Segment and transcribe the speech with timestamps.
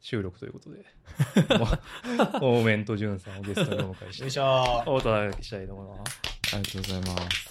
[0.00, 0.84] 収録ということで
[2.40, 6.20] モーメントジュンさんをゲストにお迎えしよいしょお届けしたいと思います
[6.54, 7.48] ありがとうございます。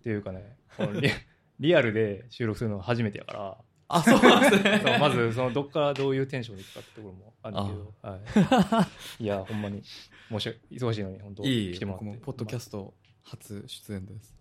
[0.00, 1.10] っていうかねこのリ
[1.60, 3.56] リアルで収録するのが初めてやから
[3.88, 4.98] あ、そうなんですね。
[4.98, 8.88] まずそのどっからどういうテンションでいくかってところもあるけど、は
[9.20, 9.82] い、いやほんまに
[10.30, 14.34] 申し訳忙しいのに本当いい来てもらってポッドキャスト初出演です。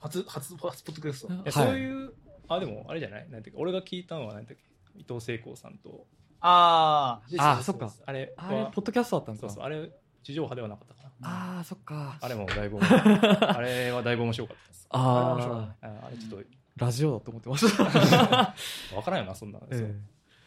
[0.00, 1.50] 初、初、初ポッドキャスト。
[1.52, 2.14] そういう
[2.48, 4.64] あでもあれじゃないなんていうか俺が聞いたのはなんていうか
[4.98, 6.06] 伊藤聖光さんと。
[6.40, 7.92] ああそっか。
[8.06, 9.48] あれあれ、はポッドキャストだったんですか。
[9.48, 9.64] そうそう。
[9.64, 9.90] あれ
[10.22, 11.58] 地上波ではなかったかな。
[11.58, 12.18] あー、そっか。
[12.20, 14.86] あれもだいぶあれはだいぶ面白かったです。
[14.90, 15.86] あー。
[15.86, 16.42] あああれちょっ
[16.76, 18.52] ラジオだと思ってました。
[18.90, 19.96] と わからんよなそんなの、そう。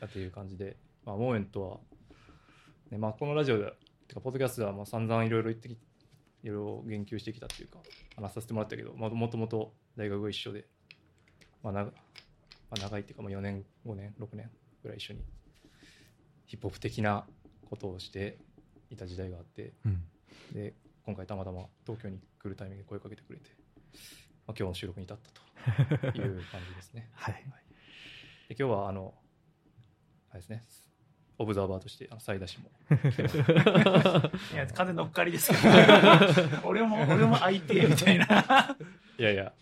[0.06, 1.80] っていう感じで、まあ、モーメントは、
[2.90, 3.74] ねまあ、このラジオで
[4.08, 5.78] てかポッドキャストではまあ散々いろいろ言ってきい
[6.48, 7.80] ろいろ言及してきたっていうか
[8.16, 10.66] 話させてもらったけど、まあ、もともと大学が一緒で、
[11.64, 11.92] まあ長
[12.72, 14.50] まあ、長いっていうかまあ4年5年6年
[14.82, 15.20] ぐらい一緒に
[16.48, 17.26] ヒップホップ的な
[17.70, 18.38] ことをして
[18.90, 20.02] いた時代があってうん
[20.54, 20.74] で
[21.06, 23.50] 今回たまたま東京に来るタイミングで声かけてくれて、
[24.48, 27.10] まあ、今日の収録に至ったと いう感じですね。
[27.14, 27.44] はい。
[28.50, 29.14] で今日はあの
[30.30, 30.64] あれですね
[31.38, 32.94] オブザーバーとしてあのサイダ氏もあ。
[34.54, 35.62] いや、完全乗っかりですけど。
[36.70, 38.78] 俺も、俺も相手みたいな。
[39.18, 39.54] いやいや、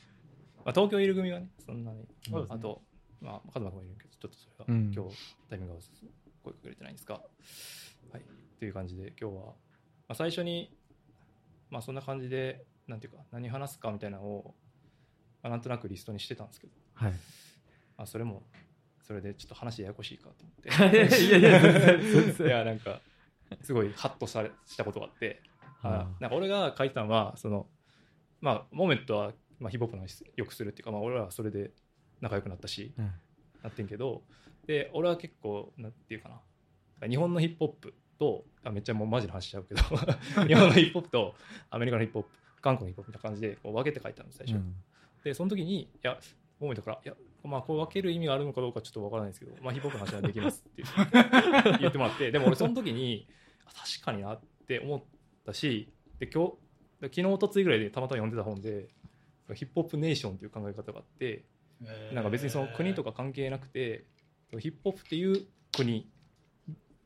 [0.66, 2.82] まあ、東京いる組はねそんなに、そうあと
[3.22, 4.92] まあカズマ君もいるけどちょっとそれが、うん。
[4.94, 5.16] 今日
[5.50, 5.80] タイミングが
[6.44, 7.22] 声かけれてないんですがは
[8.18, 8.20] い。
[8.20, 9.54] っていう感じで今日は、ま
[10.10, 10.76] あ、最初に
[11.70, 14.56] まあそんな感じでなんていうか何話すかみたいなのを、
[15.44, 17.12] まあ、なんとなくリストにしてたんですけど、はい。
[17.98, 18.44] まあ、それも
[19.02, 21.18] それでちょっと話ややこしいかと思って。
[21.26, 23.02] いやいや、いやなんか
[23.62, 25.42] すごいハッとされしたことがあって。
[25.84, 27.68] なんか俺が書いてたのはその
[28.42, 31.72] まあモーメントは、まあ、ヒップホップの話よくするっていうか、まあ、俺らはそれで
[32.22, 33.12] 仲良くなったしうん。
[33.64, 34.24] なってんけど
[34.68, 37.08] で俺は結構なんていうかな。
[37.08, 39.82] 日本のヒップホップとあめっちゃもうマジの話しちゃうけど
[40.46, 41.36] 日本のヒップホップと
[41.70, 44.76] アメリカのヒップホップ韓国のヒップホップみたいな感じでこう分けて書いたの最初、うん。
[45.24, 46.20] でその時にいや
[46.60, 50.84] モーメントからいやまあこう分ける意味があるのかどうかちょっと分からないですけど、まあ、ヒップホップの話はできますって
[51.80, 52.32] 言ってもらって。
[52.32, 53.28] でも俺その時に
[53.66, 55.04] あ確かになって思っ
[55.46, 56.54] たしで今日
[57.02, 58.90] で昨日おとついぐらいでたまたま読んでた本で
[59.54, 61.46] ヒップホップネーションっていう考え方があって
[62.14, 64.06] なんか別にその国とか関係なくて
[64.60, 66.10] ヒップホップっていう国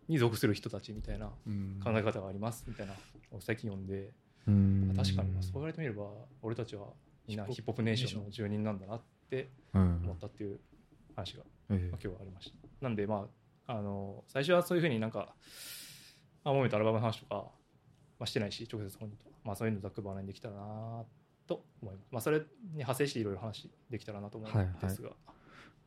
[0.08, 1.80] に属する人たちみたいなうん。
[1.84, 2.94] 考え方がありますみたいな
[3.32, 4.12] のを最近読んで。
[4.48, 4.94] うん。
[4.96, 6.06] 確かにそう言われてみれば
[6.42, 6.88] 俺たちは
[7.28, 10.02] みんなヒップホップネーションの住人なんだなってうん。
[10.04, 10.60] 思ったっていう
[11.16, 12.58] 話が、えまあ、今日はありました。
[12.82, 13.28] なんでま
[13.68, 15.34] ああの最初はそういうふうになんか
[16.44, 17.36] まあ、モメントアルバムの話とか、
[18.20, 19.24] まあ、してないし直接本人と。
[19.24, 21.04] か、まあ、そういうのざっくばらんにできたらな
[21.48, 22.46] と思います、まあ、それに
[22.76, 25.16] 派生していろいろ話できたらなと思うんですが、よ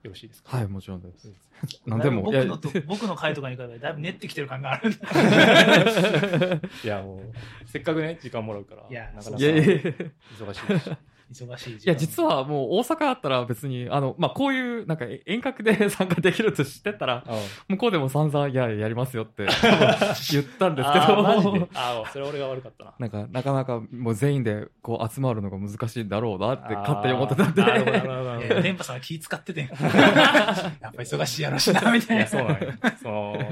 [0.05, 0.57] ろしいですか？
[0.57, 1.29] はい、もちろんです。
[1.29, 1.37] うん。
[1.91, 4.91] なんでも、僕のと 僕の回とかに比べてだいぶ練ってきてる感がある。
[6.85, 7.33] いやもう
[7.67, 10.97] せっかくね時間もらうからいやなかなか忙しいですし
[11.33, 11.93] 忙しい時間。
[11.93, 17.39] いや、実はもう大阪だったら別に、あの、まあ、こういう、なんか遠隔で参加できると知ってたら、 あ
[17.69, 19.47] 向こうでも散々、いや、やりますよって
[20.33, 21.59] 言ったんですけあーマジで。
[21.61, 22.95] ど、あーそれ俺が悪かったな。
[22.99, 28.15] なんか、なかなかもう全員でこう集まるのが難しいんだろうなって勝手に思ってたんあーなるほどなるで、ほど。
[28.25, 29.67] なるほどいや電波さんは気使っててん。
[29.71, 32.27] やっぱ忙しいやろしな、みたいな。
[32.27, 32.73] そうなんよ
[33.03, 33.49] そのあれ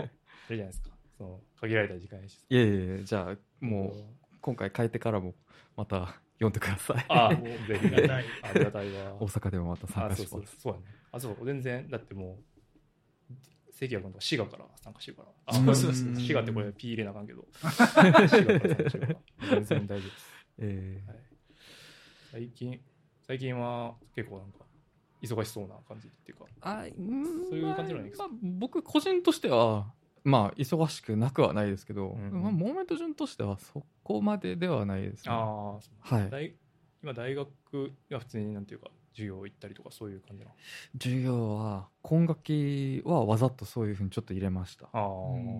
[0.49, 2.39] じゃないですかその限られた時間やし。
[2.49, 3.93] いやいやいや、じゃあ、もう、
[4.41, 5.35] 今回変えてからも、
[5.77, 7.05] また読んでください。
[7.09, 10.61] あーぜひありがたいありがたいわ大阪でもまた参あそうそう加します。
[10.63, 10.85] そうやね。
[11.13, 12.39] あそう全然だっても
[13.31, 13.35] う
[13.73, 15.29] 関谷君とか滋賀から参加してるから。
[15.47, 15.93] あうんそうそう。
[15.95, 17.47] そう滋賀ってこれ P 入れなあかんけど。
[17.55, 19.09] 滋賀から参加してるか
[19.51, 20.35] ら全然大丈夫です。
[20.59, 21.17] えはい、
[22.33, 22.81] 最近
[23.27, 24.59] 最近は結構なんか
[25.23, 26.45] 忙しそうな感じっていうか。
[26.45, 28.29] ーあうんそういう感じなんですか？
[28.29, 29.93] まあまあ僕個人としては、
[30.25, 35.33] まあ、忙しくなくはないですけど、うんまあ、モーメント順としてはそこまでではないですね。
[35.33, 36.31] あはい。
[36.31, 36.55] 大
[37.03, 40.57] 今大学が普通になんていうか授業行ったりとかそういう感じなの？
[40.99, 44.89] 授業は、今学期はわざとそういうふうにちょっと入れました。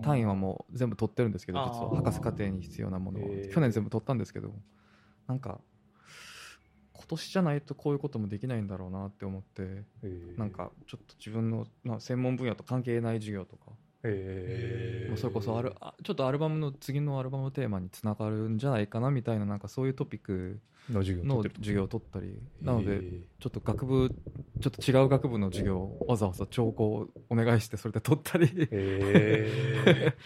[0.01, 1.95] 単位はもう全部取ってるんですけど、実は。
[1.95, 3.27] 博士課程に必要なものは。
[3.53, 4.51] 去年全部取ったんですけど、
[5.27, 5.61] なんか、
[6.91, 9.83] 今年じゃないとこういうこともできないんだろうなって思って、
[10.37, 13.71] なんかちょっと自分の、まあ、専門分野と関係ない授業とか
[14.05, 20.59] へまあそれこそあるあちょっとアルバムの次のアルバムのテーマにつながるんじゃないかなみたいななんかそういうトピック
[20.91, 23.01] の授業のを取ってる授業を取ったりなので
[23.39, 24.15] ちょっと学部
[24.61, 28.49] ちょっと違う学部の授業をわざわざ聴講お願いしてそれで取ったり。
[28.71, 30.13] へ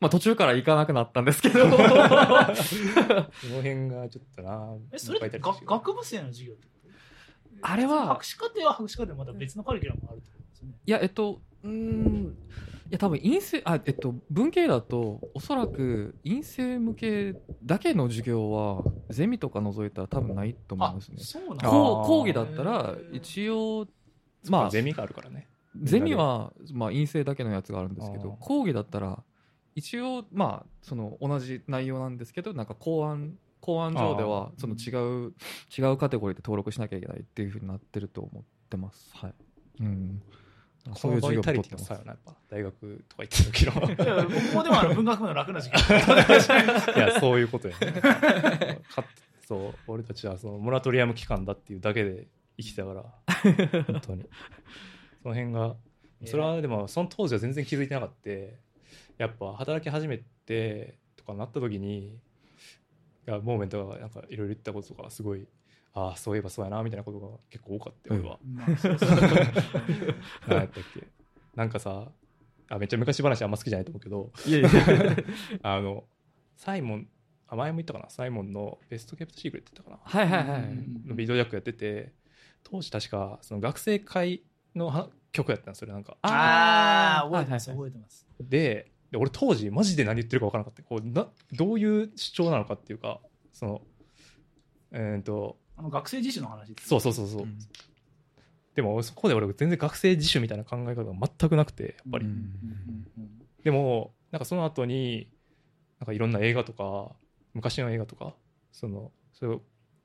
[0.00, 1.64] まあ途中から行かなくなったんですけど。
[1.64, 1.66] ー
[3.32, 6.68] その辺がちょっとなえ、それってが学部生の授業って
[7.62, 10.74] あれは博士課程は博士課程でまた別のカリキュラムがあるってことですよね？
[10.86, 21.68] いやえっとうーんいや多分陰性あえっと文系だとおそらく陰性向けだけの授業はゼミとか除いたら多分ないと思いあますね、そうなんだ。
[21.68, 23.86] あこうー講義だったら一応
[24.48, 25.48] まあゼミがあるからね。
[25.80, 29.22] ゼミは、まあ、陰性だけのやつがあるんですけど講義だったら
[29.74, 34.90] 一応まあその同じ内容なんですけどなんか公安公安上ではその違
[35.28, 35.34] う
[35.76, 39.10] 違うカテゴリーで登録しなきゃいけないっていうふうになってると思ってます。
[39.14, 39.34] はい。
[39.80, 40.22] うん
[40.94, 41.84] そういう授業も取ってます。
[41.86, 44.04] さよなやっぱ大学とか行ってる時の。
[44.04, 45.80] いや僕もでもあの文学部の楽な時間。
[46.96, 48.80] いやそういうことやね。
[48.90, 49.04] か
[49.46, 54.26] そう俺たちはそのモラトリアム期間だっていうだけで生きてたから本当に。
[55.22, 55.76] その辺が
[56.24, 58.30] それはでもその当時は全然気づいてなかった。
[59.18, 62.10] やっぱ働き始めてとかなった時にい
[63.26, 65.46] やモーメントがなんかいろいろ言ったこととかすごい
[65.98, 68.38] ああそういえばそうやなみたいなことが結構多かったよ俺は、
[70.46, 71.08] 何 やったっけ？
[71.54, 72.12] なんかさ
[72.68, 74.32] あめっちゃ昔話あんま好きじゃないと思うけど。
[74.46, 74.70] いやいや
[75.62, 76.04] あの
[76.56, 77.08] サイモン
[77.48, 78.10] あ前も言ったかな？
[78.10, 82.12] サイモンのベストケプトシークレットって言ったかはいはいはい、うんなのビートジャックやってて
[82.62, 84.42] 当時確かその学生会
[84.74, 86.16] のは曲やったんですなんか。
[86.22, 88.26] ああ、覚えてます、はいはい覚えてます。
[88.40, 90.82] でで俺当時マジで何言ってるか分からなかった。
[90.82, 93.20] こうなどういう主張なのかっていうか
[93.52, 93.82] その
[94.92, 97.58] えー、とあの学生自主の話そうそうそうそう、うん。
[98.74, 102.32] でもそこで俺全然学生自主みたいな考え方が全くなくてやっぱり、うん。
[102.32, 102.38] うん
[103.18, 103.28] うん
[103.64, 105.28] でもなんかその後に
[105.98, 107.10] なんかいろんな映画とか
[107.54, 108.34] 昔の映画とか
[108.72, 109.62] そのそれを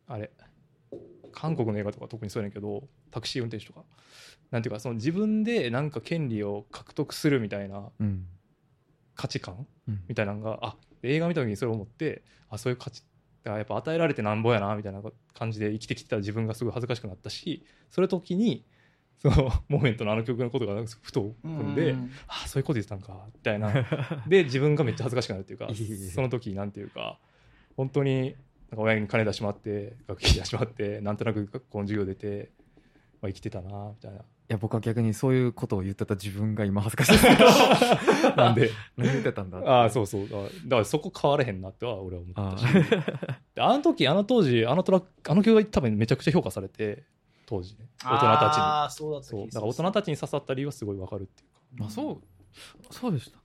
[0.07, 0.31] あれ
[1.31, 3.83] 韓国の映画とか特にそうやねんけどタクシー運転手とか。
[4.51, 8.25] なんていうかその自分でなんか権利を獲得するみたいなうん。
[9.15, 10.01] 価値観うん。
[10.07, 13.03] みたいなのがあ映画見た時にそれを思ってあそういう価値
[13.45, 15.01] あやっぱ与えられてなんぼやなみたいな
[15.33, 18.65] 感じで生きてきてた自分がすごい恥ずかしくなったしそれ時に
[19.23, 22.11] そのモーメントのあの曲のことがなんかふとうん踏んで、うん。
[22.27, 23.73] あそういうこと言ってたんかみたいな。
[24.27, 25.69] で自分がめっちゃ恥ずかしくなるっていうか
[26.13, 27.19] その時なんていうか
[27.77, 28.35] 本当に
[28.69, 32.51] なんか親に金出しまって学費出しまってなんとなく学校の授業出て、
[33.21, 34.17] まあ、生きてたなみたいな。
[34.17, 38.35] いや僕は逆にそういうことを言ってた自分が今恥ずかしいですけど。
[38.35, 40.27] なんで何言ってたんだああそうそう。
[40.29, 42.65] だからそこ変われへんなっては俺は思ったあし
[43.55, 47.03] であの時あの当時あのトラックあの曲が多分めちゃくちゃ評価されて
[47.45, 47.87] 当時ね。
[48.03, 49.47] 大人たああ、そうだそう。
[49.47, 51.59] だから大人たちに刺さった理由はすごいわかるっていうか。
[51.75, 52.21] まあそう。
[52.93, 53.39] そうでした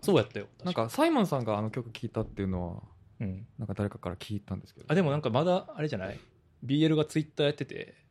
[0.00, 0.46] そうやったよ。
[0.64, 2.82] なんかサイモンさんがあの曲聴いたっていうのは
[3.20, 3.46] うん。
[3.58, 4.86] なんか誰かから聞いたんですけど。
[4.88, 6.18] あでもなんかまだあれじゃない
[6.64, 8.01] ？BL がツイッターやっててあ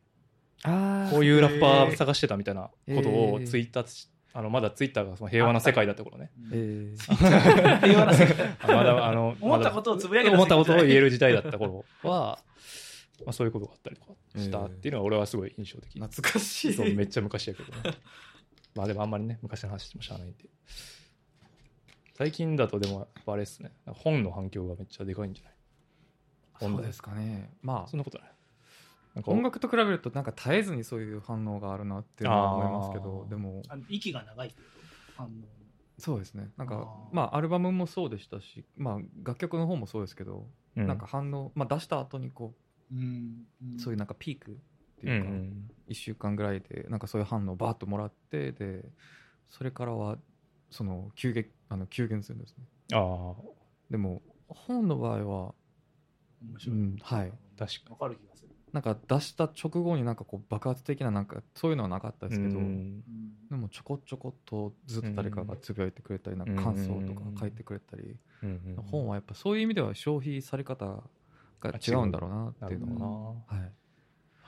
[0.62, 6.30] こういうラッパー探してたみたいなことをえーツイッターしあのまだツイッターがその平和な世界だった頃ね。
[6.52, 6.96] えー。
[7.86, 8.56] 平和な世界。
[8.60, 11.00] あまだあの思ったことをつぶやけた思ったことを言える。
[11.02, 12.38] る時代だった頃は、
[13.26, 16.72] まあ、そういうことがあったりとかしたっていうのは俺はすごい印象的、懐かしい。
[16.72, 17.96] そうめっちゃ昔やけどね。
[18.74, 20.48] まあでもあんまりね昔の話してもしゃあないんで
[22.14, 23.72] 最近だとでもやっぱあれですね。
[23.86, 25.54] 本の反響がめっちゃでかいんじゃない？
[26.60, 27.50] そうですかね。
[27.60, 27.88] まあ。
[27.88, 28.31] そんなことない
[29.14, 33.62] なんか音楽と比べるとなんか絶えずにそういう反応があるなっていうのは思いますけどでも。
[33.68, 34.54] あの息が長い
[35.16, 35.30] 反応
[35.98, 36.50] そうですね。
[36.56, 40.86] なんかまあアルバムもそうでしたしまあ楽曲の方もそうですけどうん。
[40.86, 42.54] なんか反応まあ出した後にこ
[42.90, 44.54] うんうそういうなんかピークっ
[45.00, 45.70] てうんういうかん。
[45.88, 48.82] 1週間ぐらいでなんかそういう反応をバーッともらってで
[49.50, 50.16] それからは
[50.70, 52.64] その急激あの急減するんですね。
[52.94, 53.34] ああ
[53.90, 55.54] でも本の場合は
[56.42, 56.76] 面う白い。
[56.78, 57.32] んはい。
[57.58, 58.51] 確かわかる気がする。
[58.72, 68.16] なんか出した直後になんかこう爆発的ななんかそういうのはなかったですけど、でもちょこちょこっとずっと誰かがつぶやいてくれたりなんか感想とか書いてくれたり、
[68.90, 71.02] 本はやっぱそういう意味では消費され方
[71.60, 73.70] が違うんだろうなっていうのは、はい、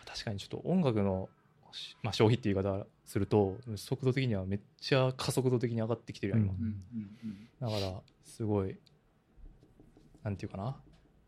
[0.07, 1.28] 確かにちょっと音楽の、
[1.73, 6.45] しまあ、消費って言い方すると速度的にはめっちゃ加速度的に上がってきてるやん。
[7.61, 8.75] 今、だからすごい
[10.23, 10.76] なんていうかな。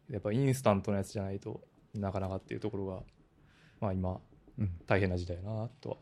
[0.08, 1.60] やっぱインスタントのやつじゃないと
[2.00, 3.02] なかなかっていうところが
[3.80, 4.20] まあ今
[4.58, 4.70] うん。
[4.86, 5.96] 大変な時代だなとは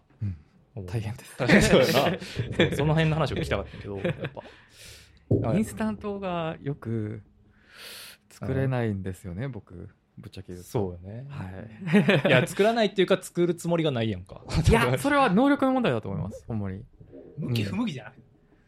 [0.83, 1.37] 大変です。
[1.39, 2.75] 大変そうやな。
[2.77, 4.15] その辺の話を聞きたかったけどやっ
[5.41, 5.55] ぱ。
[5.55, 7.23] インスタントがよく
[8.29, 10.69] 作れないんですよね僕ぶっちゃけ言うと。
[10.69, 11.27] そうよね。
[11.29, 12.29] はい。
[12.29, 14.43] いや作らないっていうか作るつもりがないやんか。
[14.69, 16.83] いやそれは能力の問題だと思いますほんまに。
[17.39, 18.23] 向き不向きじゃなくて。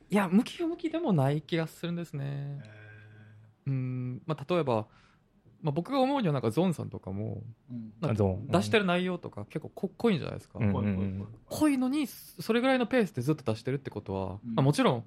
[0.09, 2.61] いや向き不向きでもない気がするんですね。
[2.64, 2.71] え
[3.66, 4.23] うん。
[4.26, 4.87] まあ例えば、
[5.66, 7.42] まあ、僕が思うにはなんかゾンさんとかも
[8.00, 14.54] なんか出してる内容とか結構こ濃いんじゃないですか、うんぽいぽいぽいぽい濃いのにそれぐらいのペースでずっと出してるってことは、うん。
[14.54, 15.04] まあ、もちろん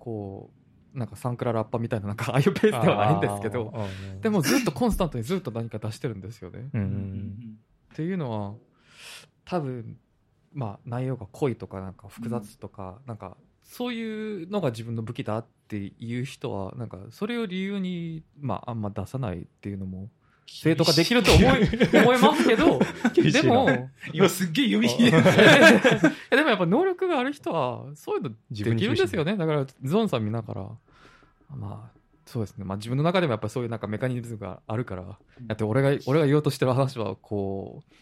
[0.00, 0.50] こ
[0.94, 3.72] うなんかサンクララッパみたいななんか ああいうペースではないんですけど
[4.20, 6.68] でもずっとコンスタントにずっと何か出してるんですよね。
[6.74, 7.58] うんううんん。
[7.92, 8.54] っていうのは
[9.44, 9.96] 多分
[10.52, 20.08] まあ内容が濃いとかなんか複雑とか、なんかそういうのが自分の武器だっていう人はなんかそれを理由にまああんま出さないっていうのも
[20.46, 21.46] 正当化できると思い
[22.02, 22.80] 思いますけど
[23.14, 25.22] でも今すっげえ指 いや
[26.30, 28.36] でもやっぱ能力がある人はそういうので
[28.76, 29.36] きるんですよね。
[29.36, 30.68] だからゾンさん見ながら
[31.56, 37.94] まあそうですね、まあ、自分の中でもやっぱりそういうなんかメカニズムがあるからだって俺が俺が言おうとしてる話はこう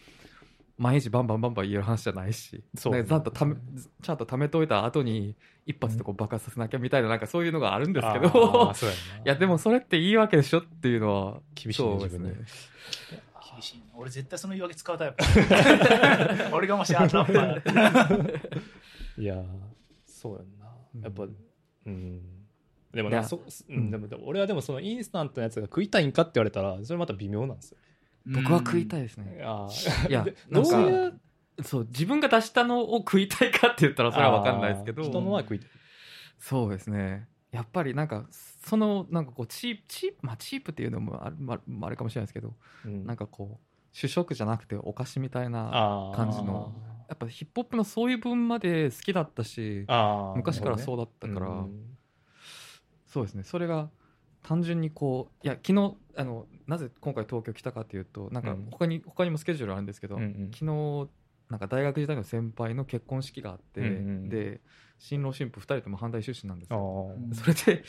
[0.79, 2.63] 毎日バンバンバンバン言える話じゃないし。
[2.73, 3.55] そうなんかちゃんとため
[4.01, 8.73] ちゃんと貯めといた後に一発でこう爆発させなきゃみたいななんかそういうのがあるんですけど。
[9.25, 12.29] いやでもそれっていいわけでしょっていうのは厳しいねですね。
[12.29, 15.23] 自厳しいな俺絶対その言い訳使うタイプ。
[16.55, 18.19] 俺がもしあラッパーだったら。
[19.17, 19.45] いやー
[20.05, 20.71] そうやんな。
[20.95, 21.01] うん。
[21.01, 22.21] やっぱうん。
[22.93, 27.77] でもなそ、うん、でもでも俺はでもそのインスタントのやつが食いたいんかって言われたらそれまた微妙なんですよ
[28.25, 29.37] 僕は食いたいいですね。
[30.09, 31.19] いやで なんかどういう？
[31.61, 35.03] そう自分が出したのを食いたいかって言ったらそれは分かんないですけど。
[35.03, 35.69] 人のは食いたい。
[36.37, 37.27] そうですね。
[37.51, 42.55] やっぱりなんかそのなんかこうチープチープまあチープっていうのもある,、まあ、まああれかもしれないですけど。
[42.85, 43.05] うん。
[43.05, 46.73] なんかこう主食じゃなくてお菓子みたいな感じの。
[47.09, 49.87] やっぱヒップホップのそういう分まで好きだったし
[50.35, 51.97] 昔からそうだったから、うん。
[53.07, 53.43] そうですね。
[53.43, 53.89] それが
[54.43, 58.67] 単純にこういや昨日あのなぜ今回東京来たかというとなんかうん。
[58.71, 60.51] 他に、他にもスケジュールあるんですけど、うんうん。
[60.53, 61.09] 昨日
[61.49, 64.61] なんか大学時代の先輩の結婚式があって、うんうんで
[65.01, 67.31] 新郎新婦2人とも阪大出身なんですあよー。
[67.33, 67.85] それで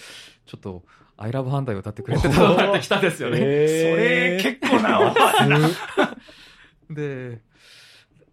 [0.47, 0.85] ちょっと
[1.19, 5.13] 「アイラブ阪大」を歌ってくれてたなってきたんですよね、それ結構なお
[6.95, 7.43] で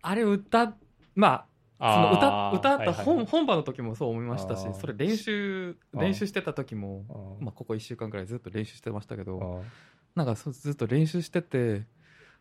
[0.04, 0.76] あれ歌
[1.16, 1.46] まあ
[1.80, 3.24] その歌歌った本,、はい。
[3.24, 9.62] はい本番の時もそう思いましたしそれ練習練習してた時もまあ、ここ1週間くらいずっと練習してましたけど
[10.16, 11.86] なんかそうずっと練習してて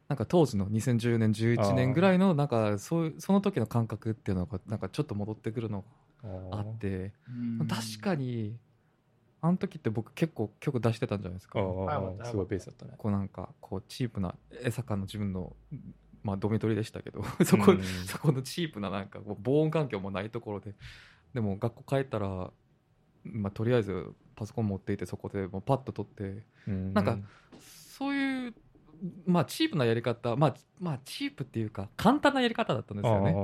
[0.09, 5.85] なんか当時の2010年11年ぐらいのなんかそうその時の感覚っていうのがなんかちょっと戻ってくるの
[6.23, 6.27] あ
[6.57, 7.13] があって
[7.61, 7.67] うん。
[7.67, 8.57] 確かに
[9.43, 11.61] あの時って僕結構曲出してたんじゃないですか。
[12.25, 12.95] すごいペースだったね。
[12.97, 15.55] こうなんかこうチープな江坂の自分の
[16.27, 17.83] まあドミトリでしたけど そこうん。
[17.83, 20.75] そこのチープななんか防音環境もないところで
[21.33, 22.51] でも学校帰ったら
[23.25, 26.93] まあとりあえずパソコン持っていてそこでもうパッと撮ってうん。
[26.93, 27.19] なんか
[27.97, 28.55] そういう、
[29.25, 33.35] まあ、チープなやり方、まあ、まあ、チープっていうか、簡単なやり方だったんですよね。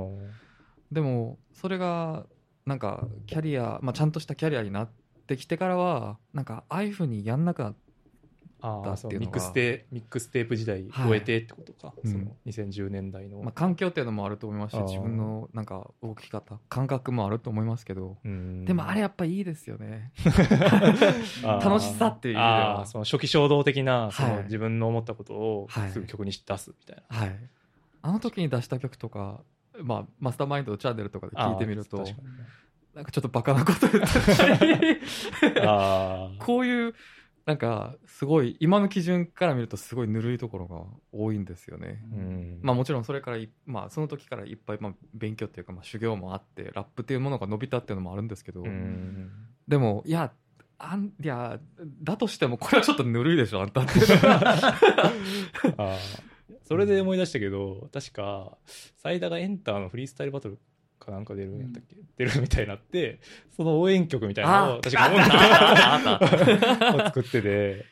[0.91, 2.27] でも、それが、
[2.63, 4.89] なんか、キャリア、まあ、ちゃんとしたキャリアになっ
[5.25, 7.82] てきてからは、なんか、ああいうふうにやんなくなっあ
[8.65, 9.19] あそうだっていうのが。
[9.19, 11.07] ミックステミックステープ時代はい。
[11.07, 12.11] 終えてってことか、うん。
[12.11, 18.63] その2010年代の、まあ、環境っていうのもあると思いますし、自分の、なんか、動き方、感覚もあると思いますけど、うん。
[18.63, 20.13] でも、あれやっぱいいですよね。
[21.43, 24.11] 楽しさっていうあーその初期衝動的な、はい。
[24.13, 25.91] その自分の思ったことをはい。
[25.91, 27.39] すぐ曲にし出すみたいな、はい。
[28.01, 29.41] あの時に出した曲とか、
[29.81, 32.05] まあ、マスターマインドのチャンネルとかで聞いてみると
[32.93, 34.99] なんかちょっとバカなこと言ったり。
[35.65, 36.37] あー。
[36.45, 36.93] こういう、
[37.45, 42.01] なんか、すごい、今の基準から見るとすごいぬるいところが多いんですよね。
[42.13, 49.31] うんまあもちろんそれからい、まあその時からいっぱい、まあ勉強っていうか、まあ修行もあって、ラップっていうものが伸びたっていうのもあるんですけど、うん
[49.67, 50.31] でも、いや、
[50.77, 51.59] あん、いや、
[52.01, 53.91] だとしてもこれはちょっとぬるいでしょ、あんたって。
[56.63, 58.57] それで思い出したけど確か
[58.95, 60.59] サイダがエンターのフリースタイルバトル
[61.05, 63.19] かなんか出るんやったっけ、出るみたいになって
[63.55, 66.19] その応援曲みたいなのをあ確か
[66.93, 67.85] 音作ってて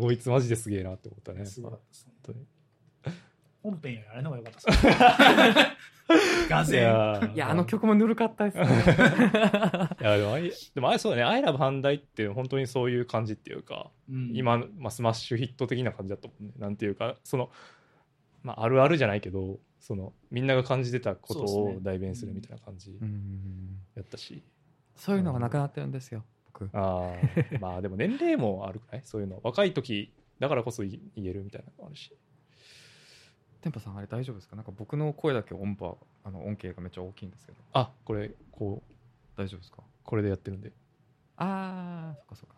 [0.00, 1.46] こいつマジですげえなって思ったね。
[1.46, 1.80] すごい本
[2.22, 2.46] 当に。
[3.62, 5.86] 本編よりあれの方が良かったです。
[6.48, 7.34] がいぜやー。
[7.34, 8.64] いや、あの曲もぬるかったですね。
[10.00, 14.30] いやでもあいでもあれそうだね「アイラブ反対って本当にそういう感じっていうか、うん。
[14.34, 16.52] 今、まあ、スマッシュヒット的な感じだったもんね。
[16.58, 17.50] なんていうかその、
[18.42, 23.78] まあ、あるあるじゃないけどそのみんなが感じてたことを代弁するみたいな感じうん。
[23.94, 24.42] やったし、
[24.96, 26.68] そういうのがなくなってるんですよ、僕。
[26.72, 27.14] ああ
[27.60, 29.02] まあでも年齢もあるくない？
[29.04, 32.12] そういうの若い時だからこそ言言えるみたいなのもあるし。
[33.60, 34.56] テンパさん、あれ大丈夫ですか？
[34.56, 37.58] なんか僕の声だけ音波、あの音形がめっちゃ大きいんですけど。
[37.72, 39.40] あこれこう。
[39.40, 39.82] 大丈夫ですか？
[40.02, 40.72] これでやってるんで。
[41.36, 42.56] あー、そっかそっか。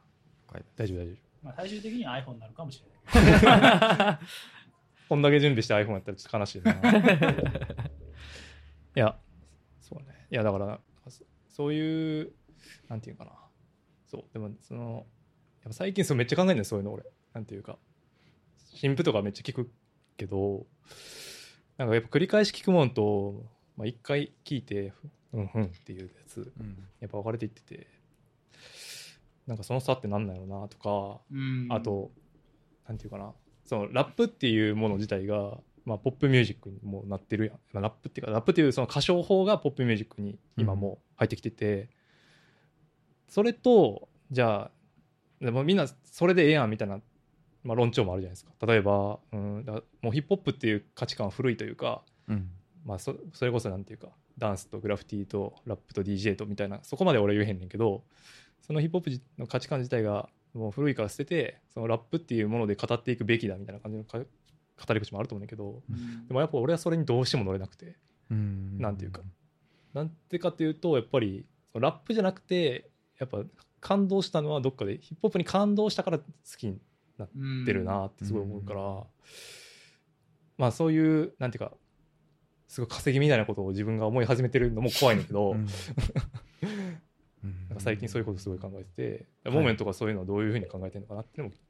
[0.76, 1.16] 大丈夫大丈夫。
[1.42, 2.82] まあ、最終的には iPhone になるかもし
[3.14, 4.18] れない。
[5.08, 6.72] こんだけ準備して iPhone やったらちょっと悲しいな。
[8.96, 9.18] いや
[9.80, 10.26] そうね。
[10.30, 12.32] いやだからそそういう
[12.88, 13.32] なんていうかな。
[14.06, 15.06] そうでもその
[15.62, 17.04] やっぱ最近そうめっちゃ考えるんだよそういうの俺。
[17.32, 17.78] なんていうか。
[18.74, 19.70] 新譜とかめっちゃ聞く
[20.16, 20.66] けど
[21.78, 23.44] なんかやっぱ繰り返し聞くもんと、
[23.76, 24.92] まあ、一回聞いて
[25.32, 26.86] うんふんっていうやつうん。
[27.00, 27.86] やっぱ分かれていってて
[29.46, 31.66] なんかその差ってなんだろうなとかうん。
[31.70, 32.12] あと、
[32.86, 33.32] なんていうかな、
[33.68, 37.54] そのラップっていうもの自体が、まあ、ポップミュージックにもなってるやん。
[37.72, 41.90] まあラップっていうか、ラップっていうその歌唱法がポップミュージックに今もう入ってきてて、
[43.28, 44.70] それと、じゃ
[45.42, 47.00] あ、でもみんなそれでええやんみたいな、
[47.62, 48.52] まあ、論調もあるじゃないですか。
[48.66, 52.50] 例えば、うん、だもうヒップホップっていう価値観は古いというか、うん
[52.86, 54.08] まあそ、それこそなんていうか
[54.38, 58.02] ダンスとグラフィティとラップと DJ とみたいなそこまで俺は言えへんねんけど
[58.66, 66.26] そのヒップホップじの価値観自体がもう古いから捨ててそのラップっていうもので語っていくべきだみたいな感じのか語り口もあると思うんだけどうん。
[66.26, 67.96] でもやっぱ俺はそれにどうしても乗れなくて
[68.30, 68.78] うん。
[68.78, 69.22] なんていうか。
[69.94, 73.42] なんてかっていうとやっぱりラップじゃなくてやっぱ
[73.80, 76.24] 感動したのはどっかでヒップホップに感動したから好
[76.56, 76.78] きに
[77.18, 78.80] うんってるなってすごい思うから、
[80.56, 81.72] まあそういうなんていうか
[82.68, 85.68] すごい稼ぎみたいなことを自分が思い始めてるのも怖いんだけど、うんなん
[87.78, 89.54] か最近そういうことすごい考えてて、はい。
[89.54, 91.60] モーメントがそういうのはどういうふうに考えてるのかなっていうのもちょ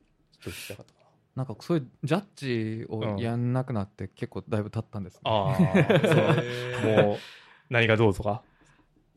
[0.41, 1.01] っと聞きたかったか
[1.37, 1.43] な。
[1.45, 5.31] んかそういうジャッジをやんなくなって結構だいぶ経ったんですね、な。
[5.31, 7.17] ああ、もう
[7.71, 8.43] 何がどうとか？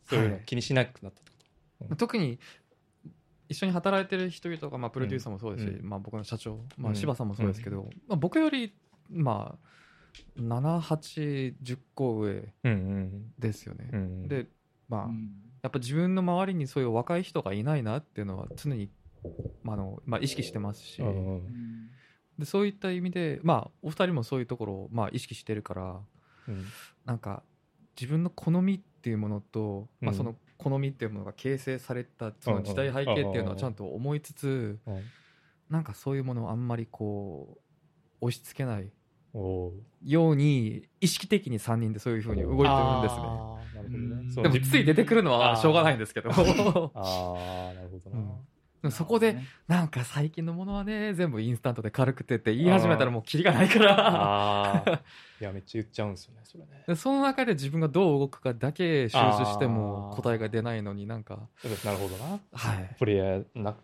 [0.08, 0.44] そういうのはい。
[0.46, 1.32] 気にしなくなったって
[1.90, 2.40] こ特に
[3.50, 5.90] 一緒に働いてる人々が、まあ、プロデューサーもそうですし、うん。
[5.90, 6.96] まあ、僕の社長、まあ、うん。
[6.96, 8.74] 柴さんもそうですけど、まあ、僕より、
[9.10, 9.58] ま
[10.38, 12.48] あ、7810個上と。
[12.64, 13.32] うんうん。
[13.38, 14.48] ですよね、うん、で
[14.92, 15.32] まあ、うん。
[15.64, 18.90] やっぱ自分の周りにそういう若い人がいないなっていうのは常に、
[19.64, 21.02] まああのまあ、意識してますし、
[22.38, 26.00] でそういった意味で、まあ、お二人もそういうところを、まあ、意識してるから
[26.48, 26.66] うん。
[27.06, 27.44] なんか
[28.00, 30.18] 自分の好みっていうものと、まあ、うん。
[30.18, 35.02] その好みっていうものが形成されたその時代背景っていうのはちゃんと思いつつうん。
[35.70, 37.58] なんかそういうものをあんまりこ
[38.22, 38.92] う押し付けない
[39.34, 43.22] ように意識的に3人でそういうふうに動いてるんですね。
[43.24, 43.90] あーなる
[44.36, 44.50] ほどね。
[44.54, 46.30] でもつい出てくるのはしょうがないんですけど。
[46.30, 48.28] ああなるほどな、うん。
[48.82, 53.96] でもそこでなんか最近のものはね全部インスタントで軽くてって言い始めたらもうキリがないから。
[54.00, 55.02] ああ
[55.40, 56.84] いやめっちゃ言っちゃうんですよねそれね。
[56.88, 61.40] でその中で自分がどう動くかだけ収集しても答えが出ないのになんか。
[61.86, 62.40] なるほどな。
[62.54, 62.96] はい。
[63.00, 63.80] プレイヤーなんか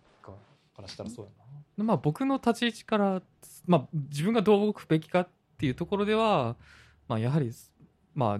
[0.76, 1.32] からしたらそうや
[1.78, 1.84] な。
[1.84, 3.22] まあ僕の立ち位置から、
[3.68, 6.56] まあ、自分がどう動くべきかっていうところでは、
[7.08, 7.52] まあ、やはり、
[8.13, 8.39] ま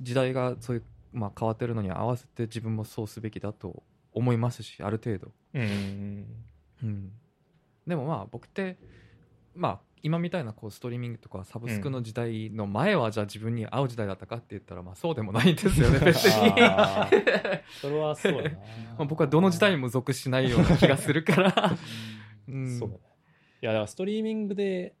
[0.00, 6.26] 時代がそういう、まあ、変わってるのに合わせて自分もそうすべきだと思いますしある程度、うん
[6.82, 7.12] うん、
[7.86, 8.76] でもまあ僕って、
[9.54, 16.50] まあ、今みたいなこうストリーミングとかサブスクの時代の前はじゃあ自分に合う時代だったかって言ったらまあそうでもないんですよね別に。
[17.80, 18.50] それはそうやな。
[18.50, 18.60] ま
[19.00, 21.76] あ僕はどの時代にも属しないような気がするから、
[22.48, 22.78] うん。
[22.78, 23.00] そうだね。
[23.60, 24.94] いやだからストリーミングで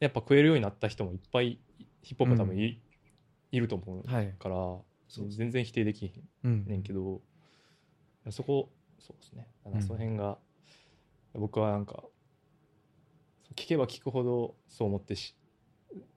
[0.00, 1.58] やっぱ食えるようになった人もいっぱい
[2.02, 2.80] ヒップホップ多分い,、
[3.52, 4.56] いると思うはいから、
[5.08, 6.12] 全然否定できへ
[6.44, 7.20] うんんねんけど、
[8.30, 9.46] そこそうですね。
[9.64, 10.38] だからその辺が、
[11.34, 12.04] 僕はなんか
[13.54, 15.34] 聞けば聞くほどそう思ってし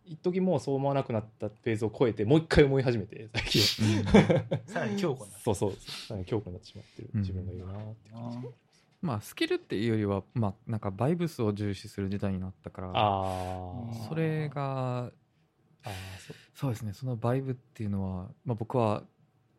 [0.06, 4.04] 一時もうそう思わなくなったフェーズを超えてもう一回思い始めて最近。
[4.66, 5.74] さらに強固になそうそう。
[5.74, 8.38] さらに強固になってしまってるうん自分がいるなって感じ、
[9.02, 12.92] まあスキルっていうよりはまあなんかバイブスを重視する時代になったから
[14.08, 15.12] それがあ
[15.86, 16.36] あそう。
[16.54, 19.04] そうですねそのバイブっていうのは、まあ、僕は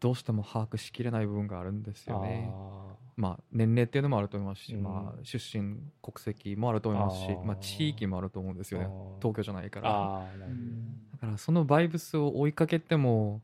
[0.00, 2.50] どうしても把握しきれない部分があるんですよね。
[2.52, 4.82] あまあ年齢っていうのもあると思いますし、うん。
[4.82, 8.88] まあ、出身国籍もあると思いますしまあ、地域もあると思うんですよね
[9.20, 10.26] 東京じゃないから。
[11.12, 13.42] だからそのバイブスを追いかけても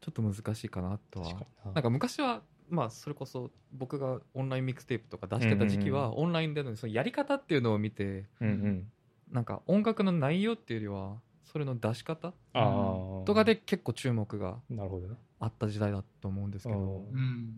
[0.00, 1.32] ちょっと難しいかなとは。
[1.74, 8.92] なんか昔はまあそれこそ僕がオンラインミックステープとか出してた時期は、オンラインでのそのやり方っていうのを見てうんうん。
[9.30, 15.16] なんか音楽の内容っていうよりはそれの出し方とかで結構注目がなるほどね。
[15.38, 17.04] あった時代だと思うんですけど。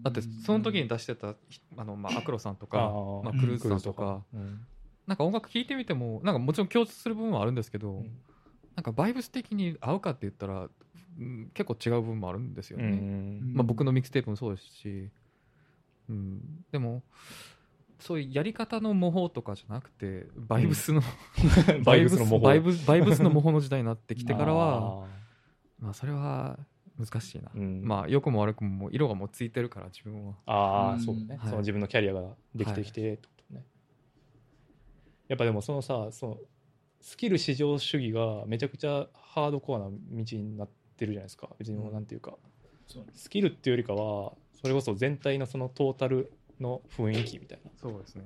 [0.02, 2.78] だってその時に出してたひあの、まあ、アクロさんとか
[3.22, 4.66] まあ、クルーズさんとか、うん。
[5.06, 8.18] なんか音楽聴いてみてもなんかもちろん共通する部分はあるんですけど、うん。
[8.74, 10.70] なんかバイブス的に合うかって言ったら、うん
[11.54, 13.54] 結構違う部分もあるんですようね、ん。
[13.54, 15.10] まあ、僕のミックステープもそうですし、
[16.08, 17.02] うん、でも
[18.00, 21.00] そういうやり方の模倣とかじゃなくてバイブスの、
[21.84, 22.60] バイブスの模倣。
[22.86, 25.06] バイブスの模倣の時代になってきてからは あ
[25.78, 26.58] まあそれは
[26.98, 27.82] 難しいな、ーうん。
[27.84, 30.30] まあ良くも悪くももう色がもうついてるから自分は。
[30.30, 30.36] うん。
[30.46, 31.48] ああそうだね、はい。
[31.48, 33.64] その自分のキャリアができてきてってことね、
[35.28, 36.38] やっぱでもそのさその
[37.00, 41.48] スキル至上主義がめちゃくちゃハードコアな道になってるじゃないですか。
[41.58, 42.34] 別にもうなんていうか、
[42.86, 48.24] そうスキルっていうよりかはそそれこそ全体のそのトータルの雰囲気みたいそうですね。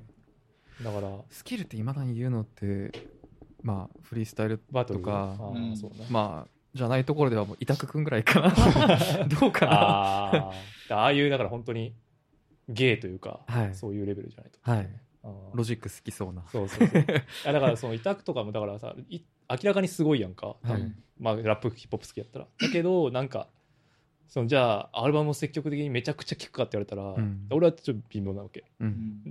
[0.83, 2.93] なだからスキルっていまだに言うのって
[3.63, 5.75] まあフリースタイルバトルとかあうん
[6.11, 8.55] まあじゃないところではもう委託くんぐらいかな。
[9.41, 9.73] どうかな。
[9.73, 10.95] あー。
[10.95, 11.95] ああいうだから本当に
[12.69, 13.75] ゲーというか、はい。
[13.75, 14.59] そういうレベルじゃないと。
[14.63, 14.89] はい。
[15.55, 16.45] ロジック好きそうな。
[16.53, 17.03] そうそうそう。
[17.53, 20.57] だからその委託とかもだからさい明らかにすごいやんか。
[20.63, 22.47] 多分、はいまあ、ラップヒップホップ好きやったら。
[22.61, 23.49] だけどなんか
[24.29, 27.47] そのじゃあアルバムを積極的にめちゃくちゃ聴くかって言われたら、うん。
[27.51, 28.65] 俺はちょっと微妙なわけ。
[28.81, 28.91] ううん。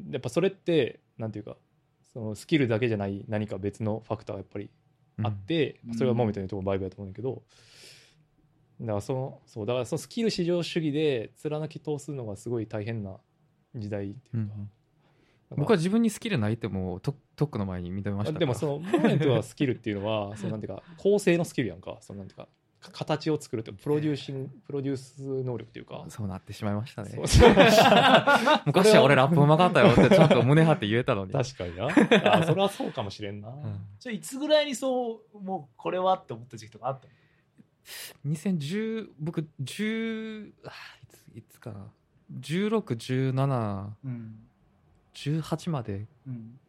[0.10, 1.58] んやっぱそれってなんていうか
[2.13, 4.69] そのスキルだけじゃない何か別のファクターがやっぱり
[5.23, 5.93] あって、うん。
[5.93, 7.43] それはモメというところバイブやと思うんだけど。
[8.82, 13.17] だからそのそうだからそのスキル至上主義で貫き通すのがすごい大変な
[13.75, 14.71] 時代っていうか,、うん
[15.55, 18.38] 僕は自分にスキルないってもうトトックの前に認めました。
[18.38, 21.97] でもそのモメントはスキルっていうのは そのなんていうか構成のスキルやんか。
[22.01, 22.47] そのなんていうか
[22.79, 26.05] か形を作るってプロデューシングプロデュース能力っていうか。
[26.10, 27.12] そうなってしまいましたね。
[27.12, 27.49] そうそう。
[28.65, 31.88] 昔は俺ラップうまかったよってちゃんと胸張って言えたのに、確かにな。
[32.36, 33.86] あそれはそうかもしれんな、うん。
[33.99, 40.71] じゃあいつぐらいにそうもうこれはって思った時期とかあったの？2010僕10あ
[41.03, 41.88] いついつかな。
[42.41, 44.46] 161718うん
[45.69, 46.08] まで。
[46.27, 46.60] うん。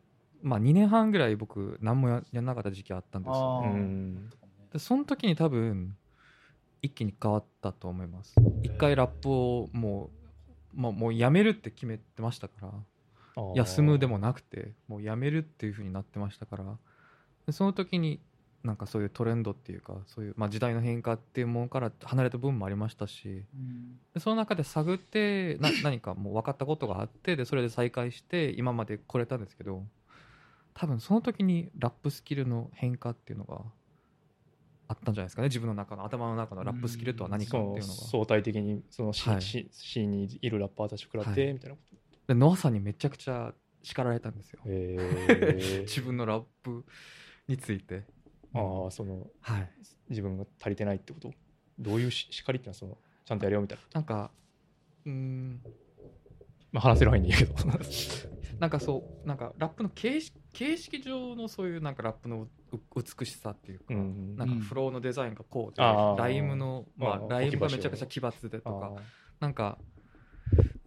[0.42, 3.62] まあ2年半ぐらい僕何もややんなかった時期あったんですよ。
[3.64, 3.72] あー。
[3.72, 4.30] うん。
[4.72, 5.96] でその時に多分
[6.82, 8.34] 一気に変わったと思います。
[8.62, 10.10] 一回ラップをも
[10.74, 12.72] う、まあ、もうやめるって決めてましたから。
[13.54, 16.64] 休むでもなくてもうやめるっていう風になってましたから。
[17.46, 18.20] でその時に
[18.68, 23.98] なんかそういうトレンドっていうかそういう、まあ、時代の変化っていうものから離れた部分もありましたしうん。
[24.12, 29.86] でその中で探ってな 何かもう分かったことがあってでそれで再開して今まで来れたんですけど
[30.74, 33.62] 多分その時にラップスキルの変化っていうのが
[34.86, 35.48] あったんじゃないですかね。
[35.48, 37.82] 自分の中の頭の中のラップスキルとは何かっていうのが。
[37.84, 39.42] 相対的にそのシ,、はい。
[39.42, 41.52] シシーンにいるラッパーたちと比べて、はい。
[41.54, 41.82] みたいなこ
[42.26, 43.52] でノアさんにめちゃくちゃ
[43.82, 44.60] 叱られたんですよ。
[44.62, 46.84] と、え 自分のラップ
[47.48, 48.04] について
[48.54, 49.70] ああそのはい。
[50.10, 51.30] 自分が足りてないってこと？
[51.78, 54.30] どういうし叱りってのはそのちゃんとやれよみたいな、なんか
[55.04, 55.60] うーん。
[56.72, 57.54] まあ、話せる範囲でいいけど。
[58.58, 62.48] なんかそうなんかラップの形式形式上のそういうなんかラップのう
[62.96, 66.16] 美しさっていうか、うんなんかフローのデザインがこうで、あー。
[66.16, 69.02] ライムの、まあ、ライムがめちゃくちゃ奇抜でとかあ
[69.38, 69.78] なんか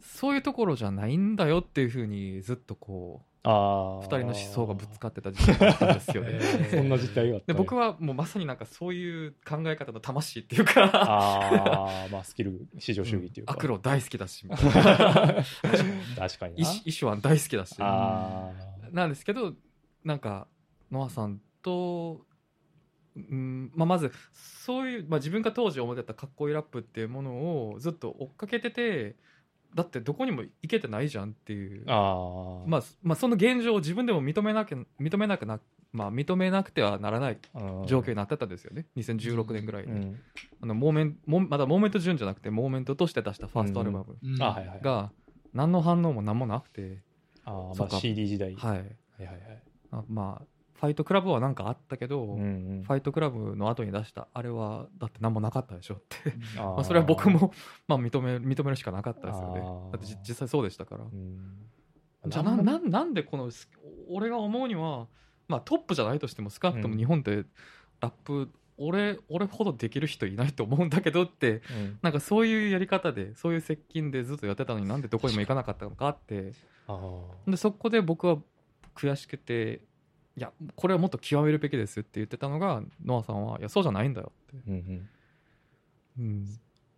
[0.02, 6.40] そういうところじゃないんだよっていうふうにずっとこうあ二人の思想がぶつかってた時期があったんですよね。
[6.70, 7.54] そんな実態があった。
[7.54, 16.70] で僕ははもうまさになんかそういう考え方の魂っていうかああまあスキル至上主義っていうか、アクロ大好きだし 確かにな。
[16.86, 17.76] イシュワン大好きだし。
[17.80, 18.52] あ
[18.92, 19.56] なんですけど
[20.04, 20.48] なんか
[20.92, 22.26] ノアさんと、
[23.16, 27.32] うんまあ、まずそういう、まあ、自分が当時思ってたかっこいいラップっていうもの
[27.72, 29.16] をずっと追っかけてて
[29.74, 31.86] だってどこにも行けてないじゃんっていう。
[31.86, 32.70] ーあー。
[32.70, 35.60] まあ、まあその現状を自分でも認めなきゃ認めなくな、
[35.94, 37.88] まあ、認めなくてはならないうん。
[37.88, 38.88] 状況になってたんですよね。
[38.98, 40.20] 2016年ぐらいに、うん。
[40.62, 44.18] あのモーメンモまだモーメント順じゃなくてモーメントとして出したファーストアルバム
[44.82, 45.12] が
[45.54, 47.02] 何の反応も何もなくて、
[47.46, 48.56] あーまあそうか CD 時代。
[48.56, 48.78] はい。
[48.78, 48.84] はい
[49.20, 49.40] はいはい。
[49.92, 50.46] あまあ
[50.82, 52.44] ファイトクラブは何かあったけど、うんう
[52.80, 52.84] ん。
[52.84, 57.54] ファイトクラブの後に出したあれはだって何もなかったでしょって、 まあ、それは僕も、
[57.88, 59.62] まあ、認め認めるしかなかったですよね。
[59.92, 61.70] だってじ実際そうでしたから、うん。
[62.26, 63.70] じゃあなななんでこのス
[64.10, 65.08] 俺が思うには、
[65.48, 66.98] まあ、トップじゃないとしても少なくともうん。
[66.98, 67.46] 日本って
[68.00, 72.00] ラップ、俺俺ほどできる人いないと思うんだけどってうん。
[72.02, 76.54] なんかそういうやり方でそういう接近でずっとやってたのになんでどこにも行かなかったのかって。
[77.46, 78.40] でそこで僕は
[78.96, 79.82] 悔しくて
[80.38, 85.10] いやこれはもっと極めるべきですって言ってたのがノアさんはいやそうじゃないんだよって、うんうん。
[86.20, 86.46] うん。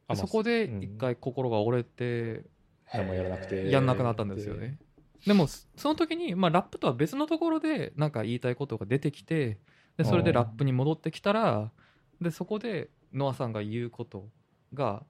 [0.07, 0.83] あまあそこでうん。
[0.83, 2.45] 一回心が折れて
[2.93, 3.69] 何もやらなくて。
[3.69, 4.77] やんなくなったんですよね。
[5.25, 9.57] でもそその時に、まあ、ラップとは別のところでなんか言いたいことが出てきて
[9.97, 11.71] でそれでラップに戻ってきたら
[12.19, 14.27] でそこでノアさんが言うこと
[14.73, 15.03] が、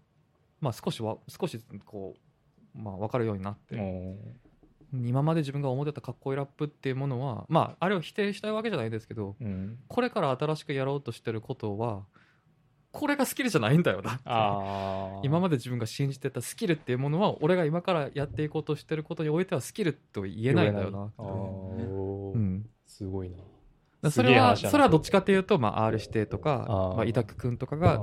[0.62, 2.16] まあ、少しは少しこ
[2.76, 4.18] う、まあ、分かるようになって、うん
[4.94, 12.04] 今まで自分が思ってたかっこいいラップっていうものは、まあ、あれを否定したいわけじゃないですけどうんこれから新しくやろうとしてることは
[12.92, 14.20] これがスキルじゃないんだよな
[15.24, 21.16] 今まで自分が信じてたスキルっていうものは俺が今からやっていこうとしてることにおいてはスキルと言えないんだよなって。
[21.18, 22.34] あー。
[22.34, 23.38] うん、すごいな。
[24.04, 28.02] だそれはそれはどっちかっていうと、まあ、R 指定とかまあ、委託君とかが、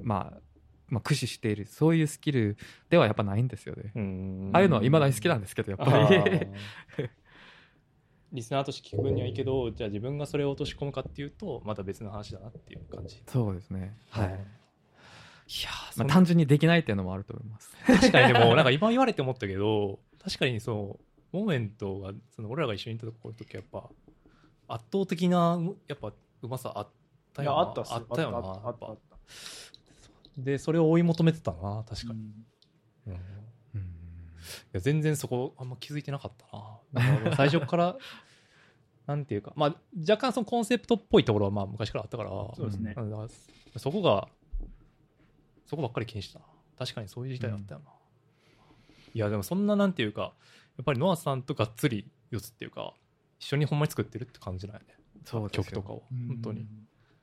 [0.00, 0.40] まあ、
[0.92, 1.66] まあ駆使している。
[1.66, 2.56] そういうスキル
[2.90, 6.16] ではやっぱないんですよね、うんああいうのはいまだに好きなんですけどやっあぱり。
[6.16, 6.48] ー。
[8.32, 13.22] リスナーとして聞く分にはいいけどじゃあ自分がそれを落とし込むかっていうとまた別の話だなっていう感じ。
[13.26, 13.94] そうですね。
[14.10, 14.28] はい。
[14.28, 17.76] やーそまあ、ん単純にできないっていうのもあると思います。
[17.86, 20.98] 確かにでも、なんか今言われて思ったけど、確かにそ
[21.32, 23.82] う、モーメントが、その俺らが一緒にいたところの時はやっ
[24.68, 26.88] ぱ、圧倒的な、やっぱ、うまさあっ
[27.34, 27.62] たいや、よな。
[27.64, 28.22] あったっすあった。
[28.22, 28.96] よな。
[30.36, 32.20] で、それを追い求めてたな、確かに。
[33.06, 33.18] うんうんい
[33.74, 33.92] うん
[34.72, 37.36] や全然そこ、あんま気づいてなかったな。
[37.36, 37.96] 最初から、
[39.06, 42.94] なんていうか、まあ、若干そのコンセプトっぽいところはまあ昔からあったから、そうですね。
[43.76, 44.28] そこが、
[45.66, 46.46] そこばっかり気にしたな。
[46.78, 47.90] 確かにそういう時代あったよな。
[49.14, 50.34] いや、でもそんななんていうか、
[50.76, 52.94] やっぱりノアさんとがっつり四つっていうか、
[53.38, 54.86] 一緒にほんまに作ってるって感じなんやね。
[55.24, 56.04] そうですよ曲とかを。
[56.28, 56.66] 本当に。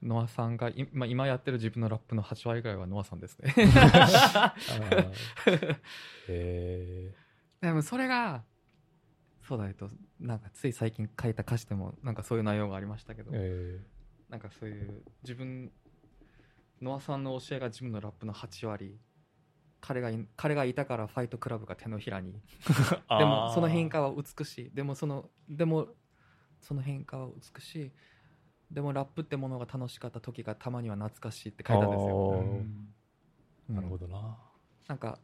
[0.01, 3.53] ノアさんがい、まあ、今やってる自分のラップの8割ぐらいはノアさんですね。
[7.61, 8.45] でもそれが、
[9.41, 13.31] そうだと、なんかつい最近書いた歌詞でもなんかそういう内容がありましたけど
[14.29, 15.71] なんかそういう自分、
[16.81, 18.97] ノアさんの教えが自分のラップの8割、
[19.81, 22.41] 彼がい彼がいたからファイトクラブが手のひらに
[23.09, 23.17] ー。
[23.17, 24.71] でもその変化は美しい。
[24.71, 25.89] でもそのでも
[26.59, 27.91] その変化は美しい
[28.71, 32.49] でもラップってものが楽しかった時がたまには懐かしいって書いたんですよ、うん
[33.69, 33.75] うん。
[33.75, 34.37] なるほどな。
[34.87, 35.19] なんか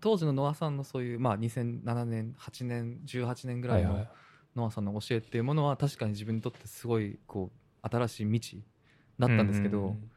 [0.00, 4.06] 当時のノアさんのそういう、まあ、2007年8年18年ぐらいの
[4.54, 8.62] ノアさんの教えっていうものは確かに自分にとってすごいこう新しい未知
[9.18, 10.10] だったんですけど、うんうんうん。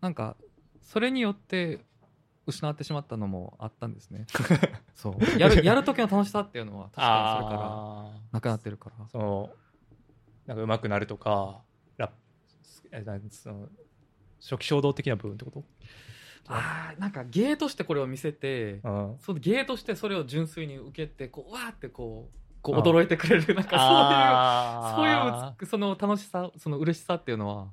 [0.00, 0.36] なんか
[0.80, 1.80] それによって
[2.46, 4.26] 失ってしまったのもあったんですね。
[4.94, 5.38] そう。
[5.38, 9.08] やるやる時の楽しさっていうのは確かにそれからなくなってるから。
[9.08, 9.50] その
[10.46, 11.60] なんか上手くなるとか
[11.96, 13.68] ラップえなんその
[14.40, 15.64] 初期衝動的な部分ってこと？
[16.48, 19.16] あーなんか芸としてこれを見せてうん。
[19.20, 27.66] その芸としてそれを純粋に受けてこうわーってこうこうあ驚いてくれるなんかあそういうそうーいう美その楽しさその嬉しさっていうのは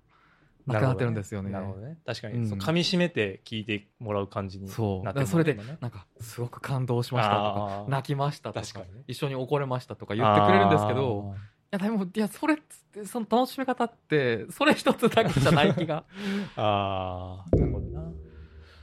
[0.65, 1.51] なくなってるんですよね。
[1.51, 1.97] なるほどね。
[2.05, 2.47] 確かに、うん。
[2.47, 5.03] その噛み締めて聞いてもらう感じにそう。
[5.03, 9.03] なってるだからそれでなんかすごく感動しましたとか泣きましたとか確かにね。
[9.07, 16.05] 一緒に怒れましたとか言ってくれるんですけどいやでもいやそれっつってその楽しみ方ってそれ一つだけじゃない気が。
[16.55, 18.13] あーあーなるほどな。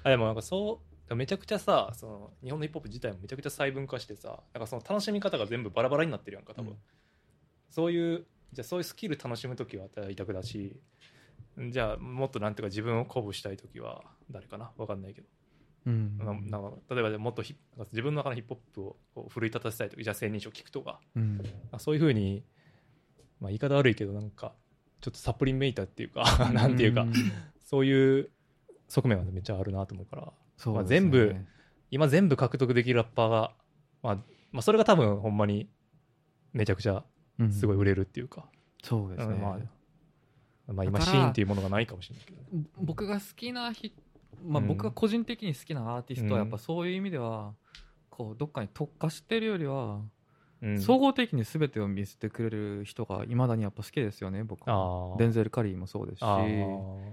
[0.03, 6.79] あでもなんかそうめちゃくちゃさその日本のヒップホップ自体もめちゃくちゃ細分化してさなんかその楽しみ方が全部バラバラになってるやんか多分、うん。
[7.69, 10.77] そういうじゃあそういうスキル楽しむ時は委託だし
[11.71, 14.73] じゃあもっとなんていうか自分を鼓舞したい時は誰かな？
[14.77, 15.29] わかんないけど、
[15.87, 16.19] うん。
[16.19, 21.01] ななんか例えばもっとヒなんか自分の中のヒップホップをこう奮い立たせたい時じゃあ千人称聞くとか。
[21.15, 21.41] うん。
[21.73, 22.45] あそういうふうに、
[23.41, 24.53] まあ、言い方悪いけどなんか
[25.01, 27.07] ちょっとサプリメイターっていうか なんていうか、
[27.65, 28.31] そういう
[28.89, 30.23] 側面はめっちゃあるなと思うから。
[30.23, 31.01] まあそうですね。
[31.01, 31.37] 全部
[31.91, 33.55] 今全部獲得できるラッパーが、
[34.03, 34.15] まあ、
[34.53, 35.71] まあそれが多分ほんまに
[36.53, 37.05] めちゃくちゃ
[37.39, 37.53] うん。
[37.53, 38.51] すごい売れるっていうか、
[38.83, 42.65] そうですね、うんまあ、まあ今シーンっていうものがないかもしれないけどね。
[42.77, 43.95] 僕が好きなひ、
[44.45, 44.69] まあ、うん。
[44.69, 47.55] 僕が個人的に好きなアーティストはうんやっぱそういう意味では
[48.11, 50.03] こうどっかに特化してるよりは
[50.63, 50.81] うん。
[50.81, 54.75] 総合的に全てを見せてくれる人がいまだにやっぱ好きですよね僕は。
[54.75, 55.19] あー。
[55.19, 57.11] デンゼル・カリーもそうですし、あー。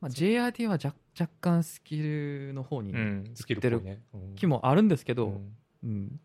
[0.00, 4.02] まあ、JRT は若若干スキルの方にうんスキルっぽいね。
[4.12, 4.34] うん。
[4.34, 5.54] 気もあるんですけど、うん。
[5.84, 6.20] うん。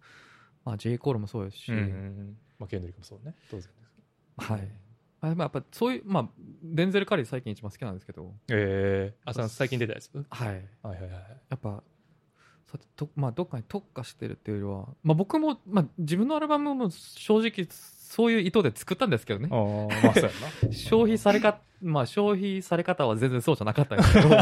[0.65, 0.97] まあ、J.
[0.97, 2.37] コールもそうですし、うんうんうん。
[2.59, 3.35] まあケンドリックもそうね。
[3.49, 4.67] 当然ですはい。
[5.21, 6.29] あまあやっぱそういう、まあ、
[6.63, 10.09] デンゼル・カリー最近一番好きなんですけど、ええあその最近出たやつ？
[10.29, 10.47] はい。
[10.47, 11.41] はい、はいはいはい。
[11.49, 11.83] やっぱ
[12.77, 19.49] と、まあ、どっかに特化してるっていうよりは、まあ、僕も、まあ、自分のアルバムも正直そういう意図で作ったんですけどね。
[20.71, 24.29] 消費されか、まあ、消費され方は全然そうじゃなかったんですけど。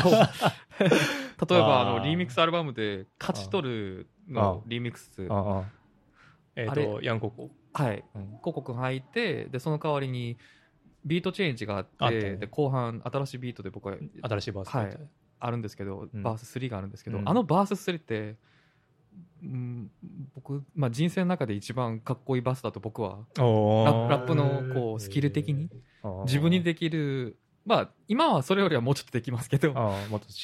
[1.50, 5.28] 例えばあのリミックスアルバムで「勝ち取る」のリミックス。
[5.30, 5.64] ああ
[6.56, 8.04] えっ、あと Young Coco、はい。
[8.16, 10.38] うん、広告入ってでその代わりに
[11.06, 14.98] beat change があってで後半新しいビートで僕は新しい verse はい
[15.40, 16.24] あるんですけど、うん。
[16.24, 17.30] verse 3があるんですけど、うん。
[17.30, 18.36] あの verse 3って、
[19.44, 19.92] うん、
[20.36, 25.70] 僕、まあ、人生の中で一番かっこいい verse だと僕はおララップのこうスキル的に
[26.26, 29.74] 自分にできるまあ今はそれよりはもうちょっとできますけど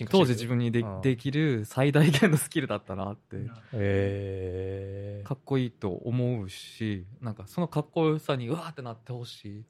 [0.09, 3.37] 当時自分にでできる最大限のスキルだったなって
[3.73, 9.63] ええかっこいいと思うしなんかそのかっこよさにうわーってなってほしい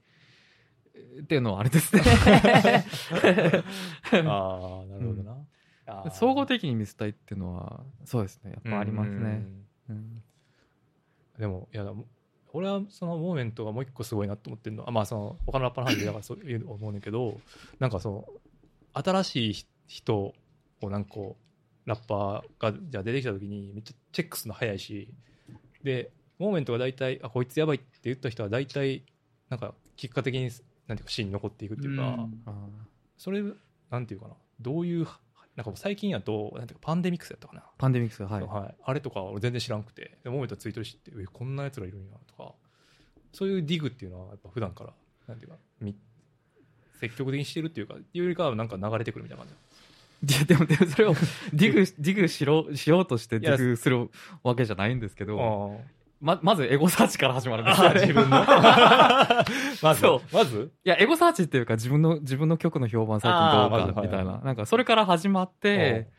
[1.21, 2.01] っていうのはあれですね。
[2.05, 2.13] あ
[4.11, 5.45] あなるほどな、
[5.87, 6.11] あー。
[6.11, 8.51] 総合的に見せたいっていうのはそうですね。
[8.51, 10.23] やっぱありますね、うんうん
[11.37, 11.91] でもいや
[12.53, 17.39] 俺はそのモーメントがもう一個すごいなと思ってるのはまあその他のラッパーの話でだからそう いう思うねんだけど
[17.79, 18.27] なんかその
[18.93, 20.33] 新しい人
[20.81, 21.37] をなんかこ
[21.85, 25.09] うラッパーがじゃあ出てきた時にめっちゃチェックするの早いし
[25.81, 29.03] でモーメントが大体あこいつやばいって言った人は大体
[29.49, 30.51] なんか結果的に
[30.87, 32.41] なんていうかシーンに残っていくっていうか、うん。
[32.45, 32.53] あ
[33.17, 33.43] それ
[33.89, 34.33] なんていうかな。
[34.59, 35.07] どういう
[35.55, 38.41] なんかもう最近やとなんていうかパンデミックスやったかな、パンデミックスはい。
[38.43, 40.17] はい、あれとか俺全然知らんくて。
[40.23, 42.53] でもめたツイートで知ってえこんなやつらいるんやとか。
[43.33, 44.93] そういう dig っていうのはやっぱ普段から
[45.27, 45.95] なんていうかみ
[46.99, 49.53] 積極的にしてるっていうかいうよりかはなんか流れてくるみたいな感
[50.23, 50.35] じ。
[50.35, 51.13] いやでもでもそれを
[51.51, 54.09] dig dig しろしようとして dig する
[54.41, 55.81] わけじゃないんですけど
[56.23, 58.29] ままずエゴサーチから始まるんですよ、ね、自分の。
[59.83, 59.99] まず。
[59.99, 60.35] そう。
[60.35, 60.71] まず？
[60.85, 66.09] いやエゴサーチっていうか自分の自分の曲の評判最近どうかみたいな、はいなんかそれから始まって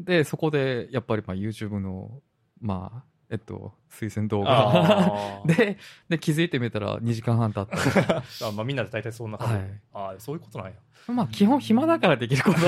[0.00, 2.22] でそこでやっぱりまあ YouTube の
[2.62, 5.42] まあえっと推薦動画。
[5.44, 5.76] で
[6.08, 7.74] で気づいてみたら2時間半経って
[8.42, 9.64] あまあみんなで大体そんな感じ、はい。
[9.92, 10.72] ああそういうことなんや。
[11.08, 12.58] まあ基本暇だからできること。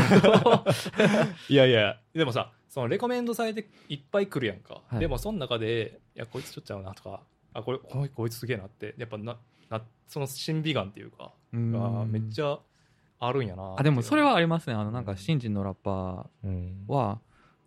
[1.48, 5.00] いやいやでもさそのレコメンドされていっぱい来るやんか、はい。
[5.00, 7.20] でもその中でいやこいつちょっとちゃうなとか
[7.54, 8.94] あこれこいこいつすげえなって。
[8.98, 9.37] やっぱな
[9.70, 11.72] なその審美眼っていうかうん。
[11.72, 12.59] がめっちゃ
[13.20, 14.74] あるんやなあでもそれは、はありますね。
[14.74, 16.85] あのなんか新人のラッパうん。
[16.88, 17.20] ーは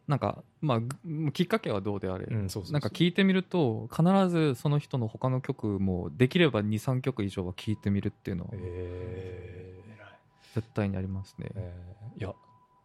[0.08, 9.74] なんかまあぐきっかけはどうであれ、うん、そうそうなんか聞いてみると必ずその人の他の曲もできれば23曲以上は聞いてみるっていうのはえ
[10.54, 12.20] 絶対にありますね、ーえー。
[12.20, 12.34] いや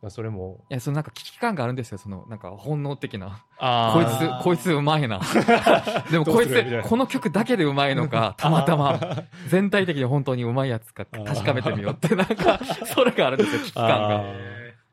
[0.08, 0.64] それも。
[0.70, 3.44] いやそのなんか危機感があるんですよそのなんか本能的な。
[3.58, 5.20] あこいーつこいつうまいな。
[6.10, 8.98] でもこいつこの曲だけでうまいのか たまたま
[9.48, 14.24] 全体的に本当にうまいやつか確かめてみようってなんかそれがあるんですよ危機感が。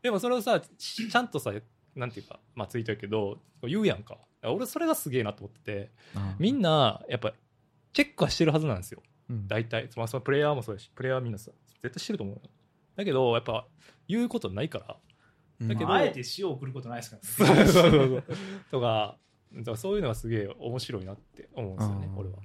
[0.01, 1.51] でもそれをさちちゃんとさ
[1.95, 4.17] なんていうかまあツイートやけど言うやんか。
[4.45, 5.91] 俺それがすげえなと思ってて
[6.37, 7.33] みんなやっぱ
[7.93, 9.01] チェックはしてるはずなんですよ。
[9.29, 9.47] うん。
[9.47, 12.41] 大体、まあ、そのプレイヤーもそうだしプレイヤーはみんなさ絶対してると思うよ
[12.95, 13.67] だけどやっぱ
[14.07, 14.97] 言うことないから。
[15.61, 15.67] うん。
[15.67, 17.65] だけどまああえて塩を送ることないですからね。
[17.67, 18.23] そうそうそう
[18.71, 19.17] とか
[19.53, 22.37] だからそういうのがすげえ面白いなって思うんですよね俺は。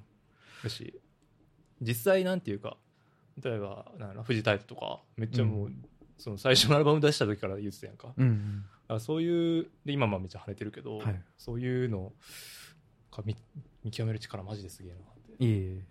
[0.63, 1.01] だし
[1.81, 2.77] 実際なんていうか
[3.43, 5.73] 例えばなんやろ藤田とかめっちゃもう、
[6.17, 8.13] その最初のアルバム出した時から言ってたやんか。
[8.17, 11.23] うんらそういうで今もめっちゃ跳ねてるけど、はい。
[11.37, 12.13] そういうの
[13.11, 13.37] が見
[13.85, 15.45] 見極める力マジですげえなって。
[15.45, 15.83] いえい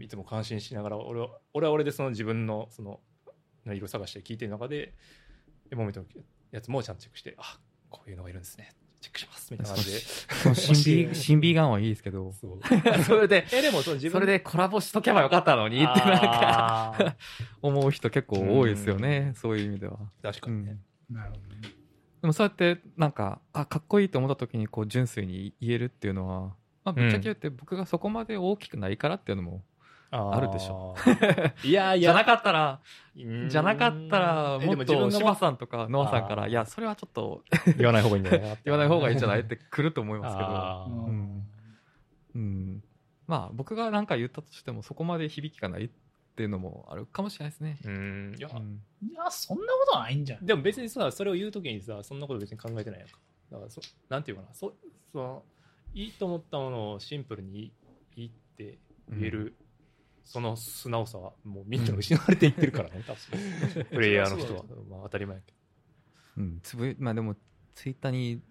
[0.00, 0.04] え。
[0.04, 3.00] いつも感心しながら俺は俺は俺でその自分のその
[3.72, 4.92] 色探して聞いてる中で
[5.70, 6.06] でモメントの
[6.50, 8.70] やつもちゃんとチェックしてあこういうのがいるんですね。
[9.00, 10.00] チェックしますみたいな感じで。
[10.44, 12.32] 神秘神秘眼はいいですけど。
[12.32, 12.60] そう。
[13.04, 17.16] それでえでもその自分それでコラボしとけばよかったのにってなんか
[17.60, 19.26] 思う人結構多いですよね。
[19.28, 19.34] うん。
[19.34, 20.78] そういう意味では、う確かにね。
[21.12, 21.84] ん、なるほどね。
[22.22, 29.62] でもそうやってなんかあかっこいいと思った時にこう純粋に言えるっていうのは、まあ、ぶっちゃけ言って僕がそこまで大きくないからっていうのも、
[30.16, 30.94] あるでしょ。
[31.64, 32.08] いやいや。
[32.08, 32.80] じゃなかったら
[33.16, 33.48] うん。
[33.48, 37.42] じゃなかったらもっ自分がと柴さんとかノアさんからいやそれはちょっと
[37.76, 39.40] 言わない方がいいんだよね言わない方がいいんじゃない？
[39.40, 41.46] って来ると思いますけど、うん。
[42.34, 42.84] うん、
[43.26, 45.90] まあ僕が何か言ったとしてもそこまで響きがないっ
[46.36, 47.78] ていうのもあるかもしれないですね。
[47.84, 48.36] うん。
[48.38, 48.82] いやうん。
[49.08, 50.44] いや、そんなことはないんじゃん。
[50.44, 53.18] でも別にさそれを言うときにさそんなこと別に考えてないやんか。
[53.52, 54.74] だからそなんていうかなそ
[55.12, 55.42] その
[55.94, 57.72] いいと思ったものをシンプルに
[58.16, 58.78] いいって
[59.10, 59.54] 言える、
[60.24, 63.84] その素直さはもうみんな失われていってるからね、 多分。
[63.84, 65.54] プレイヤーの人は、まあ、当たり前やけ
[66.36, 67.36] うん、つぶまあでも
[67.74, 68.42] ツイッターに、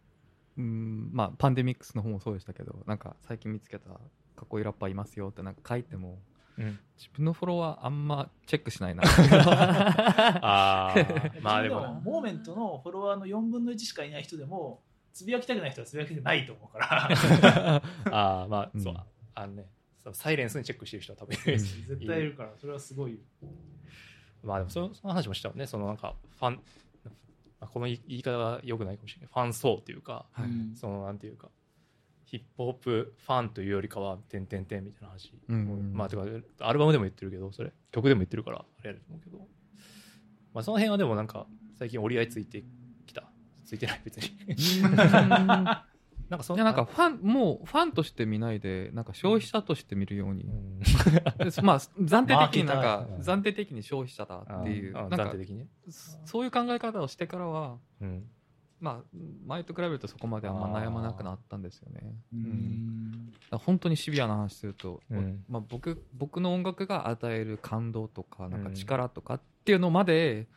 [0.58, 4.00] うん、まあパンデミックスの方もそうでしたけどなんか最近見つけたか
[4.46, 6.20] っこいいラッパーいますよってなんか書いても
[6.58, 9.04] ど、うん、自分のフォロワーあんまチェックしないな。
[10.42, 11.82] ああまあでも。
[11.82, 14.82] なモーメントのフォロワーの4分の1しかいない人でも、
[15.14, 17.82] つぶやきたくない人はつぶやきたくないと思うから、
[18.12, 18.82] ああまあ、うん。
[18.82, 18.96] そう
[19.36, 19.66] あのね
[20.12, 23.18] サイレンスにチェックしてる人は多分いるし絶対いるから、それはすごいよ。
[24.44, 25.66] まあでもそのその話もしたもんね。
[25.66, 26.62] そのなんかファンま
[27.62, 30.46] あこの言い方が良くないかもしれないファン層っていうかはい。
[30.46, 30.76] うん。
[30.76, 31.50] そのなんていうか
[32.26, 35.94] ヒップホップファンというよりかは「てんてんてん」みたいな話、うん。
[35.94, 36.24] まあてか
[36.60, 37.72] アルバムでも言ってるけどそれ？
[37.92, 39.38] 曲でも言ってるからあれやると思うけど、
[40.54, 41.48] まあ、その辺はでもなんか
[41.80, 42.64] 最近折り合いついて
[43.06, 43.30] きた。
[43.66, 44.30] ついてない別に
[46.30, 50.80] なんかそいやなんかファンもうファンとして見ないでなんか消費者として見るように、うん。
[50.80, 55.34] でまあ暫定的になんか暫定的に消費者だっていうなんか
[56.26, 58.24] そういう考え方をしてからはうん。
[58.80, 59.18] まあ
[59.48, 62.02] 前と比べるとそこまであんま悩まなくなったんですよね。
[62.34, 65.46] ううん本当にシビアな話すると、うん。
[65.48, 68.76] まあ、僕僕の音楽が与える感動とかなんかうん。
[68.76, 70.48] 力とかっていうのまで、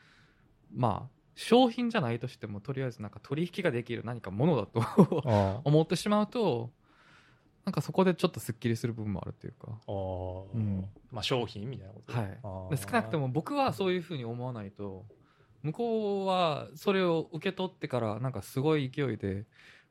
[0.74, 4.82] まあ商品じゃないとしてもとりあえずなんか取引ができる何かものだと
[5.26, 6.70] あ 思ってしまうと
[7.64, 10.89] なんかそこでちょっとすっきりする部分もあるというか、あー、うん。
[11.11, 12.12] まあ商品みたいなこと。
[12.12, 12.22] は
[12.72, 12.78] い。
[12.78, 15.05] 少なくとも僕はそういうふうに思わないと
[15.64, 19.47] 向こうはそれを受け取ってからなんかすごい勢いで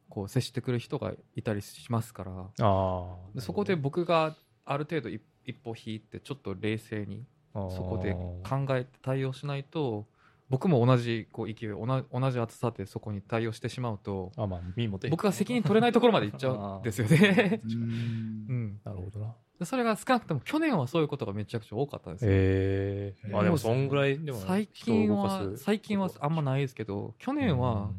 [0.07, 2.31] こう接してくる人がいたりしますから。
[2.61, 10.05] あそこで僕がある程度一一歩引いてちょっと冷静にそこで考えて対応しないと
[10.49, 14.61] 僕も同じこう勢い同じ同じ厚さでそこに対応してしまうとあまあ
[15.09, 17.61] 僕は責任取れないところまで行っちゃうんですよね。
[17.63, 17.71] うん。
[17.71, 19.35] うん、なるほどな。
[19.59, 22.31] でそれが少なくとも去年はそういうことがめちゃくちゃ多かったんですよ。
[22.31, 27.95] へえへーあでもそんぐらいでも最近は最近はあんまないですけど去年はうん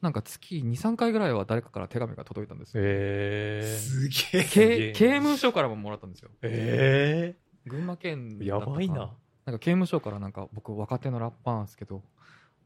[0.00, 2.82] なんか月23回ぐらいは誰かから手紙が届いたんですよ。
[2.84, 4.44] へえすげえ。
[4.44, 6.28] 刑刑務所からももらったんですよ。
[6.42, 7.34] え
[7.64, 9.16] 群馬県えやばいな
[9.46, 12.02] なんか刑務所からなんか僕若手のラッパーなんですけど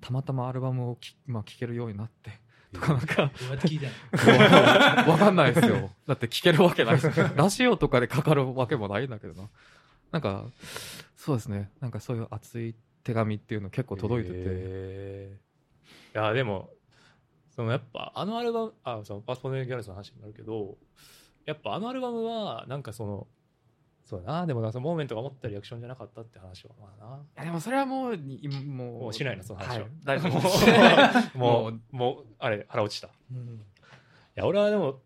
[0.01, 2.31] たまたまアルバムをき、まあ、聴けるようになって
[2.73, 3.23] とかなんか
[5.11, 5.91] わかんないですよ。
[6.07, 7.37] だって聴けるわけないです。
[7.37, 9.49] ラジオとかでかかるわけもないんだけどな。
[10.13, 10.51] なんか
[11.17, 11.71] そうですね。
[11.81, 12.75] なんかそういう熱い
[13.05, 16.21] 手紙っていうの結構届いてて、へー。
[16.21, 16.71] いやでも
[17.51, 20.77] そのやっぱあのアルバムあそのパスポートギャラスの話になるけど
[21.47, 23.27] やっぱあのアルバムはなんかその
[24.09, 24.47] そうだな。
[24.47, 29.83] でもなんかそのモーメントが思ったリアクションじゃなかったって話はまあいやでもそれはもうにもうもうしないのその話は。
[29.83, 31.81] はい、大丈夫なですもう。
[31.95, 33.09] もうあれ腹落ちた。
[33.09, 33.61] いうん。
[34.35, 35.03] や俺はでも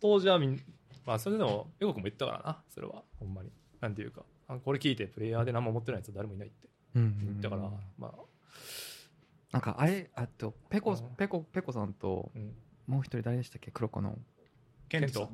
[0.00, 0.60] 当時はみん
[1.06, 3.02] まあそれでもよくも言ったからなそれは。
[3.18, 3.50] ほんまに。
[3.80, 4.22] なんていうか。
[4.48, 6.68] あこれ聞いてプレイヤーで何も持ってないやつは誰もいないって。
[6.96, 8.12] うん言ったから、まあ、
[9.52, 11.16] なんかあれあとペコうん。
[11.16, 12.52] ペコペコさんとうん、
[12.86, 13.70] もう一人誰でしたっけ？
[13.70, 14.18] 黒子の。
[14.90, 15.30] ケント？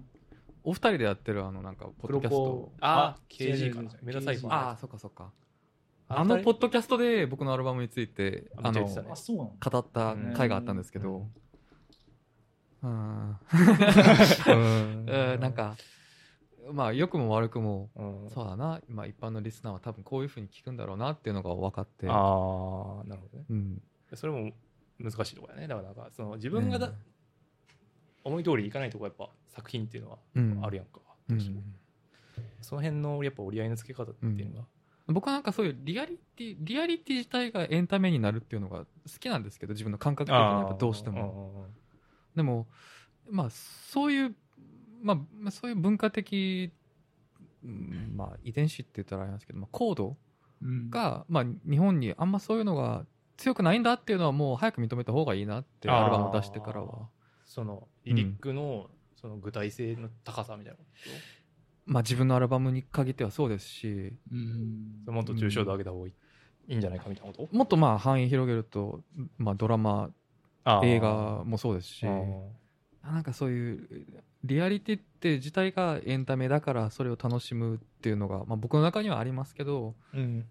[0.68, 2.72] お二人でやってるあのなんかポッドキャスト。
[2.82, 5.32] ああ KG か違う違う違うメタサイファーああそっかそっか。
[6.08, 11.26] ああのポッッドキャストで僕のアルバムについてあの語った回があったんですけど、
[12.82, 13.36] うん。
[15.06, 15.74] えー なんか
[16.70, 18.30] まあ良くも悪くもうん。
[18.30, 22.06] そうだな、まあ、一般のリスナーは多分こういうふうに聞くんだろうなっていうのが分かって。
[22.08, 22.14] ああ
[23.08, 23.44] なるほどね。
[23.48, 23.82] うん。
[24.12, 24.52] それも
[24.98, 25.68] 難しいところだよね。
[25.68, 26.92] だからなんかその自分がだ、
[28.28, 30.60] 思い通りいかないとこやっぱ作品っていうのはうん。
[30.62, 31.00] あるやんか、
[31.30, 31.38] うん。
[32.60, 34.66] その辺のやっぱ折り合いのつけ方っていうのが、
[35.08, 38.86] 僕はなんかそういうリアリティリアリティ自体がエンタメになるっていうのが好
[39.18, 41.22] きなんですけど自分の感覚的にやっぱどうしても。
[41.22, 41.66] も
[42.36, 42.66] でも
[43.30, 44.34] まあそういう
[45.02, 46.72] まあそういう文化的、
[47.64, 50.16] うんまあ遺伝子って言ったらあれなんですけど、まあ、コード
[50.62, 50.90] うん。
[50.90, 53.06] が、まあ、日本にあんまそういうのが
[53.36, 57.08] 強くないんだっていうのはもう早く認めた方がいいなってアルバムを出してからは
[57.48, 58.88] そのリリックの
[59.20, 61.10] その具体性の高さみたいなこと、
[61.86, 64.12] まあ自分のアルバムに限ってはそうですし。
[64.30, 65.12] うん。
[65.12, 66.12] もっと抽象度上げた方がいい,、
[66.68, 67.56] いいんじゃないかみたいなこと？
[67.56, 69.00] もっとまあ範囲広げると、
[69.38, 70.10] まあ、ドラマ
[70.84, 72.06] 映画もそうですし。
[73.02, 74.06] なんかそういう
[74.44, 80.44] リアリティって自体がエンタメだからそれを楽しむっていうのが、まあ、僕の中にはありますけど、うん。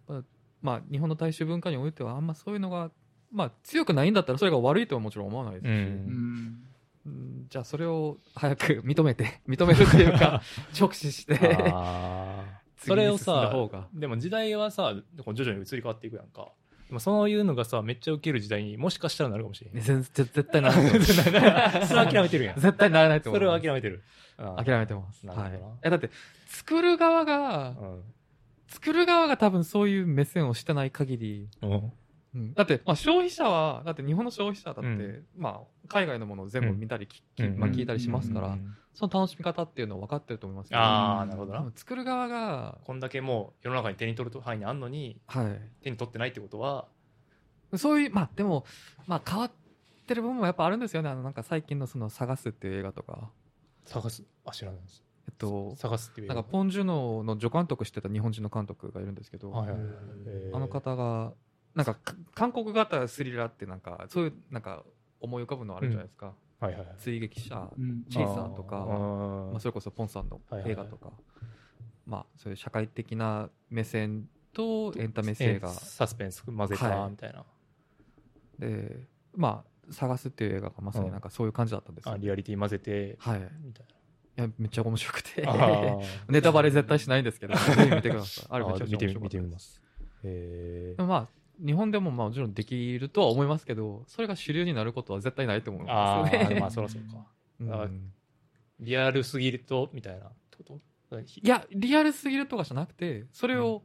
[0.63, 2.89] まあ、日本の大衆文化においてはあんまそういうのが、
[3.31, 5.85] まあ、強くないんだったらそれが悪いとはもちろん思わないですし、ううんん。
[5.85, 6.63] うん
[7.49, 10.41] じゃあそれを早く認めて 認めるっていうか
[10.79, 11.35] 直視して
[12.77, 13.51] それをさ
[13.93, 14.93] でも時代はさ
[15.33, 16.49] 徐々に移り変わっていくやんか。
[16.87, 19.81] でもそういうのがさめっちゃウケる時代にもしかしたらなるかもしれへん。
[19.81, 21.33] 全然絶対ならないそ
[21.93, 22.59] れは諦めてるやん。
[22.59, 24.03] 絶対ならないと思そうれは諦諦めてる。
[24.37, 26.09] めてます、はいなるほどな、えだって
[26.47, 28.03] 作る側がうん。
[28.69, 31.91] 作る側が多分そういう目線をしてない限りうん
[32.35, 32.53] うん。
[32.53, 35.25] だって、まあ、消費者は、だって日本の消費者だって、うん。
[35.37, 37.57] まあ、海外のものを全部見たり聞き、うん。
[37.57, 38.75] まあ、聞いたりしますから、うん。
[38.93, 40.69] その楽しみ方っていうのは分かってると思います。
[40.69, 41.71] けど、ああなるほどな。
[41.75, 46.87] 作る側が、こんだけもう世の中に手に取る範囲にあんのには手に取ってないってことは、
[47.73, 47.77] い。
[47.77, 48.65] そういう、まあ、でも、
[49.05, 49.51] まあ、変わっ
[50.07, 51.09] てる部分もやっぱあるんですよね。
[51.09, 53.31] あの、なんか最近のその、探すっていう映画とか、
[53.85, 54.23] 探す？
[54.43, 55.03] あ知らないです。
[55.29, 59.87] えっと、探すっていうなんか、ポン・ジュノの助監督してた日本人の監督がいるんですけど、はいはいはい
[60.25, 61.33] えあの方が、
[61.77, 64.83] なんか、か韓国型スリラーってなんか、そういう、なんか、
[65.21, 66.33] 思い浮かぶのあるじゃないですか。
[66.59, 66.87] はいはいはい。
[66.97, 68.03] 追撃者、うん。
[68.09, 68.85] チェイサーとかあ
[69.51, 71.11] まあ、それこそポンさんのはいはい映画とか、
[72.07, 77.45] まあ、そういう社会的な目線とエンタメ性が、サスペンス混ぜたはいみたいな、
[78.57, 82.13] で、まあ、探すっていう映画がまさになんかそういう感じだったんですよ。
[82.13, 83.39] あリアリティ混ぜてはい。
[83.39, 83.85] いみたい
[84.35, 85.47] や、めっちゃ面白くて。
[86.29, 88.45] ネタバレ絶対しないんですけど、ぜひ見てください。
[88.49, 89.39] あれめちゃくちゃ見てみ面白かったで。
[89.39, 89.81] 見てみます。
[90.97, 91.27] まあ、
[91.65, 96.55] 日本でもまあもちろんできるとは思いますけど、それが主流になることは絶対ないと思いあますよね。
[96.57, 97.25] あ まあそらそうか。
[97.59, 97.87] うんあ
[98.79, 100.79] リアルすぎるとみたいなこ
[101.09, 101.19] と？
[101.19, 103.81] いや、リアルすぎるとかじゃなくて、それを、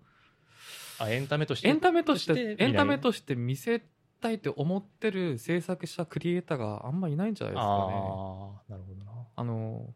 [0.98, 1.68] あエンタメとして？
[1.68, 3.82] エンタメとして、エンタメとして見せ
[4.20, 7.72] たいって思ってる制作者、クリエイターがあんまいないんじゃないですかね。
[7.72, 9.12] ああなるほどな。
[9.34, 9.94] あの、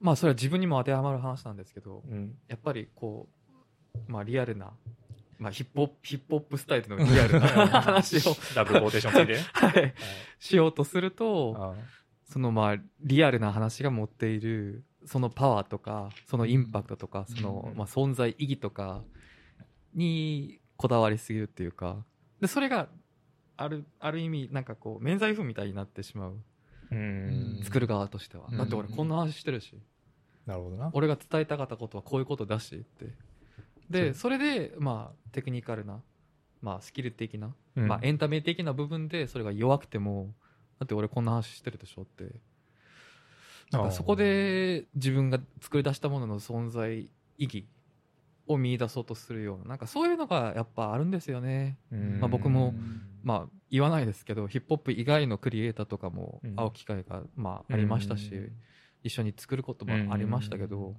[0.00, 3.28] まあそれは自分にも当てはまる話なんですけど、うんやっぱりこ
[3.94, 4.72] う、まあリアルな、
[5.42, 7.48] まあヒップホップ、ヒップホップスタイルのリアルな
[7.82, 9.32] 話を、ダブルローテーションついて。
[9.34, 9.38] ね。
[9.52, 9.94] はい、
[10.38, 11.74] しようとすると、あ
[12.24, 17.76] そのまあリアルな話が持っているそのパワーとかそのインパクトとかそのうん。
[17.76, 19.02] まあ存在意義とか
[19.94, 22.04] にこだわりすぎるっていうか。
[22.40, 22.88] でそれが
[23.56, 26.38] あるある意味なんかこう免罪符みたいになってしまう。
[26.90, 27.60] うん。
[27.64, 28.58] 作る側としては、うん。
[28.58, 29.78] だって俺こんな話してるし、
[30.46, 30.90] なるほどな。
[30.92, 33.06] 俺が伝えたかったことはこういうことだしって
[33.90, 36.00] でそれでまあテクニカルな、
[36.60, 37.88] まあ、スキル的な、うん。
[37.88, 40.32] まあ、エンタメ的な部分でそれが弱くても
[40.78, 42.34] だって俺こんな話してるでしょって。
[43.70, 47.08] なんかそこで自分が作り出したものの存在
[47.38, 47.66] 意義
[48.46, 51.78] を見出そうとするようななんかそういうのがやっぱあるんですよね。
[51.90, 52.20] うん。
[52.20, 52.74] まあ僕も
[53.22, 56.56] まあ言わないですけどヒップホップ以外のクリエイターとかもうん。
[56.56, 58.52] 会う機会がまあありましたし、うん。
[59.04, 60.96] 一緒に作ることもありましたけど、うん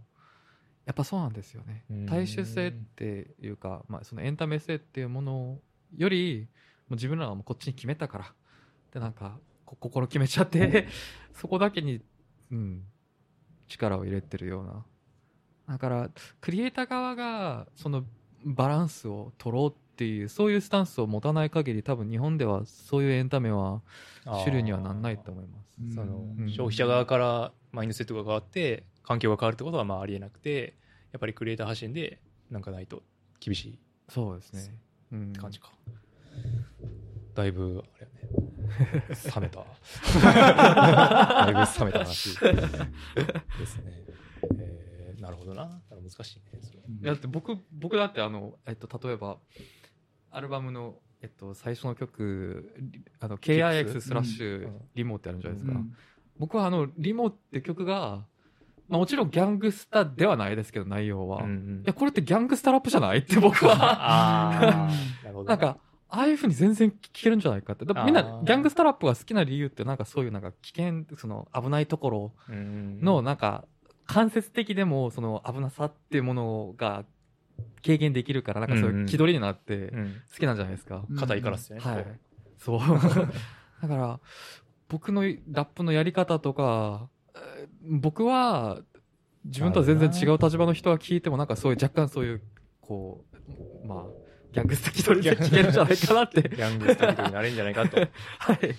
[0.86, 2.06] やっぱそうなんですよね、うん。
[2.06, 5.60] 大衆性っていうか、まあ、そのエンタメ性っていうもの
[5.96, 6.48] より
[6.90, 8.34] もう自分らはもうこっちに決めたから
[8.94, 10.88] でなんかこ心決めちゃって
[11.34, 12.02] そこだけに、
[12.52, 12.84] うん、
[13.68, 14.86] 力を入れてるような。
[15.70, 16.10] だから
[16.42, 18.04] クリエイター側がその
[18.44, 23.82] バランスを取ろうっていうそういうスタンスを持たない限り多分日本ではそういうエンタメは
[24.46, 25.78] 主流にはなんないと思います。
[25.82, 26.50] うんそのうん。
[26.50, 30.76] 消費者側からマインドセットが変わって環境が変わるってことはまあありえなくて
[31.12, 33.04] やっぱりクリエイター発信でなんかないと
[33.40, 33.78] 厳しいっ
[34.10, 34.76] そうですね、
[35.12, 35.34] うん。
[35.34, 35.72] て感じか、
[37.36, 39.06] だいぶあれやね。
[39.36, 39.66] 冷めた。
[40.22, 44.04] だいぶ冷めた話ですね、
[44.60, 45.82] えーなるほどな。
[45.90, 46.40] 難しい
[47.02, 49.38] ねだって僕僕だってあの、えっと、例えば
[50.32, 54.82] アルバムの、えっと、最初の曲リあの KIX スラッシュうん。
[54.96, 55.96] リモってあるじゃないですか、うん。
[56.38, 58.26] 僕はあのリモって曲が、
[58.90, 61.84] まあ、もちろんギャングスタではないですけど内容は、いうんうん。
[61.86, 63.74] やこれってギャングスタラップじゃないって僕は。
[63.80, 64.92] ああ
[65.24, 65.78] なるほどなんか
[66.10, 67.86] ああいうふうに全然聞けるんじゃないかって。
[67.86, 73.66] みんなギャングスタラップが好きな理由ってなんかそういうなんか危険その危ないところのなんか
[74.06, 77.04] 間接的でもその危なさっていうものが
[77.84, 81.04] 軽減できるからなんかそういう気取りになってうん好きなんじゃないですか。
[81.10, 82.06] うん硬いからっすよね、はい。
[82.58, 82.80] そう。
[83.82, 84.20] だから
[84.88, 87.13] 僕のラップのやり方とか、えー
[87.84, 88.82] 僕は
[89.46, 92.42] 自分とは全然違う立場の人が聞いてもなんかそういう若干そういう、
[92.82, 93.26] こ
[93.84, 94.04] う、まあ、
[94.54, 96.42] ギャングス的取りで聞けるんじゃないかなって。
[96.42, 98.08] ギャングスターになれるんじゃないかと確
[98.40, 98.58] はい。
[98.60, 98.74] かに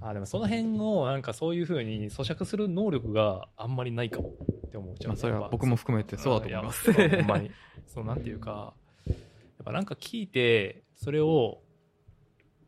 [0.00, 4.34] なあでもその辺をなんかそういうふうに咀嚼する能力があんまりないかも
[4.66, 6.92] って思っちゃう、まあそれは僕も含めてそうだと思います。
[6.92, 7.50] ほんまに
[7.86, 8.74] そうなんていうか
[9.08, 9.16] やっ
[9.64, 11.62] ぱなんか聞いてそれを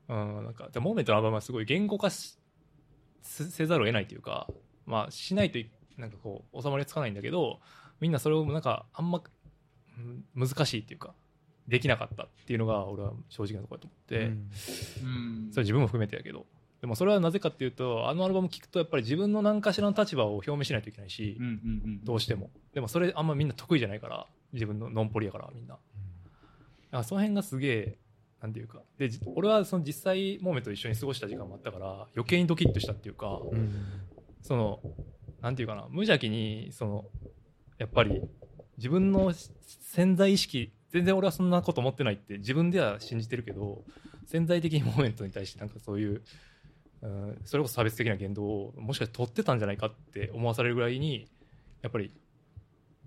[0.09, 2.36] うんなんかでモーメントのアルバムはすごい言語化し
[3.27, 4.49] せせざるを得ないというか
[4.87, 7.61] まあしないといなんかこう収まりつかないんだけど
[8.01, 9.20] みんなそれをなんかあんま
[9.99, 11.14] うん難しいっていうか
[11.68, 15.49] できなかったっていうのが俺は正直なところだと思って、うん。
[15.49, 16.47] うんそれ自分も含めてやけど。
[16.81, 21.55] でもそれはなぜかっていうとあのアルバム聴くとやっぱり自分の何かしらの立場を表明しないといけないし、うんうんう
[22.03, 22.51] んどうしても。
[22.74, 25.74] でもそれあんまみんな得意じゃないから自分のノンポリやからみんな。
[25.74, 25.81] だか
[26.99, 27.99] らその辺がすげえ
[28.41, 28.82] なんていうか。
[28.99, 33.72] でじ俺はその実際モーメントと一緒に過ごした時間もあったから余計にドキッとしたっていうか、うん
[34.43, 34.80] その
[35.43, 37.05] なんていうかな無邪気にその
[37.78, 38.22] やっぱり
[38.78, 39.32] 自分の
[39.80, 43.82] 潜在意識全然俺はそんなこと思ってないって自分では信じてるけど
[44.26, 46.22] 潜在的にモーメントに対してなんかそういう、
[47.03, 51.28] うん、それこそ差別的な言動をもしかして取ってたんじゃないかって思わされるぐらいに
[51.82, 52.12] やっぱり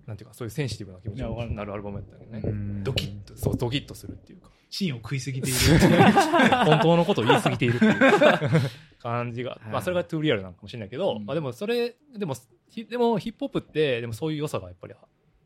[0.06, 2.84] なんていうかそういうセンシティブな気持ちになるアルバムやったよね、うん。
[2.84, 5.58] ドキッとそうドキッとするっていうか芯を食いすぎている。
[6.64, 8.00] 本当のことを言い過ぎているっていう。
[9.00, 9.72] 感じが、はい。
[9.72, 11.26] まあ、それがトゥーリアルなのかもしれないけど、うん。
[11.26, 12.34] まあ、でもそれでも
[12.68, 14.94] ひでもヒップホップってでもそういう良さがやっぱり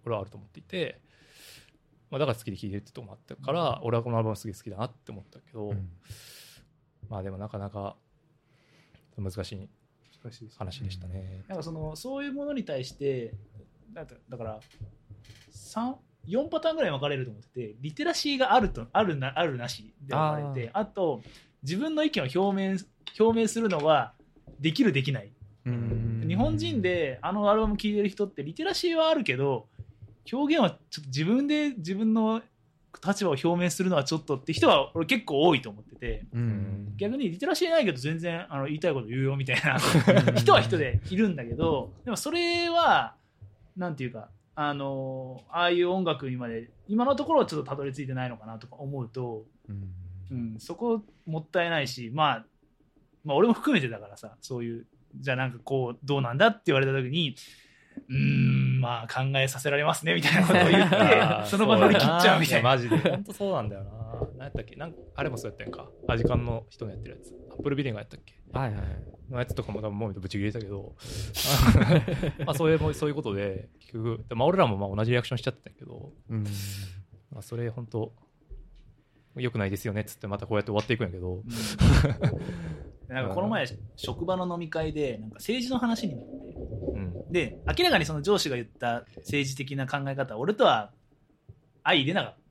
[0.05, 1.01] 俺はあると思っていて、
[2.11, 5.89] まあ、だから好きで聴いてるってとこもあったから、俺はこのアルバムすげえ好きだなって思ったけど、うん。
[7.09, 7.97] まあでもなかなか
[9.16, 9.68] 難しい
[10.59, 11.45] 話でしたね。
[11.49, 13.35] なんかそのそういうものに対して
[13.93, 14.61] だだから
[15.51, 15.97] 三
[16.27, 21.22] 4パターンぐらい分かれると思っててリテラシーがあるとあるなあるなしで分かれてあと
[21.62, 22.79] 自分の意見を表明
[23.18, 24.12] 表明するのは
[24.61, 25.31] できるできない。
[25.66, 26.25] うん。
[26.27, 29.66] 日本人であのアルバム聴いてる人ってリテラシーはあるけど
[30.33, 32.43] 表現はちょっと自分で自分の
[33.07, 36.95] 立場を表明するのはちょっとって人は俺結構多いと思っててうん。
[36.97, 39.79] 逆にリテラシーないけど全然あの言いたいこと言うよみたいな
[40.37, 43.14] 人は人でいるんだけどでもそれは
[43.77, 49.92] なんていうかあのああいう音楽にまで今のところはちょっとたどり着いてないのかなとか思うと、うん。
[50.30, 52.44] うん、そこもったいないし、まあ、
[53.24, 54.86] まあ俺も含めてだからさそういう
[55.16, 57.36] じゃあなんかこうどうなんだって言われた時に
[58.09, 60.96] うーんまあ考えさせられますねみたいなことを言って
[61.46, 62.70] その場乗り切っちゃうみたいな。
[62.70, 62.96] マジで。
[62.98, 63.90] 本当そうなんだよな
[64.37, 64.76] 何やったっけ？
[64.76, 65.89] なんあれもそうやったやんか。
[66.09, 67.35] アジカンの人のやってるやつ。
[67.51, 68.35] アップルビデオがやったっけ？
[68.53, 68.85] はいはい
[69.30, 70.95] のやつとかも多分もうぶち切れたけど。
[72.45, 76.45] まあそういうそういうことで結局、まあ、俺らもまあ同じリアクションしちゃってたけど、うん。
[77.30, 78.12] まあ、それ本当
[79.37, 81.43] よくないですよねっつってまたこうやって終わっていくんやけど、
[83.09, 83.66] なんかこの前
[83.97, 86.35] 職場の飲み会でなんか政治の話になって。
[86.95, 90.93] うん、で明らかにその上司が言った政治的な考え方は俺とは
[91.82, 92.43] 相入れなかった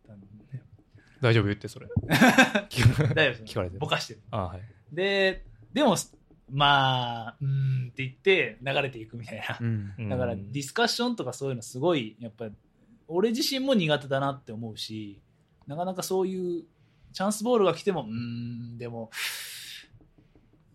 [1.23, 1.87] 大丈夫言ってそれ。
[2.09, 3.75] 大丈夫聞かれて。
[3.75, 4.19] るぼかしてる。
[4.29, 4.61] あはい。
[4.91, 5.95] ででも
[6.51, 9.57] まあうーんって言って流れていくみたいな。
[9.59, 9.93] うん。
[10.09, 12.51] だからディスカッションとかそういうのすごいやっぱり
[13.07, 15.21] 俺自身も苦手だなって思うし
[15.65, 16.63] なかなかそういう
[17.13, 19.09] チャンスボールが来てもうーんでも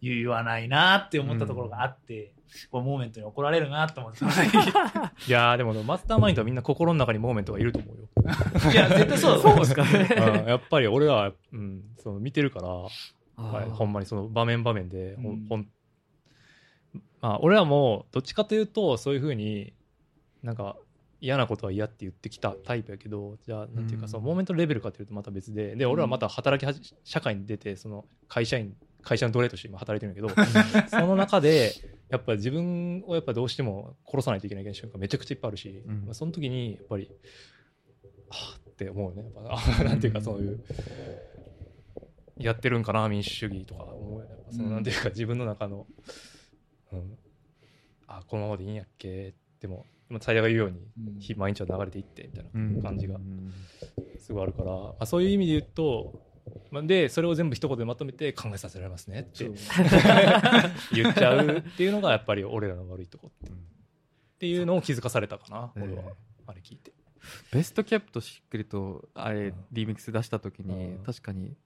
[0.00, 2.32] 言わないなって思ったところがあって、
[2.70, 4.24] こうモーメントに怒られるなと思って。
[5.26, 8.08] いやーでもマスターマインドはみんな心の中にモーメントがいると思うよ。
[8.72, 10.08] いや絶対そうだそうですかね
[10.42, 10.48] うん。
[10.48, 12.90] やっぱり俺らは、うん、その見てるからは
[13.66, 15.24] いほんまにその場面場面で、ほん。
[15.26, 15.68] うんほん
[17.20, 19.72] まあ、俺らもどっちかというとそういうふうに
[20.42, 20.76] なんか
[21.20, 24.08] 嫌なことは嫌って言ってきたタイプやけどじゃあなんていうかうん。
[24.08, 31.72] そのモーメントレベルかというとまた別でで俺らまた働きはじ社会に出てその会社員会社の奴隷として今働いてるんやけど その中で
[32.08, 36.04] やっぱり自分をやっぱどうしても殺さないといけない瞬間めちゃくちゃいっぱいあるし、うん。
[36.06, 37.10] まあ、その時にやっぱり
[38.30, 39.22] はあって思うね。
[39.22, 40.64] やっぱあなんていうかそういう
[42.36, 44.30] やってるんかな民主主義とか思うよね。
[44.30, 44.74] やっぱそのうん。
[44.74, 45.86] なんていうか自分の中の、
[46.92, 47.18] うん、
[48.06, 52.76] あこのままでいいんやっけでも今最大が言うように、毎日は流れていってみたいうん。
[52.76, 53.52] な感じがうん。
[54.18, 56.27] すごいあるから、まあ、そういう意味で言うと、まあ、
[56.86, 59.44] でそれを全部一言でまとめて考えさせられますねって。
[60.92, 66.02] 言っちゃうっていうのがやっぱり俺らの悪いとこっていうのを気づかされたかな、ええ俺は。
[66.46, 66.92] あれ聞いて。
[67.52, 69.54] ベストキャップとしっくりとあれうん。
[69.72, 71.56] リミックス出した時にうん確かに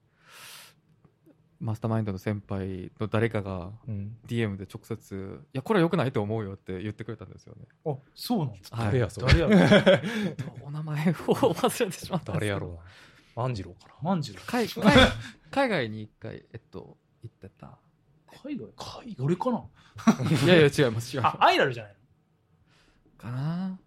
[1.59, 4.17] マスターマインドの先輩の誰かがうん。
[4.27, 7.67] DM で直接「いやこれは良くないと思うよ」って言ってくれたんですよね。
[7.85, 8.85] あそうなんですはい。
[8.87, 9.27] 誰やそれ。
[9.27, 10.03] 誰やろ
[10.67, 12.77] お名前を忘れてしまった誰やろうな
[13.35, 13.93] 万次郎かな。
[14.01, 14.41] 万次郎。
[14.45, 14.91] 海 海
[15.51, 17.77] 海外に一回えっと行ってた。
[18.43, 18.67] 海外？
[18.75, 19.63] 海俺かな？
[20.43, 23.79] いやいや違います違いまあアイラルじゃないすかな？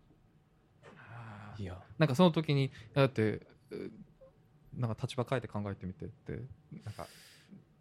[1.59, 1.81] いや。
[1.99, 3.91] なんかその時にだってう
[4.75, 6.33] なんか立場変えて考えてみてって
[6.85, 7.07] なんか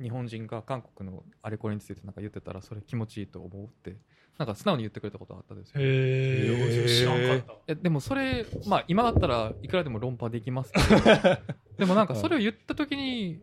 [0.01, 3.97] 日本人が韓国のあれこれについてなんか言ってたらそれ気持ちいいと思うって
[4.38, 5.79] なんか素直に言ってくれたことがあったんですよ。
[5.79, 7.59] のへへー知らんかったわ。
[7.67, 11.01] えでもそれまあ今だったらいくらでも論破できますけど。
[11.77, 13.39] でもなんかそれを言った時に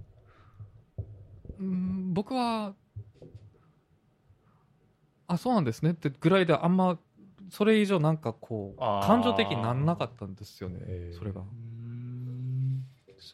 [1.58, 2.74] うん僕は
[5.26, 5.92] あそうなんですね。
[5.92, 6.98] ってぐらいであんま
[7.50, 11.12] それ以上なんかこう感情的になんなかったんですよね。
[11.18, 11.40] それが。
[11.40, 12.84] うーん。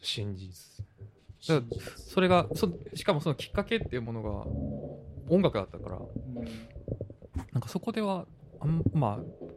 [0.01, 0.85] 真実。
[1.39, 4.29] それがそしかもそのきっかけっていうものが
[5.29, 5.99] 音楽だったから
[7.53, 8.25] なんかそこでは
[8.59, 9.49] あんまあ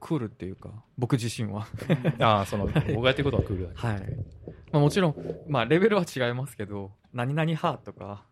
[0.00, 1.66] クールっていうか僕自身は。
[2.20, 4.00] ああその僕がやってることはクールだけはい、
[4.72, 5.16] まあ、もちろん、
[5.48, 8.24] まあ、レベルは違いますけど何々派とか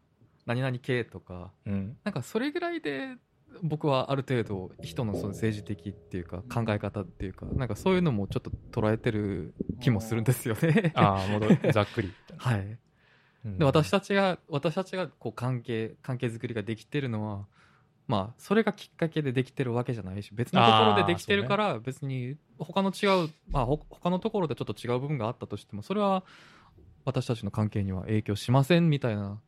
[0.45, 3.17] 何々系とかど、うん、なんかそれぐらいで
[3.63, 10.93] 僕はある程度人のその政治的っていうか考え方っていうかなんかそういうのもちょっと捉えてる気もするんですよね。
[10.95, 12.79] ああもうざっくり、 はい、
[13.45, 13.59] うん。
[13.59, 17.47] で私たちが私たちがこう関係関係づくりができてるのは
[18.07, 26.25] まあそれがきっかけでできてるわけじゃないし別のところでできてるから別に他の違うまあほ他のところでちょっと違う部分があったとしてもそれは
[27.05, 29.41] 私たちの関係には影響しませんみたいな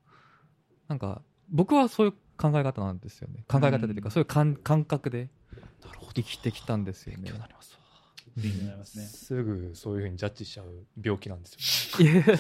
[0.89, 3.45] なんか僕はそういう考え方なんですよね。
[3.49, 4.11] 考え方というか、うん。
[4.11, 5.29] そういう感感覚で
[6.15, 7.23] 生きてきたんですよね。
[7.23, 7.79] 勉強になります
[8.85, 9.05] すね。
[9.05, 12.11] すぐそういうふうにジャッジしちゃう病気なんですよ。
[12.11, 12.31] いやテ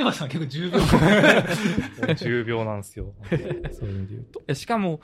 [0.00, 2.14] ーマさん結構重病。
[2.16, 3.14] 重病なんですよ。
[3.72, 5.00] そういう意味で言うと、しかも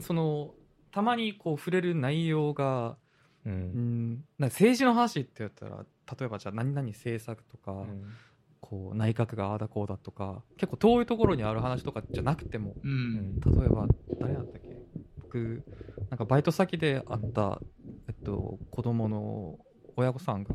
[0.00, 0.54] その
[0.90, 2.96] たまにこう触れる内容が
[3.44, 5.84] ううんんなんか政治の話って言ったら
[6.18, 8.04] 例えばじゃあ何々政策とか、うん。
[8.64, 13.40] こう内閣がああだこうだとか結構遠いところにある話とかじゃなくてもうん。
[13.40, 13.88] 例えば
[14.20, 14.76] 誰だったっけ？
[15.20, 15.64] 僕
[16.08, 17.60] なんかバイト先で会った、
[18.06, 19.58] えっと、子供の
[19.96, 20.54] 親御さんが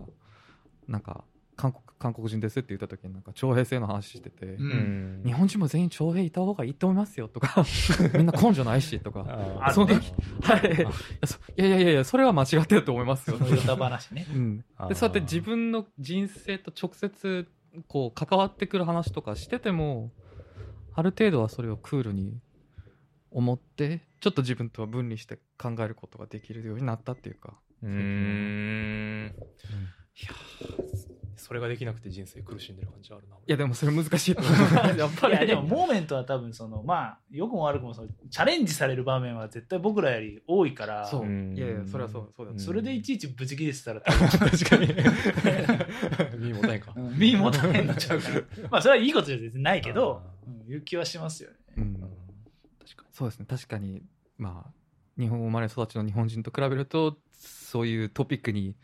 [0.88, 1.26] なんか
[1.58, 4.72] 韓国韓国人ですって言った時になんか徴兵制の話してて、うん。
[4.72, 7.66] うん日本人も全員徴兵いた方がいいと思いますよとか
[8.14, 9.72] みんな根性ないしとか。
[9.74, 10.76] その時はい。
[10.76, 10.92] いや
[11.26, 13.38] そいやいやそれは間違ってると思いますよ。
[13.38, 14.28] そのヨタ話ね。
[14.32, 17.48] うん、でそうやって自分の人生と直接
[17.88, 20.12] こう関わってくる話とかしてても
[20.94, 22.40] ある程度はそれをクールに
[23.32, 27.54] 思ってちょっと自分とは分離して考えることができるようになったっていうか、
[27.84, 29.36] うーん
[31.48, 33.36] それができなくて人生苦しんでる感じあるな。
[33.36, 34.36] いやでもそれ難しい
[34.98, 35.36] やっぱり。
[35.36, 41.22] いやでもモーメントは多分そのまあ良くも悪くもそのチャレンジされる場面は絶対僕らより多いからそう。
[41.22, 41.56] うん。
[41.56, 42.52] いやいやそれはそうそうだ。
[42.52, 42.60] うん。
[42.60, 44.88] それでいちいちブチ切れてたら多分確かに。
[46.38, 46.94] 身もたいか。
[46.98, 47.18] うん。
[47.18, 48.42] 身も大変になっちゃうから。
[48.70, 51.56] まあそれはいいことじゃ全然ないけどあうんいう気はしますよね。
[51.78, 51.94] うん。
[52.80, 53.46] 確かそうですね。
[53.48, 54.04] 確かに
[54.38, 54.72] まあ
[55.18, 58.76] 日本生まれ育ちの日本人と比べるとそういうトピックに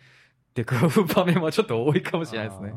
[0.54, 2.74] 出くわる場面はちょっと多いかもしれないですね。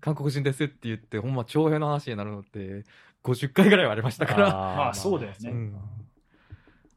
[0.00, 2.84] 韓国人ですって言ってほんま徴兵の話になるのって
[3.24, 4.48] 50回ぐらいはありましたから。
[4.48, 5.50] まあそうだよね。
[5.50, 5.76] うん。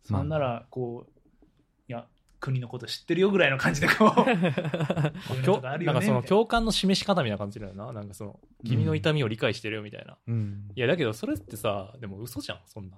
[0.04, 1.12] そんならこう
[1.88, 2.06] いや
[2.40, 4.52] 国のこと知ってるよぐらいの感じでこうこういうの
[5.44, 7.94] 共とかあるなんかその共感の示し方みたいな感じだよな。
[7.94, 10.18] なんかその、君の痛みを理解してるよみたいな。
[10.28, 10.70] うん。
[10.76, 12.98] いや、だけどそれってさ、でも嘘じゃん、そんな。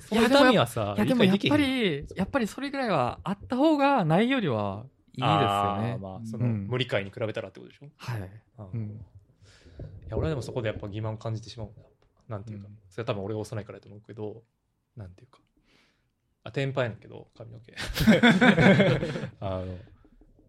[0.00, 7.88] そ いの痛みはさ、いやでもやっぱりやっぱりそれぐらいはあった方がないよりはいいですよねまあ、その、うん無理解に比べたらってことでしょ？
[7.96, 8.30] はい、うんい
[8.74, 9.04] うん、
[10.08, 11.82] や、俺はでもそこでやっぱ欺瞞を感じてしまうんだ。
[12.28, 14.42] なんていうか、うんそれは多分俺が幼いからやと思うけど、
[14.96, 15.38] なんていうか。
[16.44, 17.74] あ、天パやねんけど、髪の毛。
[19.40, 19.78] あの、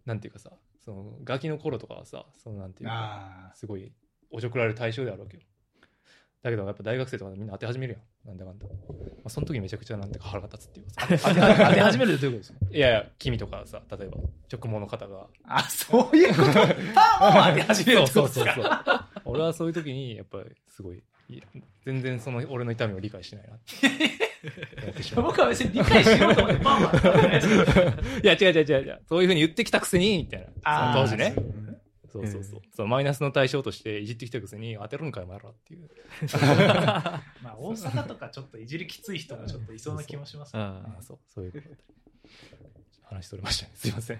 [0.05, 3.91] なんていうかさ、その、ガキの頃とかはさ、その、なんていうか、あすごい、
[4.31, 5.43] おちょくられる対象であるわけよ。
[6.43, 8.27] だけど、やっぱ大学生とかでみんな当て始めるやん。
[8.29, 8.65] なんだかんだ。
[8.65, 8.71] ま
[9.25, 11.29] あ、その時めちゃくちゃなんてか腹が立つっていうかさ。
[11.29, 12.65] ー 当て当て始めるってどういうことですか？
[12.75, 14.17] いやいや、君とかさ、例えば、
[14.51, 16.43] 直毛の方が、あそういうこと？
[16.53, 19.07] パーマを当て始めるってことですか？
[19.15, 21.03] そう俺はそういう時に、やっぱりすごい、
[21.85, 24.21] 全然その俺の痛みを理解しないなって。
[25.21, 29.01] 僕は別に理解しようと思ってパーマ当てたわけじゃないや、違う違う違う違う。
[29.07, 30.91] そういうふうに言ってきたくせに、みたいな。
[30.93, 31.35] その当時ね
[32.11, 32.27] そう。
[32.27, 35.89] そうそうそのマイナスの対象としていじってきたくせに当てるんかいもやろっていう。
[37.41, 41.65] まあ大阪とかちょっといじりきつい人もちょっといそうな気もしますねああそう、そういうこと
[43.15, 43.71] 話それましたね。
[43.75, 44.19] すいません。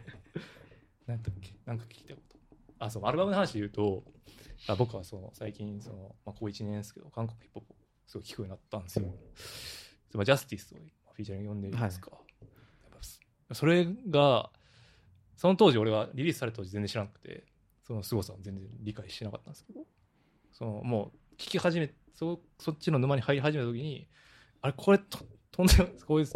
[1.08, 1.54] なんだっけ？
[1.66, 2.38] なんか聞いたこと。
[2.80, 4.04] あ、そう、アルバムの話で言うと、
[4.68, 7.76] あ僕はその最近、その、まあ、高1年ですけど、韓国ヒップホップを
[8.08, 9.14] すごい聞くようになったんですよ。
[10.14, 10.78] まあジャスティスを
[11.14, 12.12] フィーチャリング読んでるんですか。
[12.12, 12.90] やっ
[13.48, 14.52] ぱそれが、
[15.38, 17.46] その当時俺はリリースされた当時全然知らなくて、
[17.92, 19.82] その凄さを全然理解してなかったんですけど、
[20.54, 24.08] そのもう聞き始め、そそっちの沼に入り始めた時に、
[24.62, 25.20] あれ、これと、
[25.52, 26.34] とんでもこういう、フ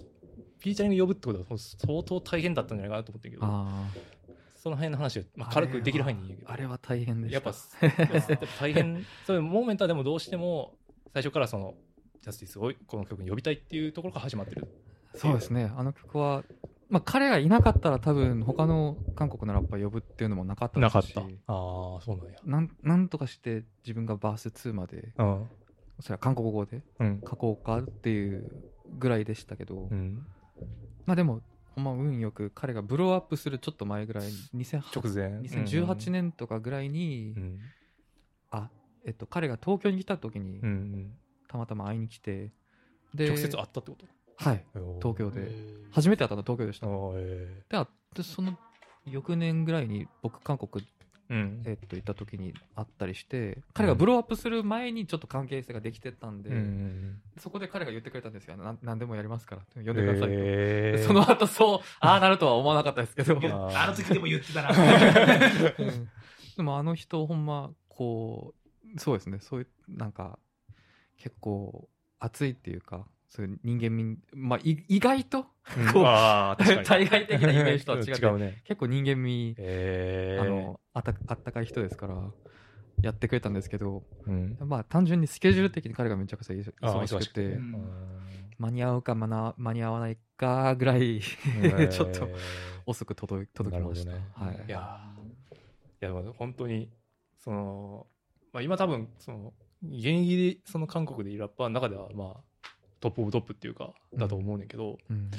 [0.64, 3.88] ィーチャリング呼ぶってことは相当大変だったんじゃないかなと思ってるけど、あ
[4.56, 7.36] その辺の話は、まあ、あ軽くできる範囲に言うけど、あれは大変でした。
[7.36, 10.76] やっぱ、やっぱ大変、 そういうモーメントはでもどうしても、
[11.14, 11.76] 最初からその、
[12.22, 14.68] ジャスティスをこの曲に呼びたいっていうところから始まってる。
[15.14, 15.72] そうですね。
[15.78, 16.44] あの曲は、
[16.96, 21.14] まあ、彼がいなかったら多分他の韓国のラッパー呼ぶっていうのもなかったですし
[21.46, 22.40] ああ、そうなんや。
[22.46, 25.50] なんなんとかして自分がバース2までうん。
[26.00, 27.22] それは韓国語でうん。
[27.30, 28.50] 書こうかっていう
[28.98, 30.26] ぐらいでしたけど、うん。
[31.06, 31.42] まあでも
[31.76, 35.42] ほんま運よく彼がブローアップするちょっと前ぐらい2008直前。
[35.42, 37.60] 2018年とかぐらいに、うん。
[38.52, 38.70] あ
[39.06, 40.62] えっと彼が東京に来た時に。
[41.50, 42.54] たまたま会いに来て
[43.14, 44.15] で直接会ったってこと？
[44.38, 44.66] はい。
[45.02, 45.52] 東京で。
[45.92, 46.88] 初めて会ったのは東京でした。
[46.88, 48.58] で会ってその
[49.06, 50.86] 翌年ぐらいに僕韓国、
[51.30, 51.64] えうん。
[51.66, 57.22] えっと行った時に会ったりして彼がブローアップする前にちょっと関係性ができてたんで、うん。
[57.38, 58.58] そこで彼が言ってくれたんですよ。
[58.58, 59.62] なん何でもやりますから。
[59.76, 63.40] 呼んでくださいと、ええでその後そうああなるとは思わなかったですけど。
[63.74, 64.70] あの時でも言ってたな。
[65.80, 66.10] うん。
[66.58, 68.54] でもあの人ほんまこ
[68.96, 69.40] うそうですね。
[69.40, 69.68] そういう
[69.98, 70.38] なんか
[71.18, 75.46] 結構熱いっていうかそういう人間味まあい意外と
[75.78, 75.94] うん。
[75.94, 76.58] こうあ。
[76.86, 78.62] 対外的なイメージとは違って違うね。
[78.66, 82.16] 結構人間味ええあのあたあったかい人ですから
[83.02, 84.58] やってくれたんですけどうん。
[84.60, 87.76] まあ単純にスケジュール的に彼がめちゃくちゃ忙しくてうん。
[88.58, 91.20] 間に合うか間な間に合わないかぐらい
[91.92, 92.30] ちょっと
[92.86, 94.56] 遅く届い届きました、なるほはい。
[94.56, 95.16] いや
[96.02, 96.90] いや、でも本当に、
[97.40, 98.08] その、
[98.54, 99.54] まあ今多分、その、
[99.84, 102.44] 現役でその韓国でいるラッパーの中では、まあ、
[103.06, 105.30] top of top っていうか、だと思うねんけど、うん。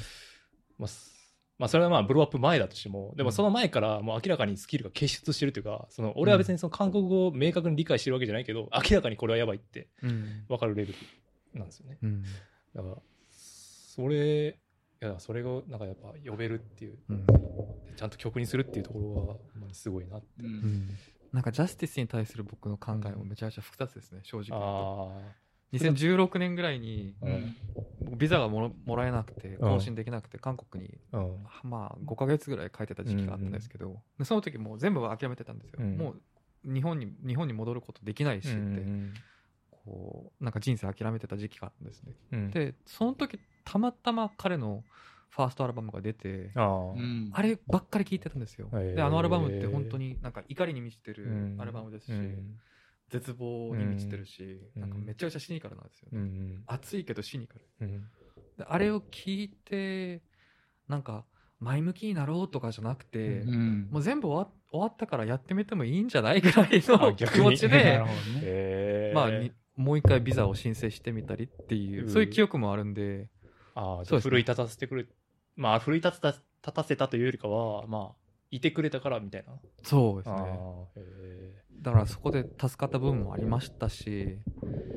[0.79, 1.15] まあ、す
[1.59, 10.45] まあ、それはまあ、 blow up 前だとしても、でもその前からもう明らかにスキルが傑出してるというか、その、俺は別にその韓国語を明確に理解してるわけじゃないけど、明らかにこれはやばいってうん。
[10.49, 11.99] 分かるレベルなんですよね。
[12.03, 12.23] うん。
[12.75, 12.97] だから、
[13.31, 17.27] それ、いや、それをなんかやっぱ呼べるっていう、うん。
[17.97, 19.37] ちゃんと曲にするっていうところは、
[19.73, 20.27] すごいなって。
[20.41, 20.47] うん。
[20.47, 20.89] うん。
[21.33, 25.13] なんかジャスティスに対する僕の考えもめちゃめちゃ複雑ですね正直言うと。
[25.13, 27.15] あ2016年ぐらいに
[28.17, 31.47] ビザがもらもらえなくて更新できなくて韓国にうん。
[31.65, 35.97] まあ5ヶ月ぐらい帰ってた時期があったんですけど、でその時もう全部諦めてたんですよ、うん。
[35.97, 36.15] も
[36.65, 39.15] う日本に日本に戻ることできないしって、うん
[39.87, 42.13] こうなんか人生諦めてた時期があったんですね。
[42.33, 44.83] うん、でその時たまたま彼の
[45.31, 48.69] ファーストアルバムが出て、あればっかり聴いてたんですよ。
[48.73, 52.59] で、あのアルバムって本当になんか怒りに満ちてるうんアルバムですし、うん
[53.11, 54.81] 絶望に満ちてるし、うん。
[54.83, 56.19] なんかめちゃくちゃシニカルなんですよね。
[56.19, 57.61] うん熱いけどシニカル。
[57.81, 58.01] うん。
[58.59, 60.23] であれを聞いて、
[60.89, 61.25] なんか
[61.61, 69.13] 前向きになろうとかじゃなくて、うんもう全部終わ終わったからやってみてもいいんじゃないぐらいあの気持ちなるでほ、どね。
[69.15, 72.11] まあに、もう一回ビザを申請してみたりっていう、うん。
[72.11, 73.29] そういう記憶もあるんで、
[73.75, 74.31] ああ、じそうですね。
[74.31, 75.07] 奮い立たせてくれ、
[75.55, 78.26] まあ、奮い立た立たせたというよりかは、まあ、
[78.57, 79.55] いてくれたからみたいな。
[79.83, 80.37] そうですね。
[81.83, 84.43] だからそこで助かった部分もありましたし、え。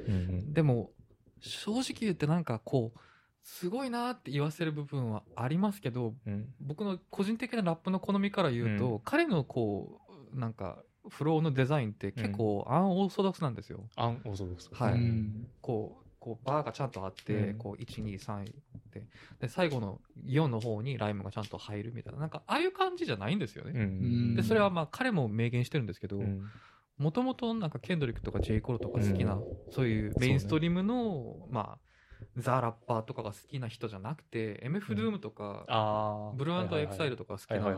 [0.07, 0.91] うんでも、
[1.39, 2.99] 正直言ってなんかこう、
[3.43, 6.53] すごいなって言わせる部分はありますけど、うん。
[6.59, 10.01] 僕の個人的なラップの好みから言うと、うん彼のこ
[10.33, 13.83] う、なんか、フローのデザインって結構アンオーソドックスなんですよ。
[13.95, 14.69] アンオーソドックス。
[14.73, 18.45] はいうんこう、こうバーがちゃんとあって、うんこう、1、2、3
[18.91, 19.03] で、
[19.39, 23.71] で、最後の4の方にライムがちゃんと入るみたいな、なんか、ああいう感じじゃないんですよね。
[23.75, 24.35] うん。
[24.35, 26.49] で、それはまあ、彼も明言してるんですけど、うん、
[26.97, 31.89] もともとなんかケンドリックとかジェイ・コロとか好きな、うんそういうメインストリームの、まあ、
[32.37, 36.33] ザ・ラッパーとかが好きな人じゃなくて、MF ドゥームとか。
[36.35, 37.77] ブルーエクサイルとか好きな。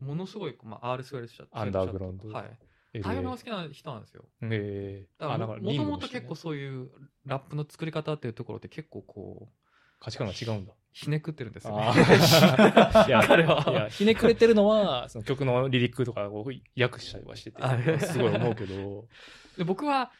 [0.00, 2.58] ものすごい、まあ、R スウェルシャアンダーグラウンドはい。
[2.94, 4.24] のが好きな人なんですよ。
[4.42, 6.90] ええだからもともと結構そういう
[7.26, 9.54] ラップの作り方っていうところって結構こう、
[10.00, 10.72] 価値観が違うんだ。
[10.92, 11.92] ひねくってるんですよね。
[13.06, 13.64] いや、彼は。
[13.68, 19.06] いや、ひねくれてるのは、その曲のリリックとかを訳したりはしてあて、すごい思うけど、
[19.56, 20.10] で僕は、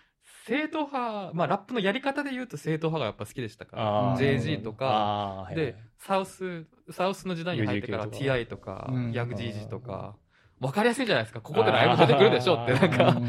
[0.47, 8.89] 正統派、まあラップのやり方で言うと正統派がやっぱ好きでしたから、JG とか、で、サウス、サウスの時代に入ってから TI とか。
[8.91, 10.16] うん、ヤング GG とか、
[10.61, 11.40] わかりやすいじゃないですか。
[11.40, 13.18] ここでライブ出てくるでしょって、なんあか。
[13.18, 13.28] うん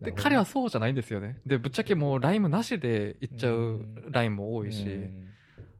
[0.00, 1.38] で、彼はそうじゃないんですよね。
[1.46, 5.28] で、ぶっちゃけもうライムなしでいっちゃううんラインも多いし、うん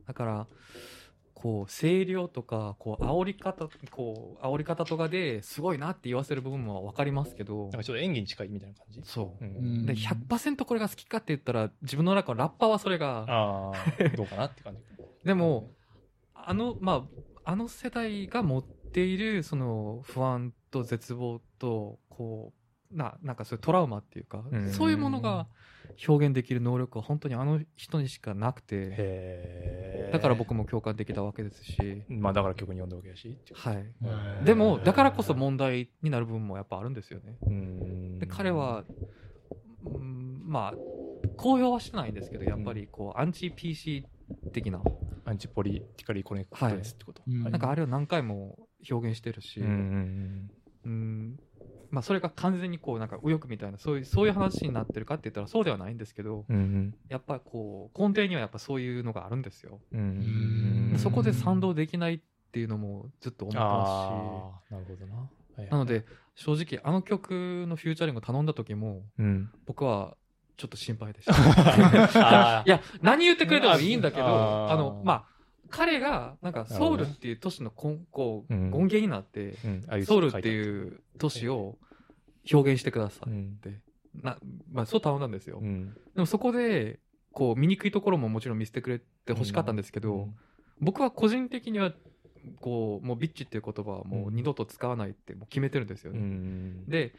[0.06, 0.46] だから、
[1.34, 9.00] こう、声量とか、こう、煽り方、こう、煽り方とかですごいなって言わせる部分もわかりますけどなん、かちょっと演技に近いみたいな感じ？
[9.04, 9.46] そうう。
[9.46, 14.80] んで、100%これが好きかって言ったら、自分の中のラッパーはそれが、ああ、どうかなって感じ。
[15.24, 15.70] でも、
[16.34, 17.06] あの、ま
[17.44, 18.64] あ、あの世代が持っ
[18.94, 22.52] ている、その、不安と絶望と、こ
[22.92, 25.48] う、な、なんかそういうトラウマっていうか、うんそういうものが
[26.06, 28.94] 表現できる能力は本当にあの人にしかなくて、へ
[30.08, 30.10] え。
[30.12, 33.58] だから僕も共感できたわけですし、まあだから曲に読んだわけだしっていう。
[33.58, 33.76] はい。
[34.38, 37.36] うんでも、だからこそ問題になる部分もやっぱあるんですよね。
[37.46, 38.84] うんで、彼は、
[39.84, 40.74] うんまあ、
[41.36, 44.06] 公表はしてないんですけど、やっぱりこう、アンチ PC
[44.52, 44.80] 的な、
[45.24, 47.22] アンチポリティカリーコネクトですってこと。
[47.22, 50.50] はいはいなんかあれを何回も表現してるし、うんうん
[50.84, 51.40] うん。
[51.90, 56.56] まあ、それが完全にこうなんか右翼みたいなそういうそういう話になってるかって言ったらそうではないんですけどうん。
[56.56, 56.94] うん。
[57.08, 60.96] やっぱこう根底にはやっぱそういうのがあるんですよ、うん。
[60.98, 62.20] そこで賛同できないっ
[62.52, 65.16] ていうのもずっと思ってまああ、なるほどな。
[65.16, 66.04] はいなので
[66.34, 69.50] 正直あの曲のフューチャリングを頼んだ時もうん。
[69.66, 70.16] 僕は
[70.56, 71.34] ちょっと心配でした。
[72.58, 75.33] あ いや何言ってくれてもいいんだけどあのまあ
[75.76, 79.54] 彼がなんかソウルっていう都市の根こううん権限になって
[80.04, 81.76] ソウルっていう都市を
[82.52, 83.56] 表現してくださいっうん。
[83.62, 83.80] て、
[84.22, 84.38] な、
[84.72, 85.58] まあそう頼んだんですよ。
[85.60, 85.92] うん。
[86.14, 87.00] でもそこで、
[87.32, 90.28] こう、醜いところももちろん見せてくれて欲しかったんですけど、
[90.80, 91.92] 僕は個人的には、
[92.60, 96.20] こう、もうビッチっていう言葉はもう二度と使わないってもう決めてるんですようね。
[96.20, 96.84] ん。
[96.86, 97.14] で、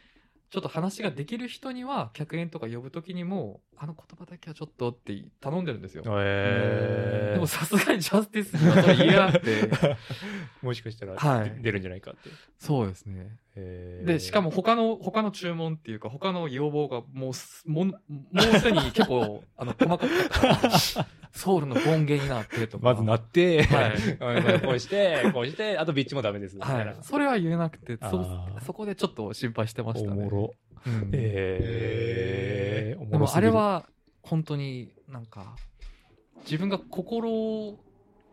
[0.50, 6.04] ちょっと話ができる人には、客演とか呼ぶときにも、あの言葉だけはちょっとって頼んでるんですよ。
[6.08, 9.70] えー、でもさすがにジャスティスにはそれ言えなくて、
[10.62, 12.30] もしかしたら、はい出るんじゃないかって。
[12.60, 13.38] そうですね。
[13.56, 18.00] えーで、しかも、他の、他の注文っていうか、他の要望がもうす、もん、も
[18.34, 20.10] うすでに結構、 あの、細かかっ
[20.94, 22.86] たソウルの権限になってとか。
[22.86, 26.56] まずなって、はい こうして、こうして、あとビッチもダメです。
[26.56, 26.96] みたはい。
[27.02, 28.26] それは言えなくて、そ
[28.66, 30.22] そこでちょっと心配してましたね。
[30.22, 30.54] おもろ。
[30.88, 33.86] うんえー、おでももろすぎるあれは、
[34.24, 35.58] 本当になんか、
[36.44, 37.80] 自分が心を、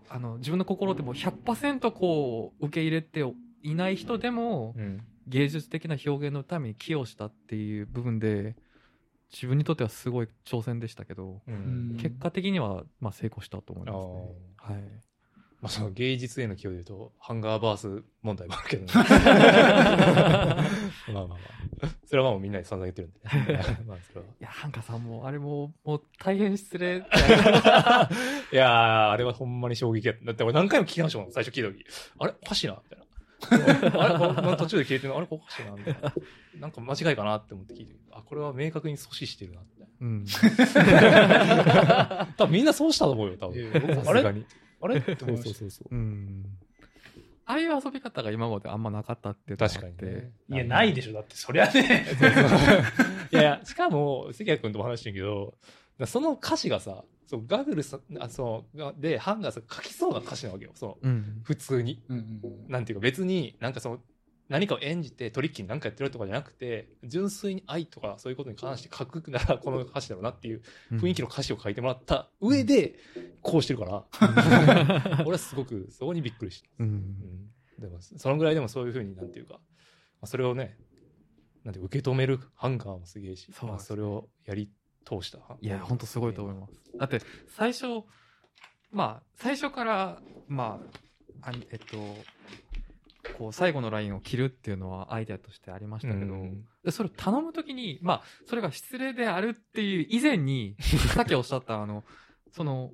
[0.09, 3.24] あの、自分の心でも100%こう、受け入れて
[3.62, 8.55] いない人でも、うん、芸術的な表現のために寄与したっていう部分で、
[9.33, 11.97] 自分にとってはすごい挑戦でしたけど、うん。
[12.01, 14.35] 結果的には、まあ成功したと思いあますね。
[14.68, 14.83] ーはい。
[15.62, 18.93] まあ、その芸術への寄与で言うと、ハンガーバース問題もあるけどね。
[18.97, 19.05] まあ
[21.14, 21.89] まあまあ。
[22.05, 23.20] それはもうみんなに散々言ってるんで
[23.55, 23.64] ね。
[23.87, 24.26] まあそれは。
[24.26, 26.97] いや、ハンカさんも、あれも、もう大変失礼。
[26.99, 30.24] いやー、あれはほんまに衝撃やった。
[30.24, 31.87] だって俺何回も聞きましたもん、最初聞いた時。
[32.18, 32.35] あれ？
[32.43, 33.01] おかしいなみたいな。
[33.51, 36.12] あれ 途中で消えてるのあれおかしいなみたいな。
[36.61, 37.95] なんか間違いかなって思って聞いて。
[38.12, 39.82] あ、これは明確に阻止してるなって。
[40.01, 40.24] うん。
[42.36, 43.57] 多分みんなそうしたと思うよ、多分。
[43.57, 44.45] いや僕もさすがに。
[44.80, 44.97] あれ？
[44.97, 46.45] ってそう思いましたそうそうそううん
[47.45, 52.07] ああいう遊び方が今まであんまなかったって確かにねいやないでしょだってそりゃね
[53.32, 55.55] いや、しかも、関谷君とも話してるけど、
[55.99, 60.72] だその歌詞がさ、そうガグルさあそうがで、ハンガーさ書きそうな歌詞なわけよ。
[60.74, 62.03] そのうん普通に。
[62.09, 64.01] うんうんなんていうか別になんかその、
[64.49, 70.62] 何かを演じてトリッキーに何かやってるとかじゃなくて、純粋に愛とかそういうことに関して書くならこの歌詞だろうなっていう
[70.93, 72.97] 雰囲気の歌詞を書いてもらった上で、
[73.40, 74.05] こうしてるから、
[75.24, 76.68] 俺はすごくそこにびっくりした。
[76.80, 79.61] うんうんでもそのぐらいでもそういうふうになんていうか、ま
[80.22, 80.76] あ、それをね
[81.64, 84.70] なんて受け止めるハンガーもすげえしそうまあ、それをやり
[85.05, 85.38] 通した？
[85.61, 86.80] いや、本当すごいと思います。
[86.98, 88.05] だって、最初、
[88.90, 90.80] まあ、最初から、ま
[91.42, 91.96] あ、あえっと、
[93.38, 100.76] こう、最後のラインを切るっていうのはアイデアとしてありましたけど、うんでそれを頼むときに、まあ、それが失礼であるっていう以前に、
[101.14, 102.05] さっきおっしゃった、あの、
[102.50, 102.92] その、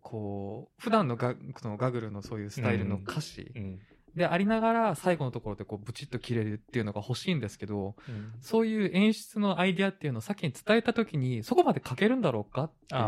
[0.00, 3.80] こう、普段のガそのガグルのそういうスタイルの歌詞うん
[4.14, 8.32] でありながら、最後のところでこう、ブチッと切れるっていうのが欲しいんですけど、うん。
[8.40, 13.00] そういう演出のアイデアっていうのを先に伝えたときに、そこまで書けるんだろうかっていう、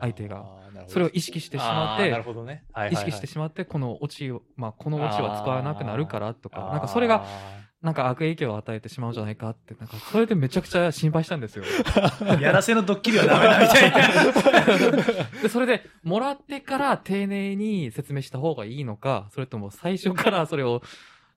[0.00, 0.46] 相手が
[0.88, 2.22] それを意識してしまってね、はいはい
[2.72, 2.92] はい。
[2.92, 7.24] 意識してしまって、このオチを、まあ、このオチは使わなくなるからとか、なんかそれが、
[7.82, 11.64] なんか悪影響を与えてしまうんじゃないかって、なんかそれでめちゃくちゃ心配したんですよ。
[12.38, 20.82] やらせのドッキリはダメだみたいな で、それで、もらってから丁寧に説明した方がいいのか、それとも最初からそれを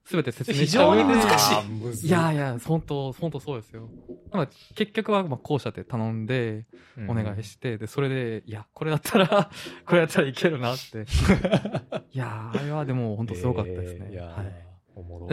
[0.04, 1.02] 全て説明した上で。
[1.04, 3.88] 非常に難しいいやいや、本当本当そうですよ。
[4.30, 6.66] まあ、結局は、まあ、校舎で頼んで、
[6.98, 9.50] うんお願いして、で、それで、いや、これだったら、
[9.86, 11.06] これだったらいけるなって。
[12.12, 14.08] いやー、あれはでも本当すごかったですね。
[14.08, 14.73] えーいやー、はい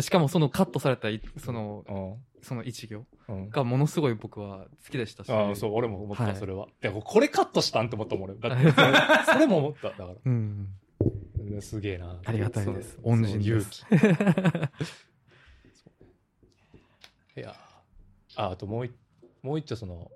[0.02, 3.06] しかもそのカットされたい、その、うその一行
[3.50, 5.32] がものすごい僕は好きでしたし。
[5.32, 6.68] ああ、そう、俺も思った、はいそれは。
[6.82, 8.36] でも、これカットしたんって思ったもん、俺。
[8.36, 8.94] だってそれ、
[9.34, 9.90] それも思った。
[9.90, 10.68] だから うん。
[11.40, 12.20] うん、すげえな。
[12.26, 13.82] ありがたいです恩人勇気。
[17.38, 17.54] いやー
[18.36, 18.94] あ、あともう一、
[19.42, 20.12] もう一丁その、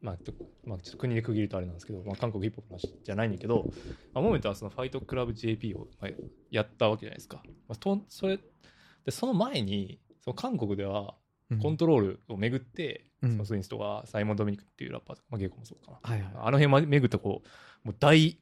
[0.00, 3.64] まあ、ちょまあ、ちょっと国で区切るとあれなんですけど、まあ、韓国ヒップホップの話じゃないんだけど、
[4.12, 6.10] まあ、モメントはそのファイトクラブ JP を、まあ、
[6.50, 7.42] やったわけじゃないですか。
[7.68, 8.38] まあ、とそれ
[9.04, 11.14] でその前にその韓国では
[11.50, 15.98] うんコントロールを巡って、うんそのスインスとかサイモン・ドミニクっていうラッパーとか、まあ、ゲイコもそうかな。
[16.02, 16.32] はいはい。
[16.34, 18.38] あの辺まで巡ったこう、もう大、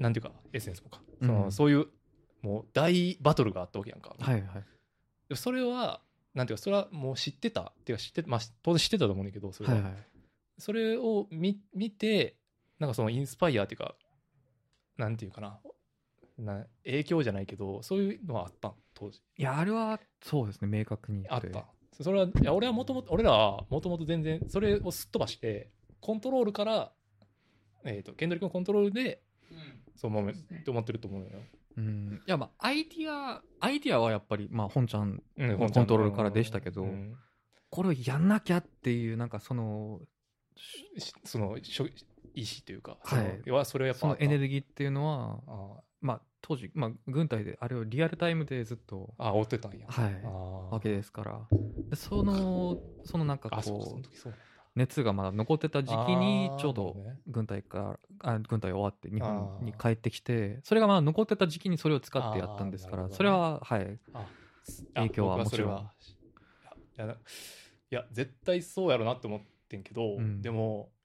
[0.00, 1.86] なんていうか、エッセンスもか、そのうんそういう、
[2.42, 4.16] もう大バトルがあったわけやんか。
[4.18, 4.64] はいはい。
[5.28, 6.00] でそれは、
[6.34, 7.72] なんていうか、それはもう知ってた。
[7.78, 9.74] っていうか知って、まあ、当然知ってたと思うんだけど、それは。
[9.76, 9.94] はいはい。
[10.58, 12.36] それを見見て、
[12.80, 13.94] なんかそのインスパイアっていうか、
[14.96, 15.60] なんていうかな、
[16.38, 18.74] な影響じゃないけど、そういうのはあったん？
[18.96, 19.20] 当時。
[19.36, 21.66] いや、あれは、そうですね、明確に言あった。
[22.02, 25.70] それは、いや俺はもともと、俺らはもともと全然、それをすっ飛ばして、
[26.00, 26.92] コントロールから、
[27.84, 29.22] えっ、と、ケンドリックのコントロールで、
[29.94, 31.38] そう思うって思ってると思うのよ。
[31.76, 32.22] うん。
[32.26, 37.16] いや、まあ、アイディア、アイディアはやっぱり、まあ、本ちゃん、うんコントロールからでしたけどうん
[37.70, 40.00] これをやんなきゃっていう、なんかその、
[40.56, 41.86] しその、しょ
[42.34, 49.86] 意思というか、はいそのはそれはやっぱそのエネギルギーっていうのは、あまあ、当時、まあ、軍隊であれをリアルタイムでずっと、あ、追ってたんや。
[49.88, 50.72] はい。
[50.72, 51.40] わけですから、
[51.90, 54.28] でその、そのなんかこう、
[54.76, 63.98] 熱がまだ残ってた時期にちょうど軍隊からあ軍隊終わって日本に帰ってきてそれがまだ残ってた時期にそれを使ってやったんですからそれははい。
[64.12, 64.26] あ
[64.94, 65.54] 影響はもい
[66.98, 67.16] やいや
[67.90, 70.42] いや絶対そうやろなって思ってんけど、うん。
[70.42, 70.95] でもあ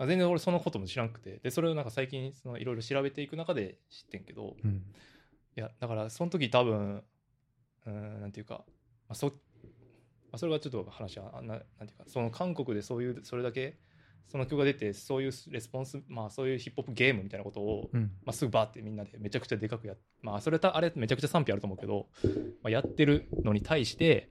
[0.00, 1.38] 全然俺そのことも知らんくて。
[1.42, 4.56] でそれをなんか最近そのいろいろ調べていく中で知ってんけど。
[4.62, 4.84] うん。
[5.56, 7.02] いやだからその時多分
[7.86, 8.64] うんなんていうか、
[9.08, 9.32] まあ、そま
[10.32, 13.78] あそれはちょっと話はななんていうかその韓国でそういうそれだけ
[14.28, 18.12] その曲が出てそういうレスポンスまあそういうヒップホップゲームみたいなことをうん。
[18.24, 22.08] まあ、すぐバーってみんなでめちゃくちゃでかくやっまあそれたあれめちゃくちゃ賛否あると思うけど、
[22.62, 24.30] まあ、やってるのに対して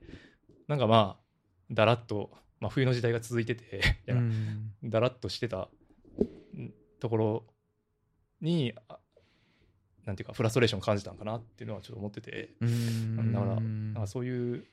[0.66, 1.22] なんかまあ
[1.70, 2.30] だらっと、
[2.62, 3.82] まあ、冬の時代が続いてて
[4.84, 5.68] だらっとしてた
[6.56, 7.44] んところ
[8.40, 8.98] にあ
[10.06, 12.54] なんていうかフラストレーションを感じたんかなっていうのはちょっと思ってて。
[12.60, 13.32] うん。
[13.32, 14.64] だからなんかそういう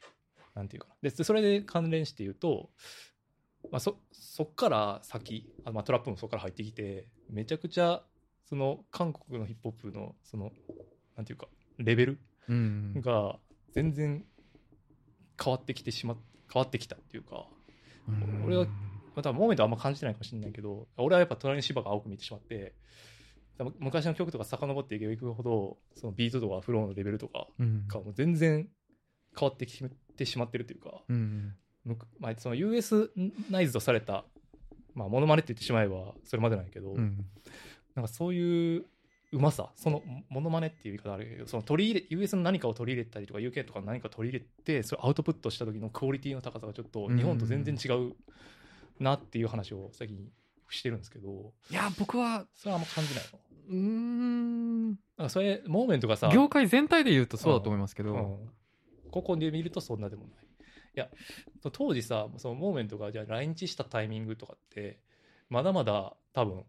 [0.54, 1.10] なんていうかな。
[1.10, 2.70] でそれで関連して言うと、
[3.72, 8.04] まあ、そそっから先あ、まあ、トラップもそこから入ってきてめちゃくちゃ
[8.48, 10.52] その韓国のヒップホップのその
[11.16, 11.48] なんていうか
[11.80, 13.02] レベルうん。
[13.02, 13.40] が
[13.72, 14.24] 全然
[15.44, 16.16] 変わってきてしま
[16.52, 17.59] 変わってきたっていうか、うん
[18.46, 18.66] 俺は
[19.16, 22.74] まあ、多分モーメントはあんま感じてないかもしれないけど俺はやっぱ隣の芝が青く見てしまって
[23.80, 27.88] 昔の曲とか遡っていけばいくほどそのビートとかフローのレベルとかうん。
[27.88, 28.70] がもう全然
[29.38, 29.84] 変わってき
[30.16, 31.56] てしまってるというか、うん。
[32.20, 33.12] まあ、その US
[33.50, 34.26] ナイズとされた、
[34.94, 37.26] まあ、モノマネって言ってしまえばそれまでなんやけど、うん。
[37.96, 38.86] なんかそういう
[39.32, 48.16] うまさそのモノマネっていう言い方あるけどその取り入れ US の何かを取り入れたりとか UK とか何か取り入れてそれアウトプットした時のクオリティの高さがちょっと日本と全然違う
[49.00, 50.18] なっていう話を最近
[50.70, 53.40] してるんですけどいや僕はそれはあんま感じないの？
[53.70, 54.88] うーん。
[54.90, 58.50] なんかそれモーメントがさ業界全体で言うとそうだと思いますけど、うん。
[59.12, 60.32] ここで見るとそんなでもない。
[60.96, 61.08] いや、
[61.72, 65.00] 当時さ、そのモーメントがじゃあ来日したタイミングとかって、
[65.50, 66.64] まだまだ多分、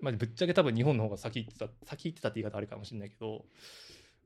[0.00, 3.44] まあ、ぶっちゃけ多分日本の方が先行ってた、先行ってたって言い方あるかもしれないけど、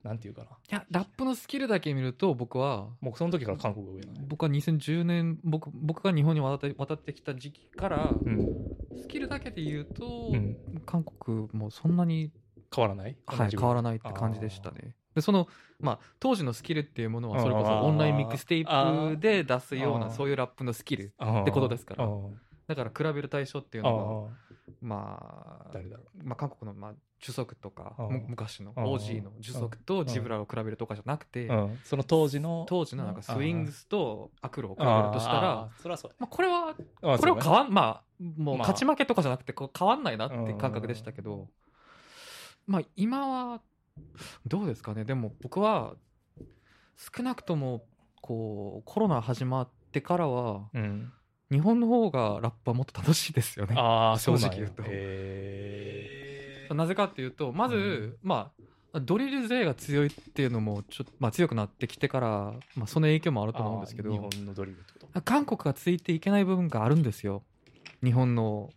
[0.03, 0.49] なんていうかな。
[0.49, 4.09] いやラップのスキルだけ見ると僕はもうその時から韓国が上ね。
[4.29, 8.49] 僕は2010年僕僕が日本に渡って渡ってきた時期からうん。
[9.01, 10.57] スキルだけで言うと、うん。
[10.85, 12.31] 韓国もそんなに、
[12.75, 13.17] 変わらない？
[13.27, 14.95] はい、変わらないって感じでしたね。
[15.15, 15.49] でその
[15.81, 21.07] まあ、当時のスキルっていうものはそれこそオンラインミックステープで出すようなそういうラップのスキルっ
[21.43, 22.05] ってことですから。
[22.05, 22.09] あ
[22.67, 24.37] だから比べる対象っていうあのが
[24.81, 26.25] まあ誰だろう。
[26.25, 27.95] まあ、韓国の、まあ、ジュソクとか
[28.29, 32.67] 昔の OG のジュソクとジブラを比べるとかじゃなくてうん、その当時の。
[32.69, 36.13] 当時のなんかスイングスとアクロを比べるあとしたらそれはそう。
[36.19, 38.69] まあ、これはこれをそう変わんまあもうまあ。
[38.69, 41.49] 勝ち負けとかじゃなくて変わんないなって感覚でしたけど
[42.67, 43.61] まあ今は
[44.47, 45.05] どうですかね。
[45.05, 45.95] でも僕は
[46.97, 47.85] 少なくとも
[48.21, 51.13] こうコロナ始まってからはねうん。
[51.51, 53.75] 日本の方がラップはもっと楽しいですよね。
[53.77, 54.83] ああ、正直言うと。
[54.87, 58.17] へなぜかっていうとまず、うん。
[58.23, 62.29] まあドリル勢が強いっていうのもちょっと、まあ、強くなってきてから、
[62.77, 65.23] まあ、その影響もあるーと思うんですけど日本のドリルってこと。
[65.23, 67.43] 韓国がついていけない部分があるんですよ。
[68.05, 68.71] 日本の、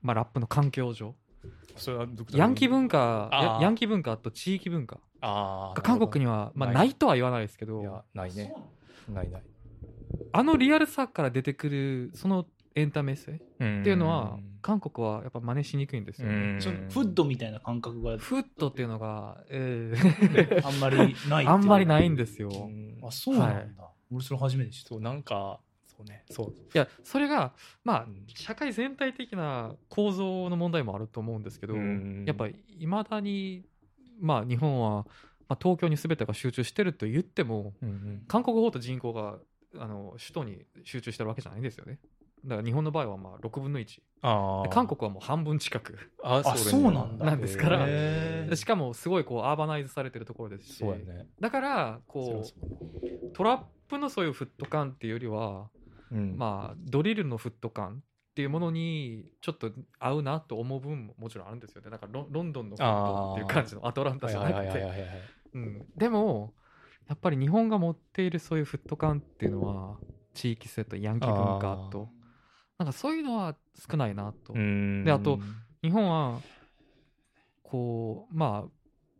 [0.00, 1.16] まあ、ラップの環境上。
[1.76, 6.76] それは独特ヤンキー文化ヤンキー文化と地域文化あ韓国には、まあ、ない。
[6.76, 7.80] ないとは言わないですけど。
[7.80, 8.54] いやないね。
[9.08, 9.42] ないない
[10.32, 16.58] あのリアルさから出てくるそのエンタメ性っっていうのは韓国はやっぱ真似しにくいんですよね、
[16.90, 20.66] フッドみたいな感覚がフットっていうのが、えー。
[20.66, 22.50] あんまりないあんまりないんでですよ、
[23.02, 24.88] あそうなんだ、俺それ初めて知った。
[24.88, 26.24] そうなんかそうね。
[26.30, 26.48] そう。
[26.50, 27.52] いやそれが
[27.84, 28.24] まあうん。
[28.28, 32.24] 社会全体的な構造の問題もあると思うんですけど、うん。
[32.26, 33.64] やっぱりいまだに
[34.20, 35.06] まあ日本は、
[35.48, 38.24] まあ、東京に全てが集中してると言ってもうんうん。
[38.26, 39.38] 韓国法と人口が
[39.78, 41.98] あの首都に集中してるわけじゃないんですよね。
[42.44, 44.62] だから日本の場合はまあ6分の1あー。
[44.64, 46.12] で韓国はもう半分近く。
[46.22, 47.26] ああそうなんだ。
[47.26, 48.56] なんですから。
[48.56, 50.74] しかもすごいこうアーバナイズされてるところですし。
[50.78, 51.26] そうやね。
[51.40, 55.68] だからこうトラップのそういうフット感っていうよりは
[56.10, 56.36] う、うん。
[56.36, 61.90] まあ、ドリルのフット感っていうものにちょっと合うなと思う部分ももちろんあるんですよね。
[61.90, 64.86] だからロロンドンのフットっていう感じのアトランタじゃなくて。
[65.96, 66.52] でも、
[67.08, 69.96] やっぱり日本が持っているそういうフット感っていうのは、
[70.32, 72.08] 地域性とヤンキー文化と、
[72.78, 73.56] なんかそういうのは
[73.90, 74.52] 少ないなと。
[74.54, 75.04] うん。
[75.04, 75.38] であと
[75.82, 76.40] 日本は、
[77.62, 78.70] こう、まあ、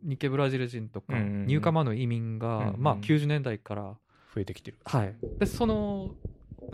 [0.01, 3.97] 日系ブラジル人とか、うんニューカマーの移民が、うんまあ90年代から、
[4.33, 4.77] 増えてきてる。
[4.83, 6.15] はい、でその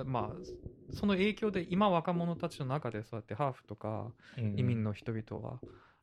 [0.03, 4.12] まあその影響で今若者たちの中でそうやってハーフとか
[4.55, 5.59] 移民の人々が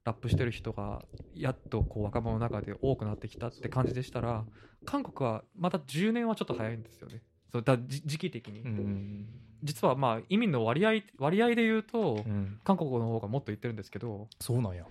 [0.08, 1.02] ラップしてる人が
[1.34, 4.44] やっとこう若者の中で多くなってきたって感じでしたら
[4.84, 7.22] 韓国はまた10年はちょっと早いんですよね。
[7.52, 9.26] そうだじ時期的に、うん
[9.60, 12.60] 実はまあ移民の割合割合で言うと、うん。
[12.62, 14.84] 韓国の方がもっと言ってるんですけどそうなんや。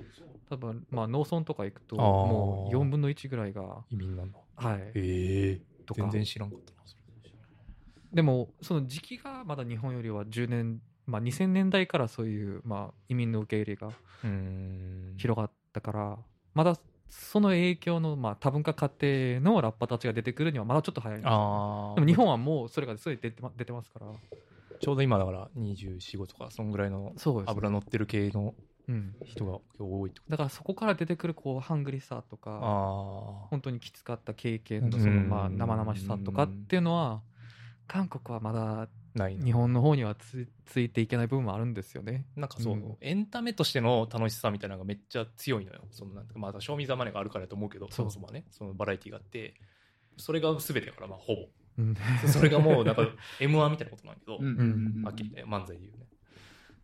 [0.50, 4.40] 多分まあ農村とか行くともう4分の1ぐらいが移民なんだ。
[4.58, 4.80] はい。
[4.80, 5.62] へえ。
[5.86, 6.02] とか。
[6.02, 6.78] 全然知らんかったな
[8.14, 13.90] でもその時期がまだ日本よりは10年、まあ、2000年代からそういう、まあ、移民の受け入れが
[14.24, 15.16] うん。
[15.18, 16.18] 広がったから、
[16.54, 16.78] まだ
[17.10, 24.08] その影響の、まあ、多文化家庭のラッパーたちが出てくるにはまだちょっと早いああでも日本はもうそれがすでに出てま出てますから。
[24.80, 27.14] ちょうど今だから245とかそんぐらいの
[27.48, 28.54] 油乗ってる系の
[28.90, 35.30] うん、人が多いってこだからそこから出てくるこうハングリさととかあ本当にきつかった経験のその、うん。
[35.30, 37.22] まあ、生々しさとかっていうのは
[37.86, 38.88] 韓国はまだあ
[39.18, 42.26] ないな日本の方にはつついていけない部分もあるんですよね。
[42.36, 45.82] なんかそう、うんエンタメとしての楽しさみたいなのがめっちゃ強いのよ。
[45.92, 49.56] そのなんかまあ、賞味ザマネがあるからやと思うけど、そもそもはね、そのバラエティがあって、
[50.18, 51.42] それが全てやから、まあ、ほぼ。
[51.80, 51.96] うん
[52.28, 53.04] それがもう、なんか、
[53.40, 54.34] M1 みたいなことなんだけど、
[55.06, 56.08] はっきりね、漫才で言うね。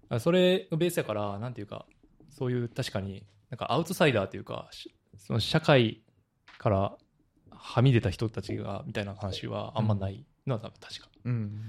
[0.10, 1.88] あそれのベースやから、なんていうか、
[2.30, 6.03] そういう確かに、なんかアウトサイダーというか、しその社会
[6.60, 6.97] から
[7.49, 11.12] はみ出た人たちが、みたいな話はあんまないのは多分確か。
[11.26, 11.62] うん。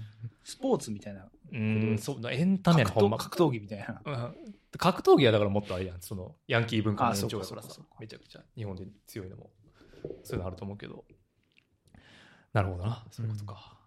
[0.43, 1.23] スポーツみたいな。
[1.23, 3.19] うーん、そうだ、エンタメやな、ほんま。
[3.19, 4.03] 格闘技みたいな。
[4.05, 4.35] うん。
[4.77, 6.01] 格闘技はだからもっとあれやん。
[6.01, 7.69] そのヤンキー文化の延長だからさ。
[7.69, 9.51] そうかそうかめちゃくちゃ日本で強いのも
[10.23, 11.05] そういうのあると思うけど。
[12.53, 13.05] なるほどな。
[13.11, 13.79] そういうことか、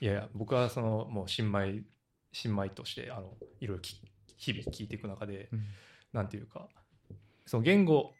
[0.00, 1.82] いやいや僕はそのもう新米
[2.32, 4.00] 新米としてあのいろいろき
[4.36, 5.64] 日々聞いていく中でうん。
[6.12, 6.68] なんていうか
[7.44, 8.14] その言語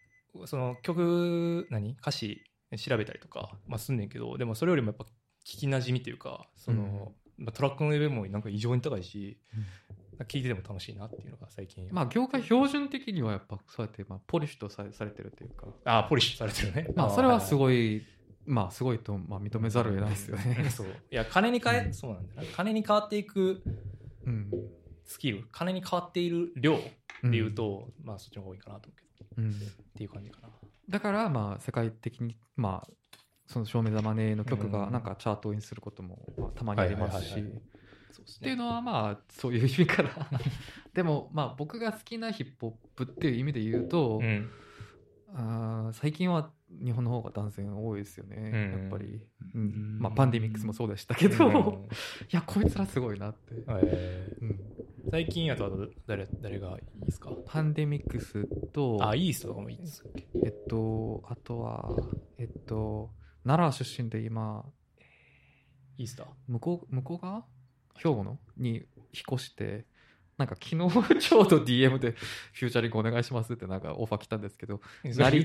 [0.44, 1.92] その曲何？
[2.00, 2.44] 歌詞
[2.76, 5.06] 調べたりとか、まあ、すんねんけどでもそれよりもやっぱ
[5.48, 9.38] 聞きなじみというかその、まあ、トラックのレベルもなんか異常に高いし、
[10.26, 11.88] 聞いてても楽しいなっていうのが最近。
[11.90, 15.66] まあ業界標準的にはやっぱそうやってまあポリッシュとさされてるというか。
[15.84, 16.92] あポリッシュされてるね。
[16.96, 18.04] まあそれはすいごい
[18.44, 20.68] まあすごいとまあ認めざるを得ないですよね。
[20.70, 20.86] そう。
[20.86, 21.94] いや金に変え、うん。
[21.94, 22.54] そうなんだよな。
[22.54, 23.62] 金に変わっていく
[24.26, 24.50] うん。
[25.04, 26.78] スキル金に変わっている量
[27.22, 29.42] でいうと、まあそっちの方がいいかなと思うけど。
[29.42, 29.50] うん。
[29.50, 29.54] っ
[29.96, 30.48] ていう感じかな。
[30.88, 32.90] だからまあ世界的にまあ
[33.48, 37.34] その照明玉ねの曲がなんかチャートインすることもまあたまにありますし。
[37.40, 40.10] っていうのはまあそういう意味から。
[40.94, 44.48] でもまあ僕が好きなヒップホップっていう意味で言うと、うん。
[45.34, 48.80] あー最近は日本の方が男性多いですよね、うん。
[48.82, 49.20] やっぱり、
[49.54, 49.96] ううん。
[49.96, 51.54] んまあ、パンデミックスもそうでしたけど、うん。
[51.54, 51.56] い
[52.30, 53.38] やこいつらすごいなって、
[53.68, 54.60] えーうん。
[55.10, 57.30] 最近やと誰誰がいいですか？
[57.46, 60.10] パンデミックスとあイーストとかもいいですか
[60.44, 61.96] えっとあとは
[62.36, 63.10] えっと
[63.48, 64.64] 奈良出身で今
[65.96, 66.26] イースター？
[66.46, 67.44] 向こう向こうが
[67.96, 68.38] 兵庫の？
[68.56, 68.84] に引っ
[69.32, 69.86] 越して
[70.36, 72.12] なんか昨日ちょうど DM で
[72.52, 75.44] フューチャリングお願いしますってなんかオファー来たんですけどなり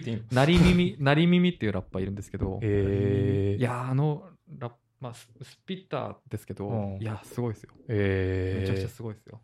[0.60, 6.98] 耳 なり耳っていうラッパーいるんですけど、えー、いやーあのラッまあ、ススピッターですけど、うん。
[7.02, 7.74] いやすごいですよ。
[7.90, 9.42] えー、めちゃくちゃすごいですよ、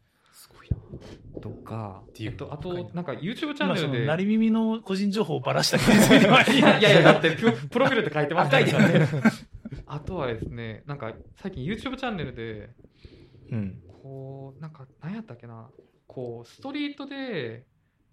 [1.42, 4.06] とかていうえっと、あとなんか YouTube チャンネルで。
[4.06, 5.86] 鳴り耳の個人情報をばらしたけ
[6.20, 9.08] ど いやいやいやだってプロプロフィールって書いてますあ書いてある。
[9.88, 12.70] あとはですねなんか最近 YouTube チャンネルで
[13.52, 13.82] うん。
[14.04, 15.70] こうなんか何やったっけな。
[16.08, 17.66] こうストリートで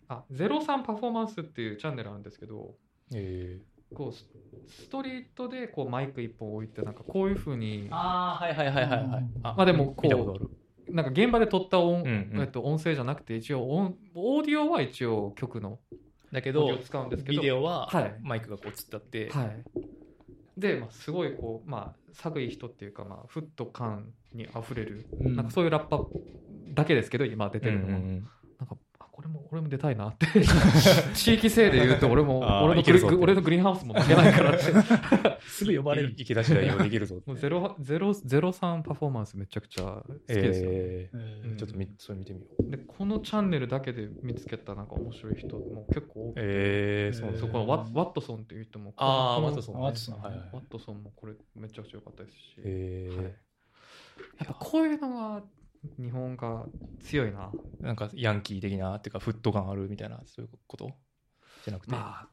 [0.08, 2.76] あ03パフォーマンスっていうチャンネルあるんですけど
[3.14, 3.60] え。
[3.94, 4.28] こうス
[4.68, 9.28] ストリートでこうマイク一本置いてなんかこういうふうにああはいはいはいはいはい。
[9.42, 10.50] あまあでもこう見たことある
[10.96, 15.78] なんか現場で撮った音,、えっと、音声じゃなくて一応音オーディオは一応曲の
[16.32, 18.14] だけど使うんですけどビデオははい。
[18.22, 18.96] マイクがこうつって。
[18.96, 19.62] あって、はい。
[20.56, 25.36] で、まあ、すごいこうまあ寒い人っていうか、まあ、フット感にあふれる、うん。
[25.36, 26.00] なんかそういうラッパ
[26.72, 28.28] だけですけど今出てるのは、うんうんうん
[29.56, 30.26] 俺も出たいなって。
[31.14, 34.64] 地域性で言うと俺も 俺のグリ俺のグリーンハウスも負けないからって。
[35.48, 36.10] すぐ呼ばれる。
[36.10, 37.30] い池田次第用できるぞって。
[37.30, 41.20] もうゼロゼロゼロ三パフォーマンスめちゃくちゃ好きですよ、えうん。
[41.52, 42.70] ーちょっとみそれ見てみよう。
[42.70, 53.16] でこのチャンネルだけで見つけたなんか面白い人も結構多くて、えー、そうえーそこのワワットソンっていう人もああワトソン、ワトソンはいはいワットソンもこれめちゃくちゃ良かったですし、えー。
[53.16, 53.24] はい。
[53.24, 53.30] や
[54.44, 55.42] っぱこういうのは
[55.98, 56.66] 日本が
[57.00, 57.50] 強いな。
[57.80, 60.90] なんかヤンキー的なっていうかフット感あるみたいなそういうこと？
[61.64, 62.28] じゃなくて、まあ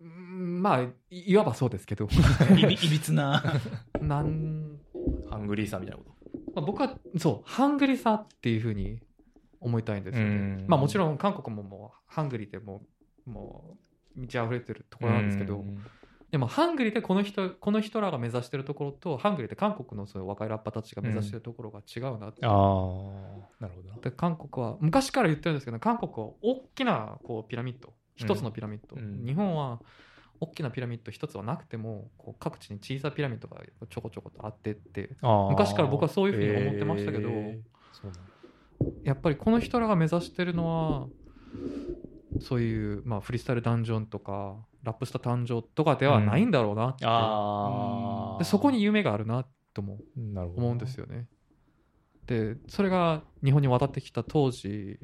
[0.00, 2.06] うんまあいいわばそうですけど。
[2.56, 3.42] いび いびつな。
[4.00, 4.78] なん、
[5.30, 6.14] ハングリーさみたいなこ
[6.54, 9.00] まあ、僕はそうハングリーさっていうふうに
[9.60, 10.30] 思いたいんですよね。
[10.30, 10.64] うん。
[10.68, 12.82] まあもちろん韓国ももうハングリーでも
[13.26, 13.76] うも
[14.16, 15.78] う満ち溢れてるところなんですけど、うん
[16.30, 22.52] でもハングリーでこの人この人らが目指してるところとハングリーで韓国のそういう若いラッパーたちが目指してるところが違うなって、ああ
[23.60, 23.90] なるほど。
[23.90, 29.24] なんで韓国は昔から言ってるんですけど韓国は大きなこうピラミッド一つのピラミッド、うん。
[29.24, 29.80] 日本は
[30.40, 38.36] 大きなピラミッド一つはなくてもこう各地に小さいピラミッドがちょこちょことあってって昔から僕はそういうふうに思ってましたけどえー
[39.04, 41.06] やっぱりこの人らが目指してるのは
[42.40, 44.56] そういう、まあ、フリースタイルダンジョンとか
[44.86, 49.44] ラップスター誕生とかではないんだろうなって、ああでそこに夢があるな
[49.74, 51.26] とも思うんですよね。
[52.26, 54.98] でそれが日本に渡ってきた当時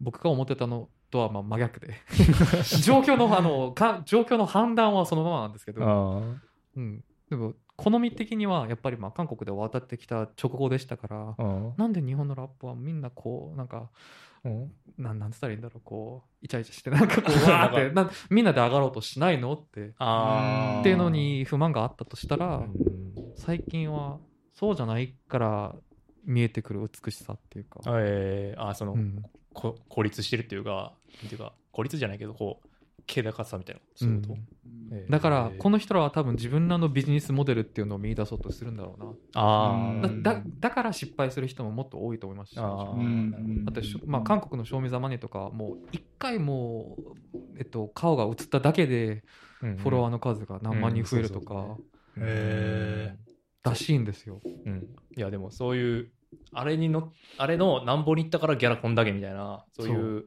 [0.00, 1.94] 僕が思ってたのとはまあ真逆で。
[2.82, 6.22] 状況のあのか状況の判断はそのままなんですけど、あ
[6.76, 11.36] うん、でも好み的にはやっぱりまあ韓国で渡ってきた直後でしたから
[11.76, 13.90] なんで日本のラップはみんなこうなんか
[14.44, 14.72] うん。
[14.96, 19.94] なんなんつったらいいんだろうこうイチャイチャしてなんかこう わーってなんみんなで上がろうとしないのって。
[19.98, 20.80] あー。
[20.80, 22.74] っていうのに不満があったとしたら、うん
[23.36, 24.20] 最近は
[24.52, 25.74] そうじゃないから
[26.24, 29.22] 見えてくる美しさっていうか、えー、あーその、うん。
[29.52, 32.68] こ孤立してるっていうかなんていうか孤立じゃないけどこう
[33.06, 34.38] 気高さみたいなそういうこと、うん。
[34.92, 39.12] えーだからこのの人らは多分自分らのビジネスモデルっていうのを見出そうとするんだろうな。
[39.34, 42.54] あだだだから失敗する人ももっと多いと思います。
[42.54, 43.64] しあーうんなるほど。
[43.64, 49.24] だってしょ、まあ、韓国の賞味ザマネとかはもう一回もう、えっと、顔が映っただけで
[49.62, 53.16] うんフォロワーの数が何万人増えるとかうんそうそうへ
[53.64, 54.40] らしいんですよ。
[54.66, 54.86] うん、
[55.16, 56.10] いやでもそういう
[56.52, 60.24] あれにのあれのなんぼに行ったからギャラこんだけみたいなそういう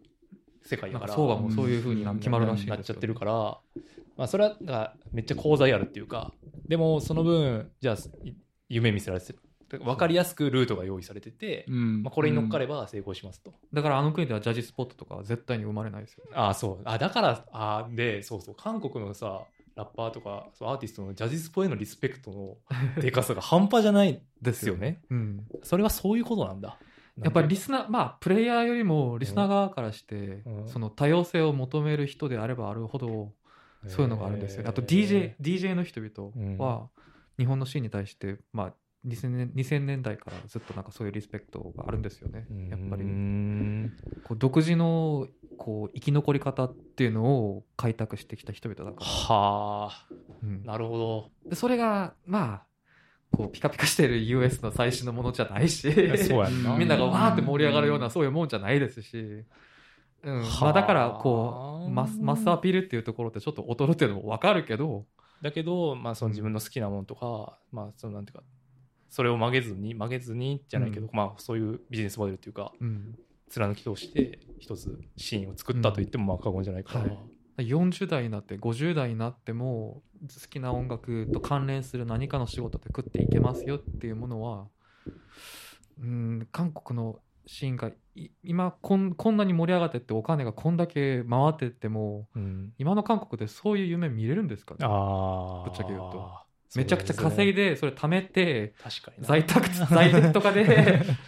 [0.67, 3.33] 世界だから相場もそういうふうにな決まるらしいなっちゃってるから、
[4.17, 6.33] まあ、それはだからめっちゃ功罪あるっていうか
[6.67, 8.33] でもその分じゃあい
[8.69, 9.33] 夢見せられて
[9.69, 13.53] 分かりやすくルートが用意されてて、うんまあ、これに乗っかれば成功しますと。
[13.73, 16.23] だからあの国ではジャジスポットとかは絶対に生まれないですよ。
[16.33, 16.81] ああ、そう。
[16.85, 18.55] あだから、あーで、そうそう。
[18.55, 19.41] 韓国のさ、
[19.75, 25.01] ラッパーとか、アーティストのジャジスポへのリスペクトのでかさが半端じゃないですよね。
[25.09, 25.45] うん。
[25.63, 26.77] それはそういうことなんだ。
[27.23, 30.67] やっぱりリスナー、まあ、プレイヤーよりもリスナー側からして、うん。
[30.67, 33.33] その多様性を求める人であればあるほど、
[33.87, 34.63] そういうのがあるんですよ。
[34.63, 34.69] ね。
[34.69, 36.31] あと DJ、DJ の人々
[36.63, 36.89] は、
[37.37, 38.73] 日本のシーンに対して、まあ、
[39.05, 42.45] 2000年 ,2000 年代からずっとなんかそういうリスペクトがあるんですよね。
[42.69, 43.03] やっぱり。
[44.23, 45.27] こう独自の
[45.57, 49.05] こう生き残り方っていうのを開拓してきた人々だから。
[49.05, 50.07] はあ、
[50.43, 50.63] うん。
[50.63, 51.31] なるほど。
[51.49, 52.63] でそれが、まあ、
[53.31, 55.91] こうピカピカしてる US の最新のものじゃないし、
[56.27, 56.75] そうやんな。
[56.75, 59.43] みんながうんわーって盛り上がるようなそういうもんじゃないですし、
[60.23, 60.41] うん。
[60.41, 60.63] はあ。
[60.65, 65.05] まあ、だからこうマスマスアピールっていうところってちょっと劣るっていうのも分かるけど、
[65.41, 68.43] だけど、まあ、その自分の好きなものとか、まあ、そのなんていうか、
[69.09, 73.15] それを曲げずに、曲げずにじゃないけど、うまあ、そういうビジネスモデルっていうか、うん、
[73.49, 77.01] 貫き通して、一つシーンを作ったと言っても、まあ、過言じゃないから。
[77.01, 77.17] はい
[77.57, 84.67] 40代になって50代になっても好きな音楽と関連する何かの仕事で食っていけますよっていうものは、
[86.01, 92.73] うん、韓国のシーンがい今こんこんなに盛り上がってってお金がこんだけ回ってってもうん。
[92.77, 94.73] 今の韓国でそういう夢見れるんですか？
[94.75, 95.69] ねああ。
[95.69, 97.71] ぶっちゃけ言うとめちゃくちゃ稼いで。
[97.71, 99.27] でそれ貯めて確かにな。
[99.27, 100.65] 在宅 在宅とかで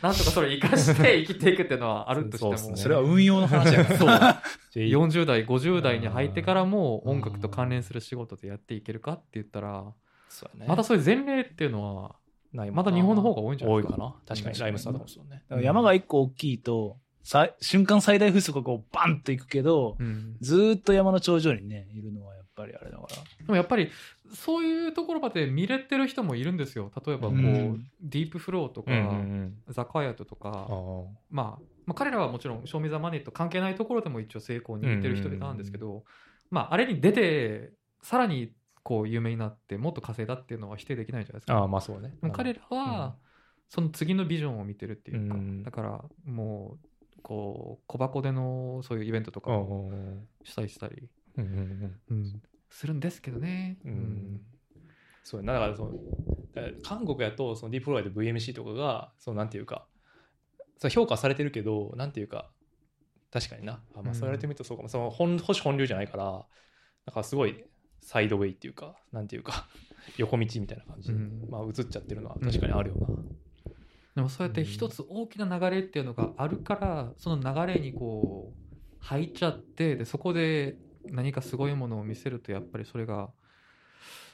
[0.01, 3.97] なんとかそれ生かして生きていくっていうのはあるとしてもそねそれは運用の話やから。
[3.97, 9.93] そう 40代50代に入ってからも音楽と関連する仕事でやっていけるかって言ったら
[10.29, 12.15] そうやねまだそういう前例っていうのは
[12.53, 13.93] ないまだ日本の方が多いんじゃないですか？
[13.93, 14.15] 多いかな。
[14.27, 15.43] 確かに、ライムスターとかもそうね。
[15.49, 23.15] だから山が一個大きいと、さ瞬間最大風速がこうバンといくけど、うんずーっと山の頂上にね、いるのはやっぱりあれだから。
[23.17, 23.89] でもやっぱり
[24.33, 26.91] そういうところまで見れてる人もいるんですよ。
[27.05, 27.91] 例えばこう、うん。
[28.01, 31.17] ディープフローとか、うんうんザ・カイアットとか、うん。
[31.29, 36.03] まあ、まあ彼らはもちろん「ショーミザマネーと関係ないところでも一応成功に握ってる人々なんですけど、
[36.49, 38.53] まああれに出てさらに
[38.83, 41.57] こう有名になってもっと稼いだっていうのは否定できないじゃないですか。
[41.57, 42.13] ああ、まあそうね。
[42.31, 43.15] 彼らは、
[43.67, 45.63] その次のビジョンを見てるっていうか、うん。
[45.63, 46.77] だからも
[47.17, 49.95] うこう小箱でのそういうイベントとかうんもうんう。
[50.15, 51.99] んしたりしたり、うんうん。
[52.09, 53.77] うんするんですけどね。
[53.85, 53.91] うん。
[53.91, 54.41] うん。
[55.23, 55.53] そうやな。
[55.53, 55.93] だからその
[56.83, 59.87] 韓国やとそのディープロイド VMC とかがそのなんていうか
[60.89, 62.49] 評価されてるけどなんていうか
[63.31, 63.83] 確かにな。
[63.95, 66.45] あ、まあ、そう言われてみるとそうかも、その本保守本流じゃないから
[67.05, 67.63] だからすごい
[68.01, 69.67] サイドウェイっていうかなんていうか
[70.17, 71.47] 横道みたいな感じ、うん。
[71.49, 73.07] まあ、映っちゃってるのは確かにあるよな、
[74.15, 78.63] でもそうやって一つ大きな流れっていうのがあるからその流れにこう
[78.99, 80.77] 入っちゃってでそこで
[81.11, 83.29] 何かすごいものを見せるとやっぱりそれが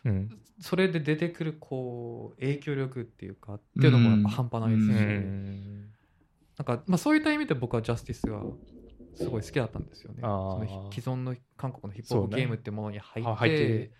[0.05, 0.29] うん。
[0.61, 5.89] それで出てくるこう影響力っていうかっていうのもやっぱ半端ないですし、うん。
[6.57, 8.41] なんか、まあ、そういった意味で僕はジャスティスが
[9.15, 10.21] すごい好きだったんですよね。
[10.21, 13.91] その既存の韓国のヒップホップゲームってものに入って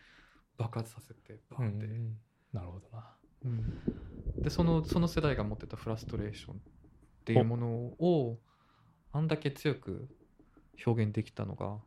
[0.58, 1.88] 爆発させてバンって、
[2.54, 3.04] なるほどな。
[3.46, 3.74] うん。
[4.42, 6.58] でそのその世代が持ってたフラストレーションっ
[7.26, 8.40] ていうものを
[9.12, 10.08] あんだけ強く
[10.86, 11.80] 表現できたのが、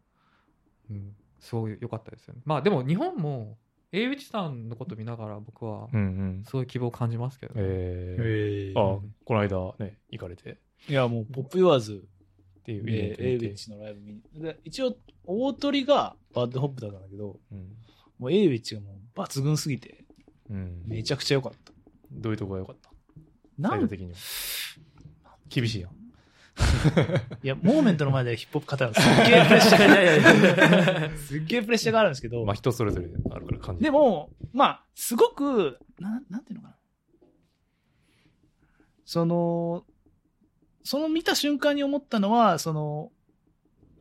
[0.91, 2.41] うん、すごい良かったですよね。
[2.45, 3.59] まあでも日本も
[3.93, 6.05] A 内さんのこと見ながら僕はうんう
[6.41, 6.45] ん。
[6.47, 7.61] そういう希望を感じますけどね。
[7.63, 10.59] えー、えあこの間ね行かれて。
[10.89, 12.05] いや、もう、 POP YOURS
[12.61, 13.25] っていうイベでン、トに行って。
[13.25, 14.23] エイウィッチのライブ見に。
[14.35, 17.77] で一応、大鳥がバッドホップだったんだけど、うん。
[18.19, 20.05] もう Awichがもう抜群すぎて、
[20.49, 20.83] うん。
[20.87, 21.73] めちゃくちゃ良かった。
[22.13, 22.91] どういうとこが良かった？
[23.59, 23.89] なん？
[23.89, 24.17] 的には。
[25.49, 25.91] 厳しいやん
[27.43, 31.11] いや、モーメントの前でヒップホップ語るのすっげえプレッシャーが、いやいやいや。
[31.17, 33.85] すっげえプレッシャーがあるんですけど、まあ人それぞれあるから感じ。
[33.85, 36.77] でも、まあ、すごく、ななんていうのかな。
[39.05, 39.85] その、
[40.85, 43.11] その見た瞬間に思ったのは、その、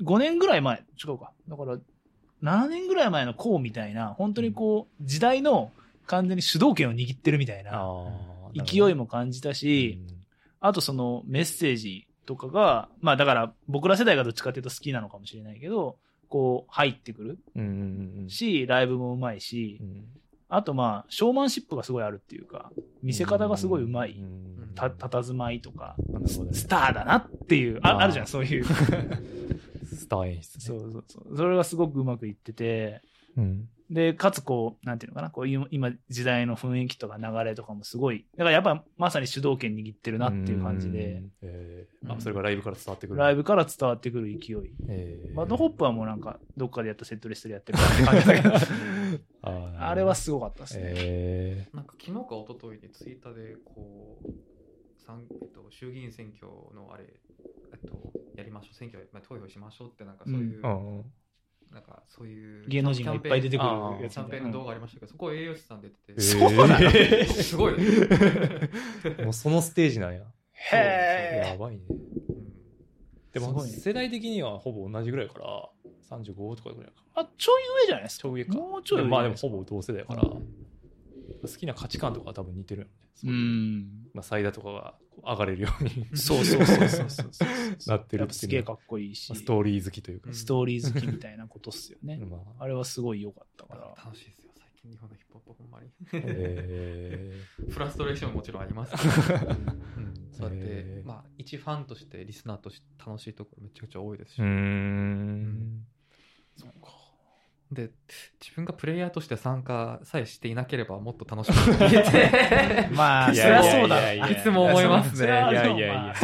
[0.01, 1.31] 5年ぐらい前、違うか。
[1.47, 1.77] だから、
[2.43, 5.71] 7年ぐらい前のこうみたいな、本当にこう、時代の
[6.05, 7.85] 完全に主導権を握ってるみたいな
[8.65, 10.01] 勢いも感じたし、
[10.59, 15.97] あとそのメッセージとかが、まあだから僕ら世代がどっちかっていうと好きなのかもしれないけど、
[16.29, 20.05] こう入ってくるし、ライブもうまいしう、ん
[20.49, 22.71] あとまあ、ショーマンシップがすごいあるっていうか、
[23.03, 24.11] 見せ方がすごいうまい。
[24.11, 25.97] んた、佇まいとか、
[26.53, 28.63] スターだなっていう、ああるじゃん、そういう。
[29.93, 31.37] スター演出ねそうそうそう。
[31.37, 33.01] それがすごくうまくいってて、
[33.35, 33.67] うん。
[33.89, 42.05] で、かつこう、なんていうのかな、こういう今時代の雰囲気とか流れとかもすごい、だからやっぱまさに主導権握ってるなっていう感じで、えー。
[42.05, 42.11] うん。
[42.17, 43.19] あそれがライブから伝わってくる。
[43.19, 44.57] ライブから伝わってくる勢い。
[44.87, 45.33] えー。
[45.33, 48.55] BAD HOP はもうなんか、どっかでやったセットリストでやってるって感じだけど、
[49.79, 50.83] あれはすごかったですね。
[50.95, 54.31] えなんか昨日か一昨日にツイッターでこう
[55.07, 57.05] 参えっと、衆議院選挙のあれ、
[57.71, 61.05] えっと、やりましょう選挙、まあ、投票しましょうってなんかそういう、ーうん
[61.71, 63.69] なんかそういう芸能人がいっぱい出てくる
[64.03, 66.13] やつキャンペーンの動画ありましたけど、そこ栄養士さん出て。
[66.13, 66.89] て、そうなの
[67.25, 67.73] すごい、
[69.23, 70.23] もうそのステージなんや。
[70.53, 71.51] へー。
[71.51, 71.83] やばいね。
[71.89, 71.97] うん。
[73.31, 75.69] ですも、世代的にはほぼ同じぐらいから、
[76.09, 77.03] 35とかぐらいか。
[77.15, 78.21] あ、ちょい上じゃないですか。
[78.23, 78.53] ちょい上か。
[78.55, 80.23] もうちょい上まあでもほぼ同世代やから、
[81.41, 82.93] 好きな価値観とかは多分似てるよね。
[83.25, 84.09] うん。
[84.13, 87.47] まあ、サイダーとかが上がれるように そうそうそうそうそうそう。
[87.47, 90.35] なってるやっていうのはすげえかっこいいしまあ、ストーリー好きというかうん。
[90.35, 92.17] ストーリー好きみたいなことっすよね。
[92.17, 93.93] まああれはすごい良かったから。
[94.03, 95.89] 楽しいですよ、最近日本のヒップホップほんまに。
[96.13, 99.45] えフラストレーションももちろんありますけど、
[99.97, 105.87] うんそうやって、へーまあ、一ファンとしてリスナーとして楽しいところめちゃくちゃ多いですし、ー、うーん。
[107.71, 107.91] で
[108.39, 112.87] 自分がプレイヤーとして参加さえしていなければもっと楽しく見えて。
[112.95, 113.99] まあ、 いそやいやりゃそうだ。
[113.99, 115.27] いやいやいつも思いますね。
[115.27, 116.15] いやいやいや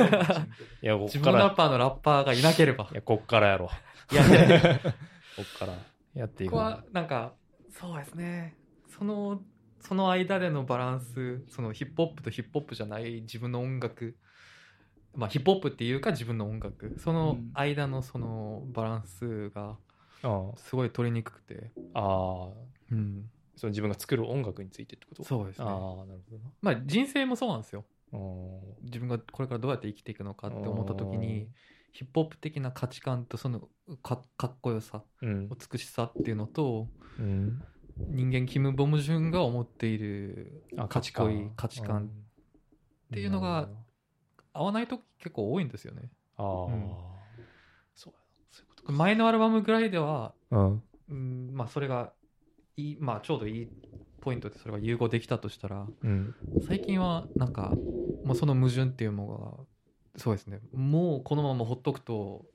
[0.82, 2.88] いや、こ自分のラッパーのラッパーがいなければ。
[2.92, 3.70] いや、こっからやろ。
[4.12, 4.80] いやいやいや。
[5.36, 5.74] こっから。
[6.14, 7.34] やっていくここはなんか
[7.72, 8.56] そうですね。
[8.88, 9.42] その
[9.80, 14.16] その間でのバランスそのヒップホップとヒップホップじゃない自分の音楽。
[15.16, 16.96] まあヒップホップっていうか自分の音楽。
[17.00, 19.78] その間のそのバランスがあ
[20.56, 22.48] すごい取りにくくて、あああ、
[22.92, 25.24] うん、その自分が作る音楽についてってこと？
[25.24, 25.66] そうですね。
[25.68, 25.72] ああ、
[26.06, 26.52] なるほどな。
[26.62, 27.86] まあ人生もそうなんですよ。
[28.14, 28.60] うん。
[28.84, 31.50] 自分がこれからどうやって生きていくのかって思った時に
[31.92, 33.68] ヒップホップ的な価値観とその
[34.02, 35.50] かかっこよさうん。
[35.50, 36.88] 美しさっていうのと
[37.20, 37.62] うん。
[37.96, 42.06] 人間キム・ボムジュンが思っているあ、かっこいい価値観。
[42.06, 42.10] っ
[43.14, 43.70] ていうのが
[44.52, 46.10] 合わないと結構多いんですよね。
[46.36, 46.90] ああ、うん
[47.94, 48.26] そうやな。
[48.50, 48.73] そういうことか。
[48.92, 50.84] 前のアルバムぐらいでは、うん。
[51.10, 52.12] うんまあ、それが
[52.78, 53.68] いい、まあ、ちょうどいい
[54.22, 56.34] ポイントでそれが融合できたとしたらうん。
[56.66, 57.74] 最近はなんか
[58.24, 59.64] もうその矛盾っていうのが
[60.16, 62.46] そうですねもうこのままほっとくと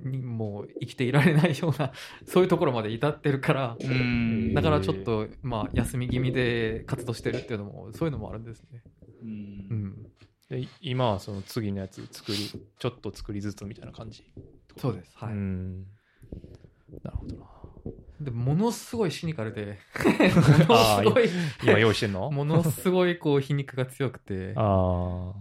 [0.00, 1.92] にもう生きていられないような
[2.26, 8.82] そういうところまで至ってるからうんだからちょっと、まあ、休み気味で活動してるっていうのもそういうのもあるんですね。
[9.22, 10.10] うんうん、
[10.48, 14.24] で今はその次のやつ作り、ちょっと作りずつみたいな感じ？
[14.78, 15.86] そうです、はいうん。
[17.02, 17.46] なるほどな。
[18.20, 20.04] でものすごいシニカルでも
[20.40, 21.28] のすごい
[21.62, 22.30] 今用意してんの？
[22.32, 25.34] ものすごいこう皮肉が強くてあ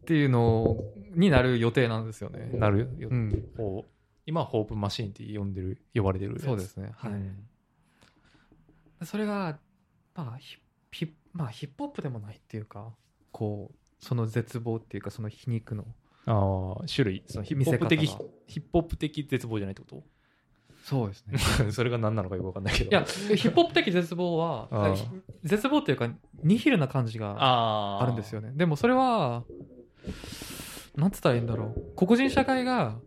[0.00, 0.76] っていうの
[1.14, 2.50] になる予定なんですよね。
[2.54, 2.90] あ、なる？
[2.98, 3.08] よ。
[3.10, 3.90] うん、ほう
[4.26, 6.38] 今はホープマシーンって呼んでる、呼ばれてる。
[6.40, 6.92] そうですね。
[6.96, 7.12] はい。
[7.12, 7.48] うん
[9.04, 9.58] それが、
[10.14, 10.56] まあヒ
[10.90, 12.94] ヒまあ、ヒップホップでもないっていうか、
[13.30, 15.84] こう、その絶望っていうか、その皮肉の。
[16.26, 17.24] ああ、種類。
[17.26, 18.14] そのヒップホップ的、ヒ
[18.60, 20.04] ップホップ的絶望じゃないってこ
[20.84, 21.38] そうですね。
[21.66, 22.90] と それが何なのかよくわかんないけど。
[22.90, 24.68] いや、ヒップホップ的絶望は
[25.42, 26.08] 絶望っていうか、
[26.42, 28.52] ニヒルな感じがああるんですよね。
[28.54, 29.44] でもそれは、
[30.96, 31.92] なんつったらいいんだろう。
[31.96, 32.98] 黒人社会が、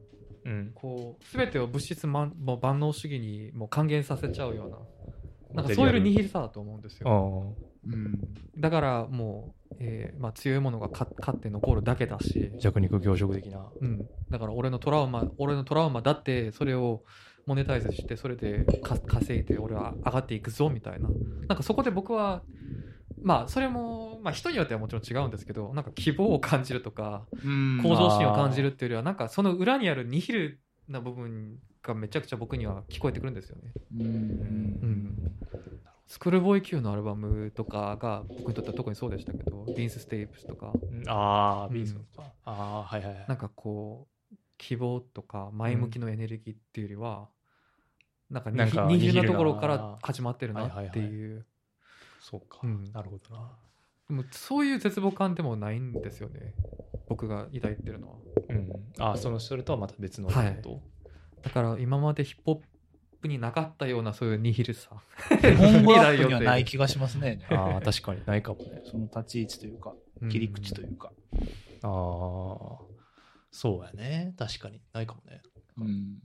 [0.45, 0.71] うん。
[0.75, 7.55] こう、すべてを物質万もう万能主義にもう還元させちゃうような、なんかそういうニヒルさだと思うんですあよ。
[7.91, 7.95] あ。
[7.95, 8.20] うん。
[8.57, 13.66] だからもう、えーまあ、強いものが勝勝って残るだけだし、弱肉強食的な。
[13.82, 17.03] うん、だから俺のトラウマ俺のトラウマだってそれを
[17.45, 21.10] モネタイズしてそれでか稼いで俺は上がっていくぞみたいな。
[21.48, 22.41] なんかそこで僕は
[23.22, 27.80] まあそれも、まあ、人によってはもちろん違うんですけどなんか希望を感じるとかうん。
[27.82, 33.72] 向上心を感じるっていうよりはなんかその裏にあるニヒルな部分がめちゃくちゃ僕には聞こえてくるんですよね。
[33.95, 34.06] うん。
[34.06, 35.16] うん
[36.10, 42.27] ScHoolboy Q のアルバムとかが僕にとっては特にそうでしたけど Vince Staples とかうんああ、うんビーズとか。
[42.45, 43.26] ああ、はいはいはい。
[43.27, 47.30] なんかこう希望とか前向きのエネルギーっていうよりは、
[48.30, 51.45] なんなんか二重なところから始まってるなっていう、
[52.19, 52.60] そうか。
[52.64, 53.52] うんなるほどな。
[54.10, 56.56] でもそういう絶望感でもないんですよね
[57.07, 58.15] 僕が抱いてるのは
[58.49, 58.72] うん。
[58.98, 60.34] ああ、その、それとはまた別のこ
[60.64, 60.81] と？
[61.44, 62.56] だから今までヒップホッ
[63.21, 64.91] プになかったようなそういうニヒルさ
[65.29, 67.45] 今後アップにはない気がしますね。
[67.51, 68.81] ああ、確かにないかもね。
[68.85, 69.95] その立ち位置というか、
[70.29, 71.11] 切り口というか。
[71.83, 71.89] ああ、
[73.51, 74.33] そうやね。
[74.37, 74.81] 確かに。
[74.93, 75.41] ないかもね。
[75.77, 76.19] うん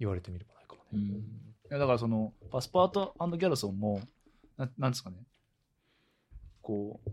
[0.00, 0.86] 言われてみればないかもね。
[0.92, 4.00] うんいやだからそのパスパートギャルソンも
[4.58, 5.16] ななんですかね
[6.60, 7.10] こう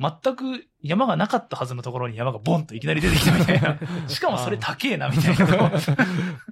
[0.00, 3.78] 全く山がなかったはずのところに山がボンといきなり出てきたみたいな。
[4.08, 5.46] しかもそれ高えなみたいな。
[5.46, 5.64] だか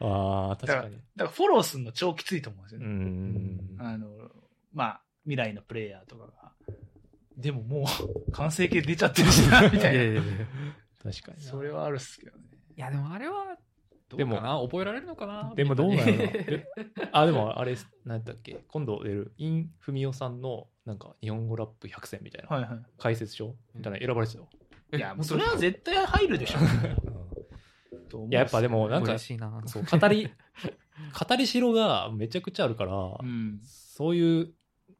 [0.02, 0.98] あ あ、確かに。
[1.16, 2.88] らフォローするの超きついと思うんですようね。
[2.94, 3.76] ん。
[3.78, 4.08] あの、
[4.74, 6.52] まあ、未来のプレイヤーとかが。
[7.38, 7.86] でもも
[8.26, 9.92] う 完成形出ちゃってるしな、みたいな。
[9.92, 10.22] いやいやいや
[11.02, 11.50] 確かにな。
[11.50, 12.44] それはあるっすけどね。
[12.76, 13.56] いやでもあれは
[14.08, 14.60] どうでもかな？
[14.60, 15.52] 覚えられるのかな？
[15.54, 16.12] でもどうなの？
[17.12, 24.48] あ、でもあれ、なんだっけ、今度出る、イン・フミオさんの、なんか、日本語ラップ100選みたいな、はいは解説書みたいなの選ばれてたよ。
[24.94, 24.96] い。
[24.96, 26.58] いや、もうそれは絶対入るでしょ。
[28.08, 30.30] と思うんいや、やっぱでも、なんか嬉、しいなそう、語り、
[31.28, 33.60] 語りしろがめちゃくちゃあるから、うん。
[33.62, 34.54] そういう、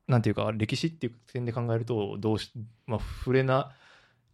[0.07, 2.53] なんていうか、歴史っていう点で考えると、どうし、
[2.87, 3.75] まあ、触れな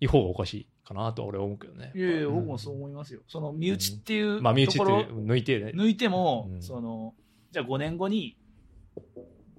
[0.01, 1.93] い方がおかしいかなとは俺は思うけどね。
[1.95, 3.21] いやいや、僕もそう思いますよ。
[3.29, 5.71] その身内っていうまあ、身内ってところ抜いてね。
[5.73, 7.15] 抜いても、うんその、
[7.53, 8.37] じゃあ5年後に、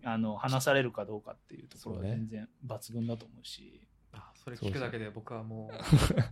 [0.05, 3.81] あの、話されるかどうかっていうところは全然抜群だと思うし。
[4.17, 5.69] あそれ聞くだけで僕はも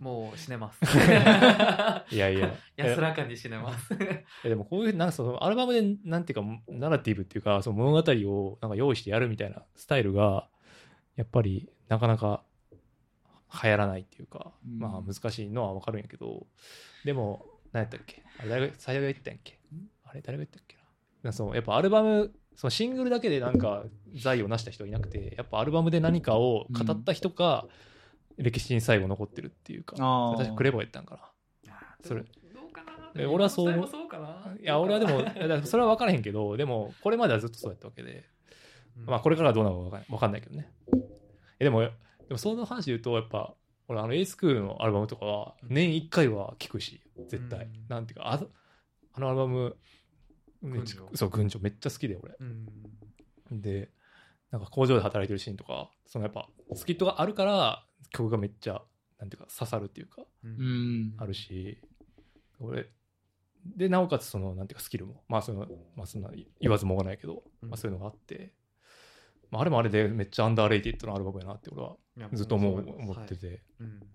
[0.02, 0.80] もう死ねます。
[2.14, 2.54] いやいや。
[2.76, 3.92] 安らかに死ねます。
[4.42, 10.48] えでもこういうなんかそのアルバムでなんていうかナラティブっていうかその物語をなんか用意してやるみたいなスタイルが
[11.16, 12.42] やっぱりなかなか
[13.62, 14.78] 流行らないっていうか、うん。
[14.78, 16.46] まあ難しいのはわかるんやけど
[17.04, 18.22] でも何やったっけ？
[18.38, 19.58] あれ誰が最悪が言ったんやっけ？
[20.04, 20.78] あれ誰が言ったっけ
[21.22, 21.32] な？
[21.32, 27.66] そのやっぱアルバムそのシングルだけでなんか財を成した人はいなくてやっぱアルバムで何かを語った人が
[28.36, 30.38] 歴史に最後残ってるっていうか、あー。
[30.38, 31.32] 確かクレボーやったんか
[31.66, 31.74] な。
[32.02, 32.20] それ。
[32.22, 32.26] ど
[32.68, 33.88] うかなえ俺はそう思う。
[34.60, 35.20] いや、俺はでも、
[35.66, 38.24] それは分からへんけど、でも、これまではずっとそうやったわけで、
[38.98, 39.06] うん。
[39.06, 40.72] まあ、これからはどうなるか分かん分かんないけどね。
[41.58, 41.90] えでも、で
[42.30, 43.54] もその話で言うと、やっぱ、
[43.88, 47.66] 俺、あの、エイスクールのアルバムとかは、年1回は聴くし、絶対。
[47.66, 47.86] うん。
[47.88, 48.40] なんていうか、あ
[49.12, 49.76] あのアルバム、
[50.70, 52.34] 群青そう、群青めっちゃ好きで、俺。
[52.40, 52.44] う
[53.54, 53.60] ん。
[53.60, 53.90] で、
[54.50, 58.82] なんか工場で働いてるシーンとか、そのやっぱ、スキットがあるから、曲がめっちゃ、
[59.18, 60.54] なんていうか、刺さるっていうか、ううん。
[61.10, 61.14] ん。
[61.18, 61.80] あるし、
[62.60, 62.88] 俺、
[63.64, 65.66] で、なおかつ、その、なんていうか、スキルも、まあ、その、
[65.96, 66.30] まあ、そんな
[66.60, 67.70] 言わずもがないけど、うん。
[67.70, 68.54] まあ、そういうのがあって、
[69.50, 71.96] まあ、あれもあれでめっちゃアンダーレイティッドなアルバムやなって、俺は
[72.32, 74.00] ずっと思う思ってて、うんなん。
[74.00, 74.06] か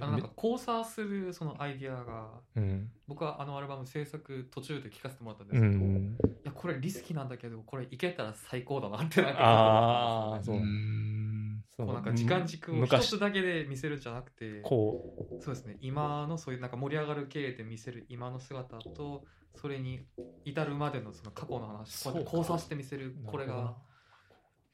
[0.00, 2.90] あのなんか交差するそのアイディアがうん。
[3.06, 6.16] 僕はあのアルバム制作途中で聴かせてもらったんでうすけど、いん。
[6.44, 10.66] やこれリスキーなんだけどこれいけたら最高だなってなんかあーずっと思ってたん。
[10.66, 11.64] ですよねん。
[11.70, 15.78] そこうなんか時間軸を一昔つだけで見せるんじゃなくてこそうですね。
[15.80, 19.24] 今のそういうなんか盛り上がる系で見せる今の姿と
[19.54, 20.06] それに
[20.44, 23.74] 至るまでのその過去の話こうやって交差して見せるう、これが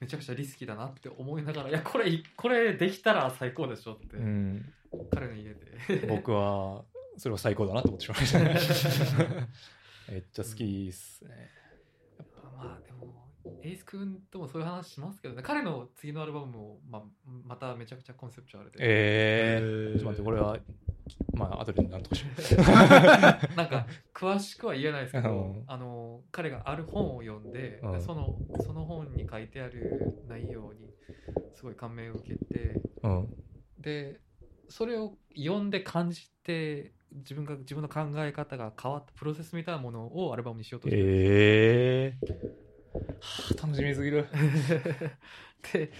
[0.00, 4.72] めちゃくちゃリスキーだなって思いながらいやこれこれできたら最高でしょって、なうん。
[5.10, 6.84] 彼の家で僕は、
[7.16, 8.26] それは最高だなと思ってしまいま
[8.60, 9.48] したね。
[10.10, 11.50] めっちゃ好きっすね。
[12.18, 13.04] やっぱまあでも
[13.62, 17.02] エイス君ともそういう話しますけどね彼の次のアルバムも、まあ、
[17.44, 20.58] まためちゃくちゃコンセプチュアルで、ええーー、ちょっと待って、これは、
[21.34, 22.28] まあ、後で何とかしよ
[23.56, 30.90] なんか詳しくは言えないですけど、うんあの彼がある本を読んで、うんそのその本に書いてある内容に
[31.54, 33.08] すごい感銘を受けてう。
[33.08, 33.34] うん。
[33.78, 34.20] で
[34.68, 42.64] それを読んで感じて自分が自分の考え方が変わったプロセスみたいなものをアルバムにしようとしてるええー。
[43.20, 44.28] はあ、楽しみすぎる。
[45.72, 45.90] で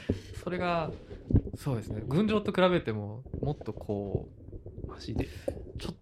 [0.42, 0.90] それが
[1.56, 4.28] そうですね群青と比べてももっとこ
[4.86, 5.24] マジで。
[5.24, 5.28] う
[5.78, 5.98] ちょっと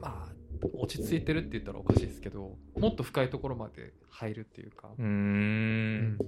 [0.00, 0.32] まあ
[0.74, 6.18] 落ち着いてるって言ったらおかしいですけどもっと深いところまで入るっていうか、うん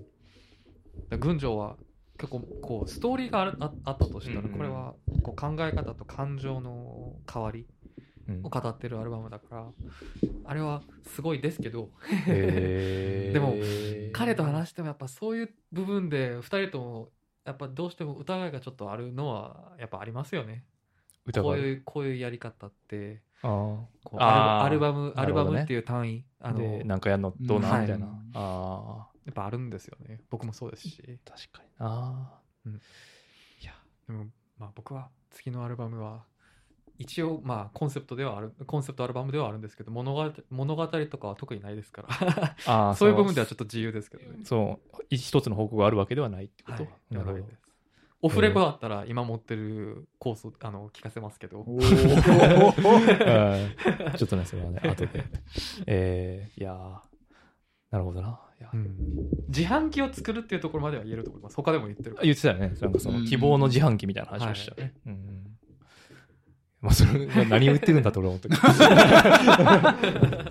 [1.09, 1.77] だ群青は
[2.23, 4.95] 結構こうストーリーがあるああったとしたらうんこれは
[5.25, 7.67] こう考え方と感情の変わり
[8.29, 8.41] うん。
[8.45, 9.67] を語ってるアルバムだから
[10.45, 11.91] あれはすごいですけど。
[12.27, 13.57] でも
[14.13, 17.09] 彼と話してもやっぱそういう部分で2人とも
[17.45, 20.65] やっぱどうしても疑いがちょっとあるのはやっぱありますよね。
[21.35, 23.23] こういうこういうやり方って。
[23.43, 27.83] あアルバムアルバムっていう単位あのなんかやんのどうなうん。
[27.83, 28.17] みたいな、はい。
[28.35, 30.21] あやっぱあるんですよね。
[30.31, 31.03] 僕もそうですし。
[31.27, 32.41] あ確かにな。
[34.09, 34.27] でも
[34.59, 36.25] まあ僕は次のアルバムは
[36.99, 42.09] 一応まあコンセプトではあるコンセプトアルバムではあるんですけど物語物語とかは特にないですから。
[42.67, 44.45] ああ そういう部分ではちょっと自由ですけどね。
[44.45, 45.05] そう。
[45.11, 47.45] 一つの報告があるわけではないってこと、はい、なるほど。
[48.25, 51.89] オフレコだったら今持ってるコースをあの聞かせますけど、うん ちょ
[54.27, 55.25] っとねそれはね後で。
[55.87, 57.01] えー、いやー。
[57.91, 58.29] なるほどな。
[58.29, 58.97] いや、うん。
[59.49, 61.57] 自販機を作るっていうところまでは言えると思います。
[61.57, 62.25] 他でも言ってるから。
[62.25, 62.75] 言ってたよね。
[62.81, 63.25] なんかそのうん。
[63.27, 65.43] 希望の自販機みたいな話をしたよね、うん
[66.81, 68.57] まあ、それが何を言ってるんだと俺は思ったけ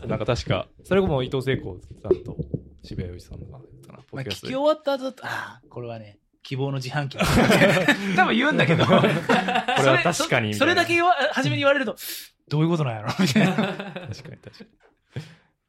[0.02, 2.38] どなんか確かそれも伊藤聖子さんと
[2.84, 4.00] 渋谷陽一さんが言ってたな。
[4.00, 7.18] ポッまあ、聞き終わった後だと、ああ、これはね、希望の自販機
[8.16, 8.86] 多分言うんだけど。
[8.86, 11.98] これは確かにそれだけ言わ初めに言われると
[12.48, 13.10] どういうことなんやろ？
[13.20, 13.56] みたいな。
[13.56, 14.30] 確かに確か
[14.64, 14.70] に。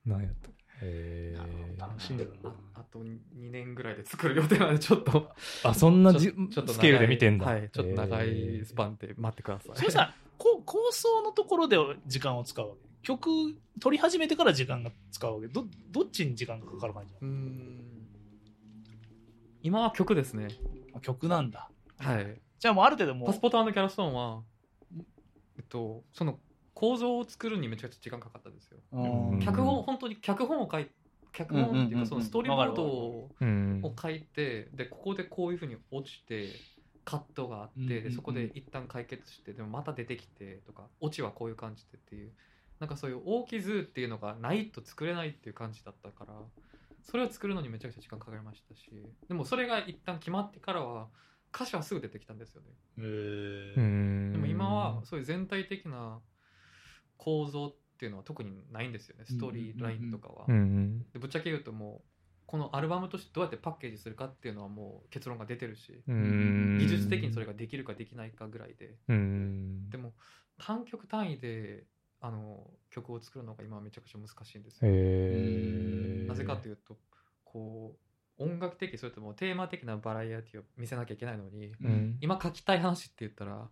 [0.07, 0.49] 何やった？
[0.49, 0.53] へ
[0.85, 1.37] え
[1.79, 2.51] 楽しんでるな。
[2.51, 5.31] ああと2年ぐらいで作る予定なんでちょっと。
[5.63, 7.47] あそんなじちょちょっとスケールで見てんだ。
[7.47, 9.77] はいちょっと長へいースパンで待ってください。
[9.77, 11.77] それさこう構想のところで
[12.07, 12.81] 時間を使うわけ？
[13.03, 15.49] 曲取り始めてから時間が使うわけ？
[15.49, 17.15] どどっちに時間がかかる感じ
[19.63, 20.49] 今は曲ですね。
[20.93, 21.71] の曲なんだ。
[21.99, 22.41] はい。
[22.59, 23.29] じゃあもうある程度もう。
[23.29, 24.43] パスポートキャラストーンは
[25.57, 26.39] えっとその
[26.83, 28.79] 構造を作るにめちゃくちゃ時間かかったんですよ。
[28.91, 29.41] うん。
[29.41, 30.89] 脚本本当に脚本を書い
[31.33, 32.83] 脚本っていうかそのストーリーボード
[33.89, 36.49] を書いてでここでこういうふうに落ちて
[37.05, 42.33] カットがあって、でそこで一旦解決してでもまた出てきてとかオチはこういう感じでっていう。
[42.81, 46.35] なんかそういう大き図っていうのがないと作れないっていう感じだったから
[47.05, 48.91] それを作るのにめちゃくちゃ時間かかりましたし
[49.29, 51.07] でもそれが一旦決まってからは
[51.55, 52.73] 歌詞はすぐ出てきたんですよね。
[54.33, 56.19] でも今はそういう全体的な
[57.23, 59.25] 構造っていうのは特にないんですよね。
[59.25, 60.47] ストーリーラインとかは。
[60.49, 62.09] うんでぶっちゃけ言うともう
[62.47, 68.97] このアルバムとしてどうやってパッケージするかっていうのはもう結論が出てるしうん技術的にそれができるかできないかぐらいで。
[69.09, 70.15] うんでも
[70.59, 71.85] 単曲単位で
[72.21, 74.91] あの曲を作るのが今はめちゃくちゃ難しいんですよ、
[76.29, 76.97] なぜかというと
[77.45, 77.97] こ
[78.39, 82.19] う音楽的それともテーマ的なバラエティを見せなきゃいけないのにうん。
[82.21, 83.69] 今書きたい話って言ったら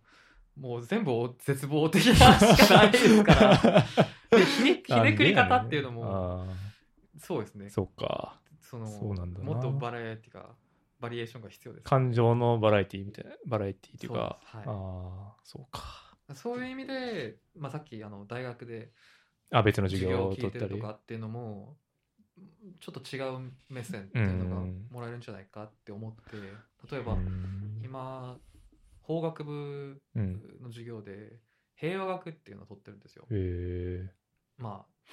[0.55, 3.85] もう全部絶望的なしかないですから。
[4.37, 6.45] でひねひねくり方っていうのもあ
[7.17, 7.65] そうですね。
[7.67, 8.39] ーそうか。
[8.59, 9.45] そのそうなんだな。
[9.45, 10.49] もっとバラエティが
[10.99, 11.83] バリエーションが必要です。
[11.83, 14.39] 感情のバラエティみたいなバラエティっていうか。
[14.51, 14.67] そうはい。
[14.67, 16.15] ああそうか。
[16.33, 18.91] そういう意味で、まあ、さっきあの大学で
[19.51, 21.75] あ別の授業を取ったりるとかっていうのも
[22.79, 24.87] ちょっと違う目線っていうのがうん。
[24.89, 26.37] もらえるんじゃないかって思って
[26.89, 28.37] 例えばうん今
[29.11, 30.41] 法学部うん。
[30.61, 31.39] の授業で
[31.75, 33.27] 平和学っていうのを取ってるんですよ。
[34.57, 35.11] まあ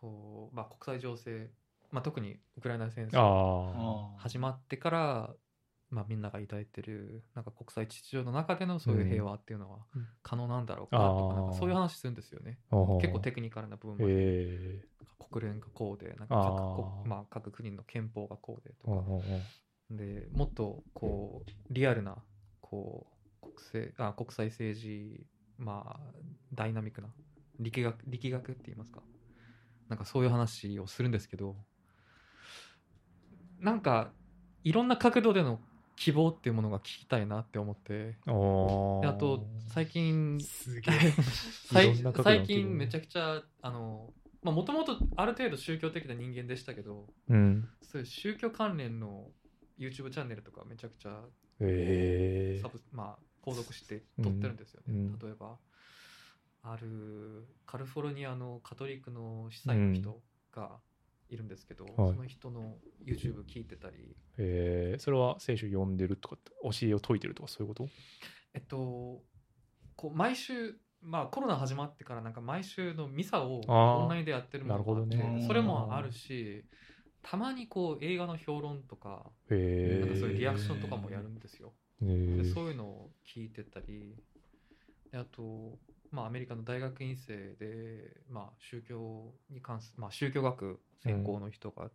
[0.00, 1.50] そうまあ、国際情勢、
[1.90, 5.30] まあ、特にウクライナ戦争始まってから、
[5.88, 10.06] まあ、みんなが抱いてるなんか国際秩序の中でのそういう平和っていうのはうん。
[10.22, 12.58] 可能なんだろうかとか,、なんかそういう話するんですよね。
[13.00, 14.84] 結構テクニカルな部分まで
[15.30, 16.52] 国連がこうでなんかあ
[17.02, 19.02] 各まあ、各国の憲法がこうでとか。
[19.90, 22.16] でもっとこうリアルな
[22.60, 23.13] こう
[23.44, 25.26] 国政あ国際政治
[25.58, 26.00] まあ
[26.52, 27.08] ダイナミックな
[27.60, 29.02] 力学力学って言いますか？
[29.88, 31.56] なんかそういう話をするんですけど
[33.60, 34.12] なんか
[34.62, 35.60] いろんな角度での
[35.96, 38.16] 希望っていうものが聞きたいなって思って。
[38.26, 40.94] あと最近すげえ。
[42.22, 44.12] 最近めちゃくちゃあの
[44.42, 47.68] まあもともとある程度宗教的な人間でしたけどうん。
[47.82, 49.30] そういう宗教関連の
[49.78, 51.22] YouTube チャンネルとかめちゃくちゃ
[51.60, 54.96] へえサブ、まあ、購読して撮ってるんですよね、うん。
[54.96, 55.56] うん例えば
[56.66, 60.80] あるカリフォルニアのカトリックの司祭の人が
[61.28, 64.16] いるんですけど、その人の YouTube 聞いてたり。
[64.38, 67.88] えそれは聖書読んでるとか教えを説いてるとかそういうこと？
[68.54, 69.22] えっと
[69.96, 75.46] こう毎週まあコロナ始まってからなんか毎週のミサをオンラインでやってるものがあってなるほどね。
[75.46, 76.64] それもあるし
[77.22, 79.56] たまにこう映画の評論とかなんかそう
[80.30, 84.14] いうリアクションとかもやるんですよ、そういうのを聞いてたり
[85.10, 85.78] であと、
[86.10, 91.90] まあ、アメリカの大学院生で、まあ、宗教に関すまあ、宗教学専攻の人が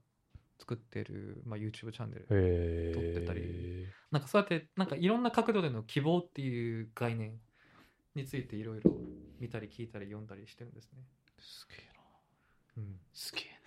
[0.59, 3.41] 作ってる、まあ、YouTube チャンネル、へ撮ってたり。
[3.43, 7.39] えなんかそうやってなんかいろんな角度での希望っていう概念
[8.15, 8.91] についていろいろ
[9.39, 10.99] 見たり聞いたり読んだりしてるんですね。
[11.39, 12.83] すげえな。
[12.83, 13.59] うん、すげえ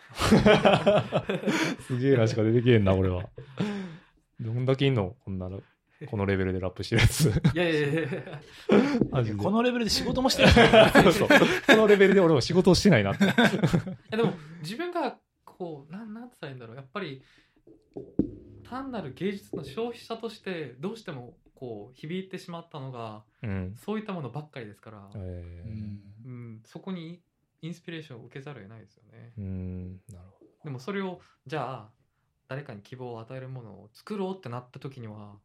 [0.43, 1.33] な。
[1.81, 2.27] すげえな。
[2.27, 3.31] しか出てけえんな俺は。
[4.41, 5.63] どんだけいんのこんなの
[6.11, 7.27] このレベルでラップしてるやつ。
[7.55, 9.37] いやいやいやいや。
[9.37, 10.53] このレベルで仕事もしてない。
[10.91, 11.29] そうそう。
[11.29, 13.25] このレベルで俺も仕事をしてないなって。
[13.27, 16.77] いやでも自分がこうなんなんて言ったらいいんだろう。
[16.77, 17.23] やっぱり
[18.65, 23.77] 単なる芸術の消費者としてどうしてもこう響いてしまったのがうん。
[23.77, 25.65] そういったものばっかりですから、え
[26.25, 27.23] うん、そこに
[27.61, 29.33] インスピレーションを受けざるを得ないですよね。
[29.39, 30.01] ーうん。
[30.09, 31.91] なるほでもそれをじゃあ
[32.49, 35.37] 誰かに希望を与えるものを作ろうってなった時には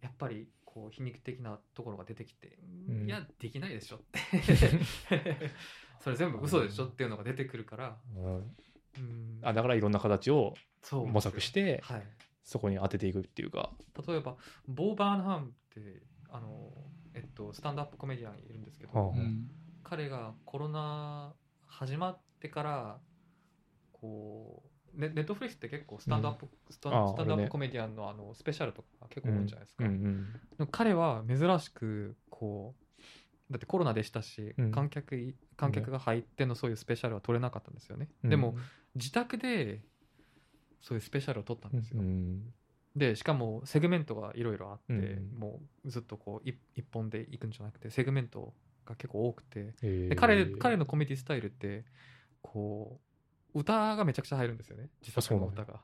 [0.00, 2.58] やっぱりこう皮肉的なところが出てきて、
[2.88, 3.06] うん。
[3.06, 4.20] いやできないでしょって。
[6.00, 8.56] それ全部嘘でしょっていうのが出てくるから、ど、うん。
[8.98, 10.54] うん、あだからいろんな形を
[10.92, 12.02] 模索してはい、
[12.42, 13.72] そこに当てていくっていうか。
[14.06, 14.36] 例えば
[14.66, 15.52] ボー・バーンハムっ
[15.82, 16.72] てあの、
[17.14, 19.16] えっと、スタンドアップコメディアンいるんですけど、はあ。
[19.82, 21.34] 彼がコロナ
[21.66, 23.00] 始まってから
[23.92, 30.24] こうネネットフリックスって結構スタンドアップ、スタスタンドアップコメディアンのあのスペシャルとか結構多いんじゃないですか、うんうん。
[30.58, 34.70] でも彼は珍しくこうだってコロナでしたし、うん。
[34.70, 38.30] 観客い観客が入ってのそういうスペシャルは撮れなかったんですよね、うん。
[38.30, 38.56] でも
[38.94, 39.82] 自宅で
[40.80, 42.52] そういうスペシャルを撮ったんですよ、うん。
[42.96, 45.38] でしかもセグメントがいろいろあって、うん。
[45.38, 48.54] もうずっとこう一一本で行くんじゃなくてセグメント
[48.86, 49.60] が結構多くて。
[49.60, 50.08] へー。
[50.08, 51.84] で彼彼のコメディスタイルって
[52.42, 53.09] こう
[53.54, 54.90] 歌がめちゃくちゃ入るんですよね。
[55.00, 55.80] 自作の歌が。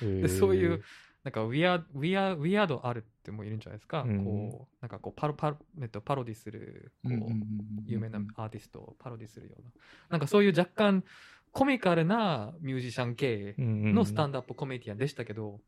[0.00, 0.82] でそういう
[1.24, 4.24] なんかウィアウィアウィアードあるってもいるんじゃないですか、うん。
[4.24, 7.14] こうなんかこうパロパロ,、えっと、パロディするこう、
[7.84, 9.70] 有名なアーティストをパロディするような。
[10.10, 11.04] なんかそういう若干
[11.52, 15.60] コミカルなミュージシャン系のスタンドダップコメディアンでしたけど、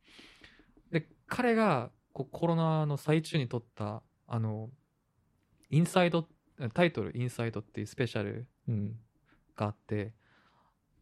[0.91, 4.71] で彼がこうコロナの最中に撮ったあの
[5.71, 6.27] インサイド
[6.75, 8.97] タイトル「インサイド」っていうスペシャルうん。
[9.57, 10.15] があって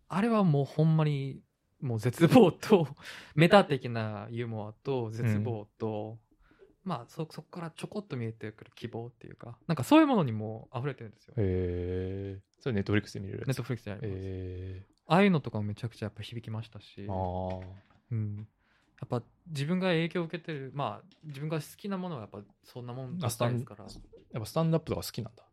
[0.09, 1.41] あれはもうほんまに
[1.81, 2.89] もう絶望と
[3.35, 6.19] メタ的なユーモアと絶望と、
[6.85, 11.35] まあそそこからちょこっと見えてくる希望っていうかなんかそういうものにも溢れてるんですよ。
[11.37, 17.03] へえそれネットフリックスで見れるネットフリックスであります、へああいうのとかもめちゃくちゃやっぱ響きましたし。
[17.03, 18.49] えああうん、
[19.01, 23.89] やっぱ自分が影響を受けてるまあ自分が好きなものはやっぱそんなもんだったですから。
[23.89, 24.01] ス
[24.33, 25.45] やっぱスタンダップとか好きなんだ。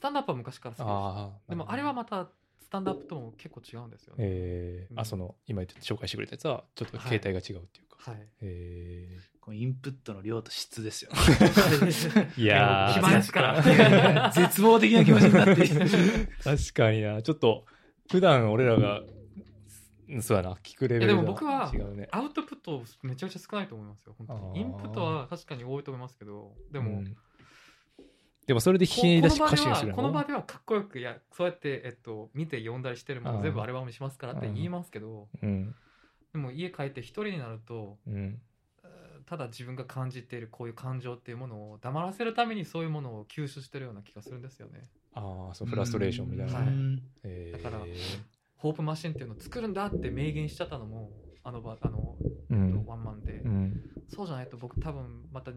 [0.00, 2.30] タンダップは昔から好きででもあれはまた
[2.70, 8.28] スタンダップとも結構違うんですよね、うんえーあその今言って紹介してくれたやつはちょっと形態が違うっていうか、はい。
[8.42, 11.10] へこのインプットの量と質ですよ。
[11.40, 12.94] え いやー。
[12.94, 13.42] 気持ちか。
[13.42, 15.66] ら 絶望的な気持ちになって。
[16.44, 17.20] 確かにな。
[17.22, 17.64] ちょっと
[18.08, 19.02] 普段俺らが
[20.08, 22.08] うんそうやな聞くレベルがいやでも僕は違うね。
[22.12, 24.60] アウトプットめちゃくちゃ少ないと思いますよ本当に。
[24.60, 27.16] インプットは確かに多いと思いますけどでも、うん
[28.50, 35.72] でもそれでこひねり出しこの場で歌詞にするはこの場ではかっこよくいやそうやって、えっと、見て読んだりしてるもの全部アルバムにしますからって言いますけどうん
[36.32, 38.40] でも家帰って一人になるとうん。
[38.84, 38.90] えー
[39.26, 44.88] ただ自分が感じているこういう感情っていうものを黙らせるためにそういうものを吸収してるような気がするんですよね。
[45.14, 46.66] ああそうフラストレーションみたいな、はい
[47.22, 47.62] えー。
[47.62, 47.84] だから
[48.56, 51.12] ホープマシンっていうのを作るんだって明言しちゃったのも
[51.44, 52.16] あの場あの、
[52.50, 52.84] うん。
[52.86, 53.80] ワンマンで、うん。
[54.08, 55.52] そうじゃないと僕多分また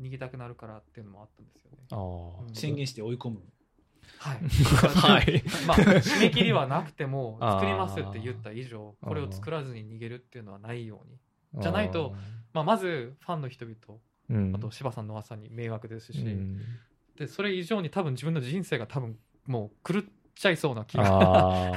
[0.00, 1.78] 逃げたくなるからっていうのもあったんですよね。
[1.90, 2.54] ああうん。
[2.54, 3.40] 宣言して追い込む。
[4.18, 4.38] はい。
[4.48, 5.42] はい。
[5.66, 7.60] まあ、締め切りはなくても あー。
[7.60, 11.08] 作りますって言った以上これを作らずに逃げるっていうのはないよう
[11.56, 12.14] に、じゃないと
[12.52, 14.00] まあ、まずファンの人々
[14.30, 14.56] うん。
[14.56, 16.60] あと柴さんの朝に迷惑ですし、うん。
[17.16, 20.04] でそれ以上に多分自分の人生が多分もう狂っ
[20.34, 21.72] ちゃいそうな気が。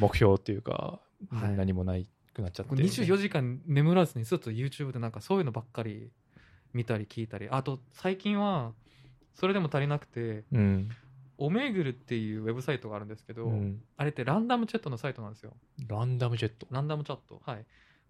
[0.00, 1.00] 目標っていうか、
[1.30, 1.56] はい。
[1.56, 2.74] 何もないくなっちゃって。
[2.74, 6.10] 24時間眠らずにずっと YouTube でなんかそういうのばっかり
[6.72, 7.48] 見たり聞いたり。
[7.50, 8.72] あと最近は
[9.34, 10.90] それでも足りなくてうん、
[11.36, 15.52] おめぐるっていうウェブサイトがあるんですけど、うん、あれってランダムチャットのサイトなんですよ。
[15.86, 16.66] ランダムジェット。
[16.70, 17.40] ランダムチャット。
[17.44, 17.64] はい。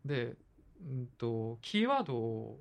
[0.04, 0.36] で、
[0.80, 2.60] うんとキーワードを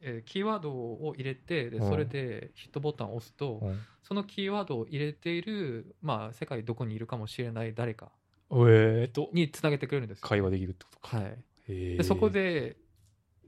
[0.00, 8.12] えーキーワードを入れてでうんそれでヒットボタンを押すと、うんそのキーワードを入れている、まあ、世界どこにいるかもしれない誰か
[8.52, 10.28] えーっとにつなげてくれるんですよ。
[10.28, 12.76] 会話できるってことか、はい、でそこで、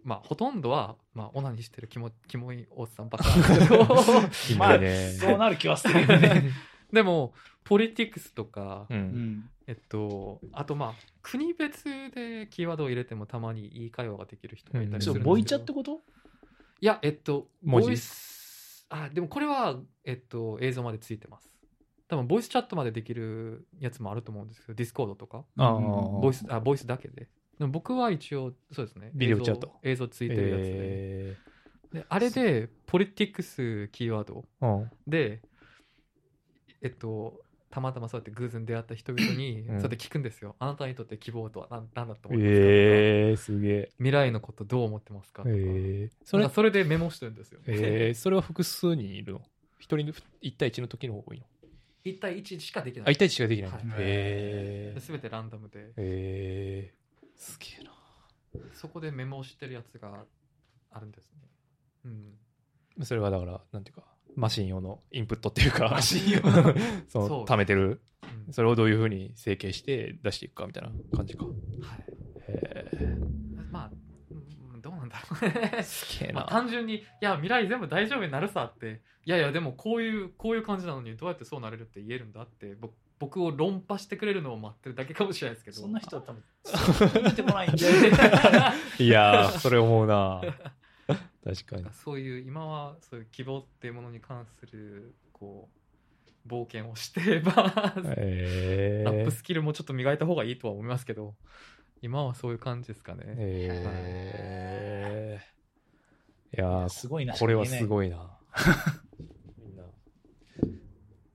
[0.08, 5.10] まあ、ほとんどは、まあ、オナニーしてるキモキモいおっさんばっかなんですけどまあ、ね。
[5.20, 6.50] そうなる気はするよね。
[6.90, 9.00] でもポリティクスとか、ううん。
[9.00, 9.50] ん。
[9.66, 16.00] えっと、あとまあ国別でキーワードを入れてもたまにいい会話ができる人がいたりすそう、るんですけど、ボイチャってこと？
[16.80, 17.88] いやえっと文字。
[17.88, 21.52] ボイスあでもこれは、えっと、映像までついてます。
[22.08, 25.44] 多分ボイスチャットまでできるやつもあると思うんですけど Discord とか。
[25.54, 27.28] ボイスあボイスだけで
[27.58, 29.10] でも僕は一応そうですね。
[29.14, 29.72] ビデオチャット。
[29.82, 31.36] 映像ついてるやつで,、え
[31.92, 34.44] であれでポリティクスキーワード。
[34.60, 34.90] ーうん。
[35.06, 35.42] で
[36.82, 37.40] えっと
[37.70, 39.66] たまたまそうやって偶然出会った人々に、うん。
[39.66, 40.56] そうやって聞くんですよ。
[40.58, 43.90] あなたにとって希望とは何何だと思いますか、えー、すげえ。
[43.98, 45.42] 未来のことどう思ってますか？
[45.42, 49.42] とか、えー、それそれでメモしてるんですよ、えー、それは複数人いるの？
[49.78, 50.12] 一人の
[50.42, 51.44] 1対1の時の方が多いの
[52.04, 53.70] ？1対1しかできなあい1対1しかできない。
[53.70, 53.86] の、はい。
[53.98, 55.92] へえすべてランダムで。
[55.96, 57.07] えー、
[57.38, 57.92] すげえな。
[58.74, 60.24] そこでメモしてるやつが
[60.90, 61.48] あるんですね。
[62.04, 62.08] う
[63.00, 63.04] ん。
[63.04, 64.02] それはだからなんていうか
[64.34, 66.40] マシン用のインプットっていうかマシン用
[67.08, 67.40] そそう。
[67.40, 68.00] の貯めてる。
[68.46, 68.52] うん。
[68.52, 71.44] それをどういうふうに整形して出していくかみたいな感じか。
[71.44, 71.54] はい。
[72.48, 73.16] へえ。
[73.70, 73.90] まあ
[74.30, 75.76] うんどうなんだろう。
[75.76, 76.40] ねすげえな。
[76.40, 85.78] まあ、単純にいや未来全部大丈夫になるさっていやいやでもこういうこういう感じなのにどうやってそうなれるって言えるんだって僕僕を論破してくれるのを待ってるだけかもしれないですけど。
[85.78, 87.96] そんな人は多分、 聞いてこないんじゃな
[88.74, 88.74] い
[89.04, 90.42] いやーそれ思うな。
[91.44, 91.86] 確かに。
[91.92, 95.68] そういう今はそういう希望っていうものに関するこ
[96.46, 101.34] う冒険をしてまあ、へえラップスキルもちょっと磨いた方がいいとは思いますけど
[102.00, 103.24] 今はそういう感じですかね。
[103.26, 106.60] えー、い。
[106.60, 108.38] やーすごいなこれはすいごいな。
[109.58, 109.82] みんな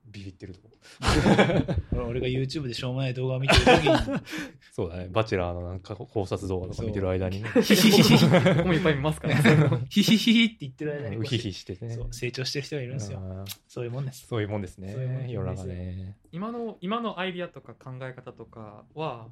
[0.07, 0.72] ビビってると思う
[2.07, 4.21] 俺が YouTube でしょうもない動画を見てる時に。
[4.71, 5.07] そうだね。
[5.11, 7.49] バチェラーのなんか考察動画とか見てる間にね。
[7.61, 8.25] ヒヒヒヒ。
[8.27, 9.85] 僕もいっぱい見ますからね。
[9.89, 11.17] ヒヒヒヒって言ってる間に。
[11.17, 11.95] ウヒヒしてね。
[11.95, 13.45] そう成長してる人がいるんですよ。
[13.67, 14.27] そういうもんです。
[14.27, 15.27] そういうもんですね。
[15.29, 16.17] 世の中ね。
[16.31, 19.27] 今の今のアイディアとか考え方とかは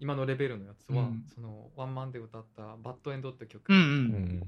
[0.00, 1.24] 今のレベルのやつは、うん。
[1.34, 3.88] そのワンマンで歌った「バッドエンド」って曲、うんううん。
[4.40, 4.42] ん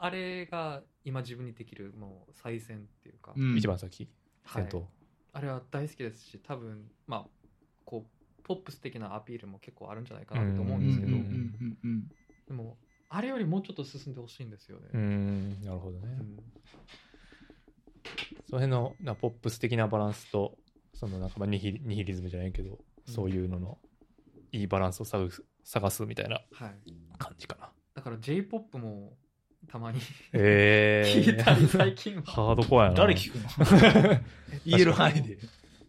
[0.00, 3.56] あれが今自分にできるもう最先っていうか、うん。
[3.56, 4.08] 一番先？
[4.44, 4.62] はい。
[4.64, 4.88] 先頭
[5.32, 7.26] あれは大好きですし多分まあ
[7.84, 11.16] こうポップス的なアピールも結構あるんじゃないかなと思うんですけど、
[12.48, 12.78] でも
[13.10, 16.18] あれよりもうちょっと進んでほしいんですよね、うんなるほどね。
[16.18, 16.36] うん。
[18.48, 20.56] その辺のなポップス的なバランスと
[20.94, 23.14] そのなんかまあニヒリニヒリズムじゃないけどうん。
[23.14, 23.78] そういうのの
[24.52, 26.74] いいバランスを探す探すみたいなはい、
[27.18, 27.70] 感じかな。
[27.94, 29.12] だから j p o p も
[29.70, 30.00] たまに。
[30.32, 32.22] え聞いたり最近は。
[32.22, 32.96] ハードコアやな。
[32.96, 34.20] 誰聞くの？
[34.64, 35.38] 言える範囲で。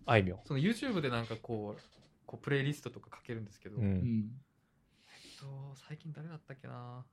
[0.05, 0.39] あいみょん。
[0.45, 1.81] その YouTube でなんかこう
[2.25, 4.29] こうプレイリストとかかけるんですけど、うえっうん
[5.39, 7.05] と最近誰だったっけな？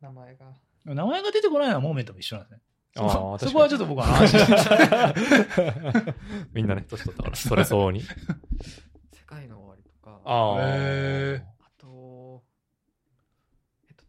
[0.00, 0.46] 名前が。
[0.86, 2.60] 名前が出てこないのはモーメントも一緒なんですね。
[2.96, 4.40] あーそこはちょっと僕は安心。
[4.40, 4.68] し
[5.54, 6.14] て
[6.52, 8.00] みんなね年取ったからそれそうに。
[9.12, 10.20] 世界の終わりとか。
[10.24, 11.59] ああ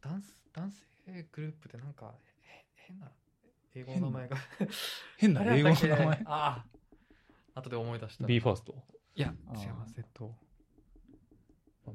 [0.02, 0.22] 男
[0.54, 0.84] 男性
[1.32, 2.14] グループでなんか
[2.44, 3.08] へ変な
[3.76, 4.38] 英語の名前が。
[5.18, 6.18] 変な英語の名前？
[6.18, 6.64] けあ
[7.56, 7.60] あ。
[7.60, 8.26] 後で思い出した。
[8.26, 8.76] ビーファースト
[9.16, 10.34] いや違いますえっと。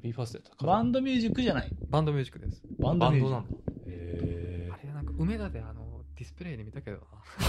[0.03, 1.71] ビーファーストやったバンドミュージックじゃない？
[1.89, 2.63] バンドミュージックです。
[2.79, 3.49] バンドミュージック。
[3.89, 6.99] へあれなんか梅田であのディスプレイで見たけど
[7.41, 7.45] え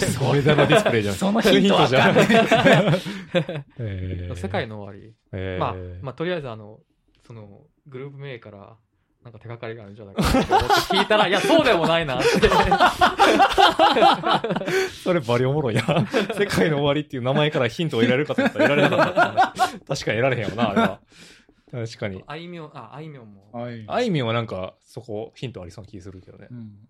[0.00, 1.14] それだのディスプレイじゃん。
[1.16, 2.14] そのヒントわかん
[4.36, 5.58] 世界の終わり。
[5.58, 6.80] まあ、まあ、とりあえずあの
[7.26, 8.76] そのグループ名から
[9.26, 12.26] なんか手がかりがあるんじゃないかなと思って聞いたらいやそうでもないなって
[15.02, 15.82] それバリおもろいな。
[16.38, 19.52] 世界の終わりっていう名前からヒントを得られるかと思ったら得られなかった。
[19.56, 21.00] 確かに得られへんよな、あれは。
[21.72, 22.22] 確かに。
[22.24, 26.54] あいみょんああいみょんもはいあいみょんはなんか、そこ、ヒントありそうな気するけどねう。
[26.54, 26.86] ん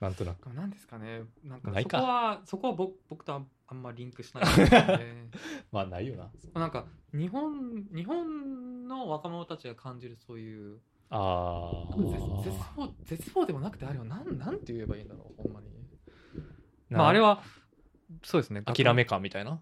[0.00, 0.48] なんとなく。
[0.48, 3.32] なんですかねなんかないかそこはそこは僕僕と
[3.68, 5.30] あんまリンクしないんでね
[5.70, 6.32] まあ、ないよな。
[6.60, 10.80] なんか日本日本の若者たちが感じるそういう
[11.10, 12.56] あ絶。
[12.76, 15.66] 望絶望でもなくてあれはなんなんて言えばいいんだろうほんまに。
[16.90, 17.42] なまああれは
[18.22, 19.60] そうですね諦め感みたいな？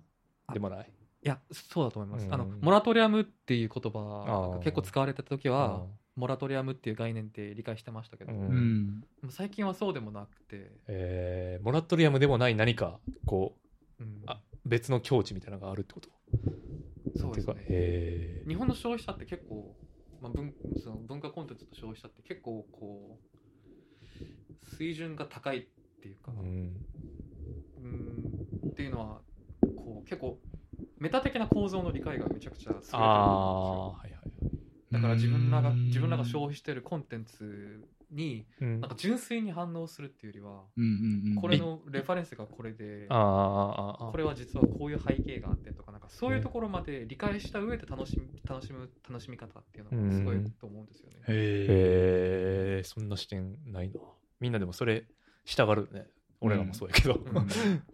[0.53, 0.91] でもない？
[1.25, 2.35] いやそうだと思います、うん。
[2.35, 9.05] あのモラトリアムっていう言葉結構使われてた時はあモラトリアムっていう概念って理解してましたけど、ーうん。
[9.31, 13.57] 最近はそうでもなくて、えーモラトリアムでもない何か、こ
[13.99, 14.23] う、うん。
[14.27, 16.09] あ別の境地みたいなのがあるってこと？
[17.19, 17.55] そうですね。
[17.55, 18.49] なんていうかへー。
[18.49, 19.75] 日本の消費者って結構、
[20.25, 23.25] まあ、文その文化コンテンツと消費者って結構こう
[24.65, 25.71] 水準が高いっ
[26.01, 26.85] ていうか、うん。
[27.77, 28.29] うんっ
[28.75, 29.25] ていうのは
[29.75, 30.43] こう結構
[30.99, 33.81] メタ的な構造の理解がめちゃくちゃ優れてるんですよ。
[33.83, 34.23] ああ、はいはい。
[34.91, 35.85] だから自分らがうん。
[35.87, 38.81] 自分らが消費してるコンテンツにうん。
[38.81, 41.35] なんか純粋に反応するっていうよりはうんうんうん。
[41.37, 44.11] これのレファレンスがこれであーあーあー。
[44.11, 51.17] これは実はこういう背景があってとかなんかそういうところまで理解した上で楽しみ楽しむ楽しみ方っていうのがすごいと思うんですよね。
[51.29, 54.01] へへえそんな視点ないな。
[54.41, 55.05] みんなでもそれ
[55.45, 56.07] したがるよね。
[56.41, 57.33] 俺らもそうやけど、うん。
[57.35, 57.45] ま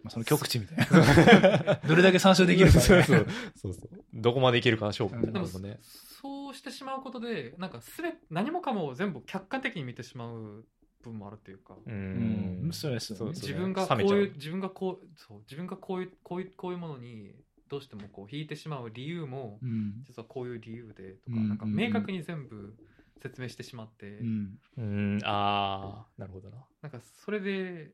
[0.05, 1.79] あその極地みたいな。
[1.87, 2.81] どれだけ参照できるかね。
[2.81, 3.25] そうそう
[3.55, 3.89] そうそう。
[4.13, 5.79] どこまでいけるか勝負みたいでもなのもね、
[6.21, 10.65] そうしてしまうことでなんかすべ何もかも全部客観的に見てしまう
[11.03, 11.73] 部分もあるっていうか。
[11.73, 12.69] ううん。
[12.69, 13.17] んそうですよね。
[13.19, 17.33] そう自分がこういうう自分がこうそう自分がこういうこういうこういうものに
[17.69, 20.03] どうしてもこう引いてしまう理由もうん。
[20.07, 21.49] 実はこういう理由でとかうん。
[21.49, 22.75] なんか明確に全部
[23.21, 24.07] 説明してしまって。
[24.07, 24.59] うん。
[24.77, 25.19] うん。
[25.23, 26.57] ああなるほどな。
[26.83, 27.93] なんかそれで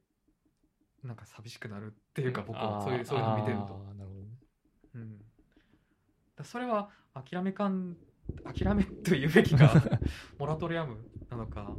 [1.04, 3.62] なんか寂しくなるっていうか僕はそういうそういうのを見てると。
[3.95, 4.28] なるほどね。
[4.95, 5.18] うん、
[6.36, 7.95] だそれは諦め感
[8.44, 9.99] 諦めと言うべきか
[10.40, 10.98] モラトリアム
[11.30, 11.76] なのか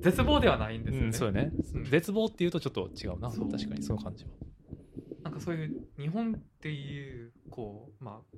[0.00, 1.84] 絶望ではないんですよね,、うん、そうよね、うん。
[1.84, 3.30] 絶望っていうとちょっと違うな。
[3.30, 4.30] 確かにその感じは。
[5.22, 8.36] なんかそういう日本っていうこう、まあ、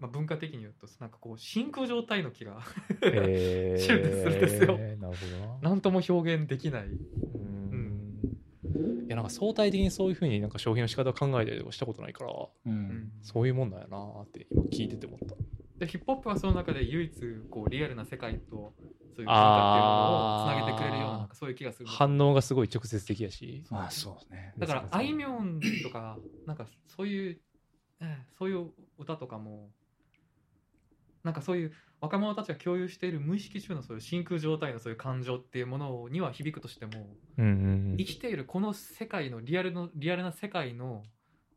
[0.00, 2.58] まあ文化的に言うとなんかこう真空状態の気が
[3.02, 4.78] へ シュートするんですよ。
[4.78, 5.58] なるほどな。
[5.62, 6.86] 何とも表現できない。
[6.86, 8.20] うん。
[9.06, 13.12] いやなんか相対的にそういうふうになんか消費の仕方を考えたりとかしたことないからううんん。
[13.22, 15.34] そういうもんなんやなーって今聞いてて思った
[15.84, 17.12] でヒップホップはその中で唯一
[17.50, 18.74] こうリアルな世界と
[19.14, 23.64] そういう文化っていうものをつなげてくれるようななんかそういう気がする反応がすごい直接的やし。
[23.70, 24.54] まあそうですね。
[24.58, 27.40] だからあいみょんとかなんかそういう、
[28.00, 29.70] ええそういう歌とかも
[31.22, 36.92] なんかそういう若者たちが共有している無意識中のそういう真空状態のそういう感情っていうものには響くとしても
[37.38, 37.96] うんうん。
[37.98, 41.02] 生きているこの世界のリアルのリアルな世界の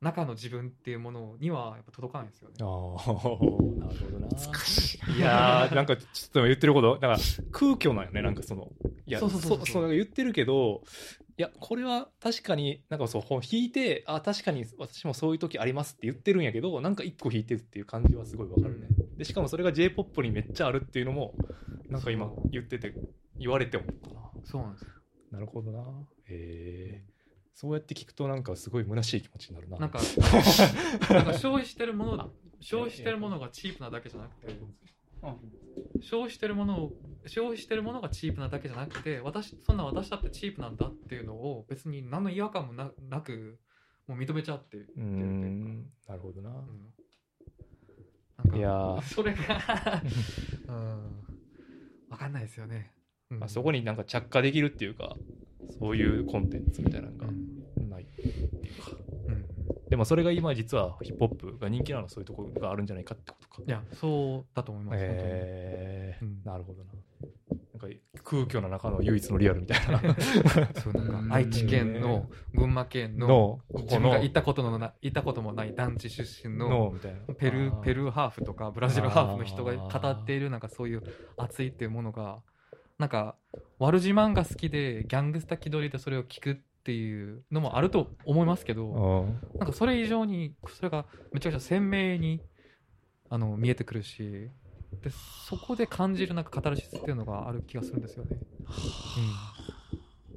[0.01, 2.55] 中の自分っていうものにはやっぱ届かないですよね。
[2.61, 4.27] ああ、なるほどな。
[4.27, 7.17] 難しいいやー、なんかちょっと言ってること、だから
[7.51, 8.69] 空虚なんよね、なんかその。
[9.07, 10.83] いや、そうそうそうそうそ言ってるけど、
[11.37, 18.87] いや、これは確かに、なんかそう、引いて、あ、確かに私もそういう時ありますって言ってるんやけど、なんか一個引いてるっていう感じはすごいわかるね。
[19.17, 21.33] で、しかもそれが J-POP にめっちゃあるっていうのも、
[21.89, 22.93] なんか今言ってて、
[23.39, 24.31] 言われて思ったな。
[24.45, 24.87] そうなんですよ
[25.31, 25.79] なるほどな。
[26.25, 27.16] へえ
[27.59, 29.79] そうやって聞くとなんかすごい虚しい気持ちになるな。
[29.79, 29.99] なんか
[31.09, 32.29] なんか消費してるもの
[32.61, 34.59] 消費してるものがチープなだけじゃなくて
[35.99, 36.91] 消費してるものを
[37.25, 43.57] 消費してるものがチープなだけじゃなくて私そんな私だってチープなんだっていうのを別に何の違和感もななく
[44.05, 44.87] もう認めちゃってう。
[44.95, 46.51] ーん、なるほどな。
[46.51, 46.93] うん。
[48.37, 49.01] なんかいやー。
[49.01, 50.03] それが
[50.67, 51.25] うん。
[52.07, 52.93] 分かんないですよね、
[53.31, 53.39] うん。
[53.39, 55.17] まあ、そこになんか着火できるっていうか、
[55.79, 58.91] そういうコンテンツみたいなのがうんないっていうか。
[59.27, 59.45] うん
[59.89, 63.63] でもそれが今実はヒップホップが人気なのはそういうところがあるんじゃないかってことか。
[63.65, 66.91] いやそうだと思います、えーうんなるほどな。
[67.73, 69.99] なんか空虚な中の唯一のリアルみたいな。
[70.75, 76.93] そうなんか愛知県の群馬県の自分が行ったことのな行ったこともない団地出身の。
[77.37, 81.03] ペルペルーハーフとかブラジルハーフの人が語っているなんかそういう
[81.37, 82.41] 熱いっていうものが
[82.97, 83.35] なんか
[83.79, 92.41] 悪自慢が好きでギャングスタ気取りでそれを聞くっていうのもあると思いますけどうんなんかそれ以上にそれがめちゃくちゃ鮮明に
[93.29, 94.49] あの見えてくるし
[95.03, 95.09] で
[95.47, 98.37] そこで感じるなんかカタルシスっていうのがある気がするんですよね。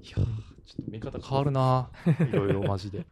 [0.03, 1.91] いやーちょっと見方変わるな。
[2.07, 3.07] いろいろマジで。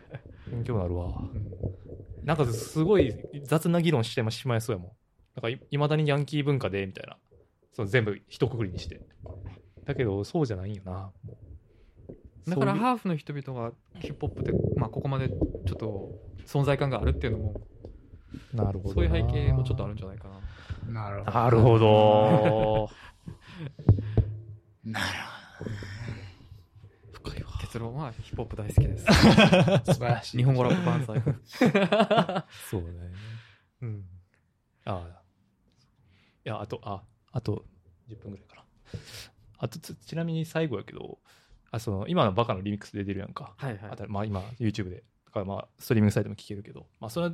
[0.50, 1.06] 勉強になるわ。
[1.06, 1.88] うん
[2.24, 3.14] なんかすごい
[3.44, 4.92] 雑な議論してしまいそうやもん。
[5.36, 7.16] なんかいいまだにヤンキー文化で、みたいな。
[7.78, 9.00] その全部一括りにして。
[9.84, 11.12] だけど、そうじゃないんよな。
[12.48, 16.10] だからハーフの人々がヒップホップで、まあ、ここまでちょっと
[16.44, 17.60] 存在感があるっていうのも
[18.52, 18.94] なるほどな。
[18.94, 20.28] そういう背景もちょっとあるんじゃないか
[20.88, 20.92] な。
[20.92, 21.32] なるほど。
[21.38, 22.90] なるほど。
[24.90, 25.06] なる
[27.12, 27.52] 深いわ。
[27.60, 29.06] 結論はヒップホップ大好きです。
[29.06, 29.92] ほど。
[29.92, 30.38] 素晴らしい。
[30.38, 31.22] 日本語ラップ万歳。
[32.68, 32.88] そうね。
[33.82, 34.04] うん。
[34.84, 35.22] ああ。
[36.44, 37.04] いや、あと、あ、
[37.38, 37.64] あと
[38.08, 38.64] 10分ぐらいかな。
[39.58, 41.20] あと、つちなみに最後やけど、
[41.70, 43.54] あその今のバカのリミックスで出るやんか。
[43.56, 43.96] はいはいあ。
[43.96, 47.30] とまあ今 YouTube で、だからまあストリーミングサイトも聴けるけど、まあそれ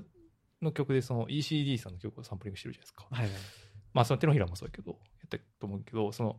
[0.60, 3.06] の曲でその ECD さんの曲をサンプリングしてるじゃないですか。
[3.10, 3.34] はいはい。
[3.94, 6.38] まあその手のひらもそうやけど、やったと思うけど、その、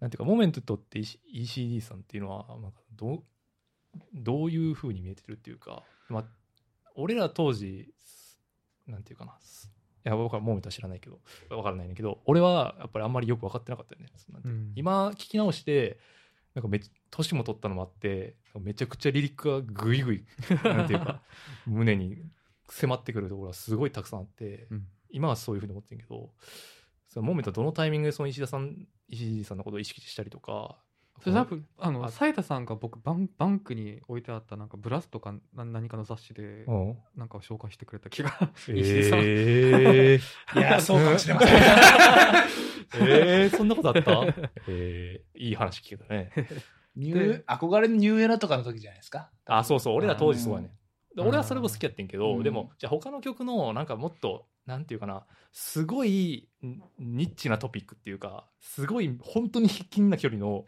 [0.00, 3.24] なんていうか、モメントにとって EC- ECD さんっていうのは、なんかどう、
[4.14, 6.24] どういう風に見えてるっていうか、まあ、
[6.94, 7.92] 俺ら当時、
[8.86, 9.34] なんていうかな、い
[10.08, 11.20] や、僕はモメントは知らないけど、
[11.50, 14.08] わからないんだけど、俺はやっぱりあんまりよく分かってなかったよね。
[14.44, 15.98] ううん今聞き直して、
[16.54, 16.80] なんかめっ
[17.10, 20.24] 年も取ったのもあって、めちゃくちゃリリックがグイグイ、
[20.64, 21.22] なんていうか、
[21.66, 22.22] 胸に
[22.68, 26.30] 迫ってくるところがすごいたくさんあって、うん今はそういうふうに思ってるけど、
[27.08, 30.76] そのモメントはどのタイミングでその石田さん、石井さんのことを意識したりとか、
[31.22, 38.30] それ多分、あの、あ斉田さんが僕バン、バンクに置いてあったなんかブラスとかな何かの雑誌でう、ん、なんか紹介してくれた気が。
[38.68, 40.18] え石井さんー、
[40.58, 41.56] いや、 そうかもしれません。
[43.00, 44.10] えー、そんなことあった？
[44.68, 46.30] えー、いい話聞けたね。
[46.94, 49.30] ニュー憧れのニューエラとかの時じゃないですか？
[49.46, 50.70] あ、そうそう、俺ら当時そうやね。
[51.16, 52.42] 俺はそれも好きやってんけど、うん。
[52.42, 60.64] でも、じゃあ他の曲の、なんかもっと、なんていうかな、すごいんニッチなトピックっていうか、すごい本当に卑近な距離の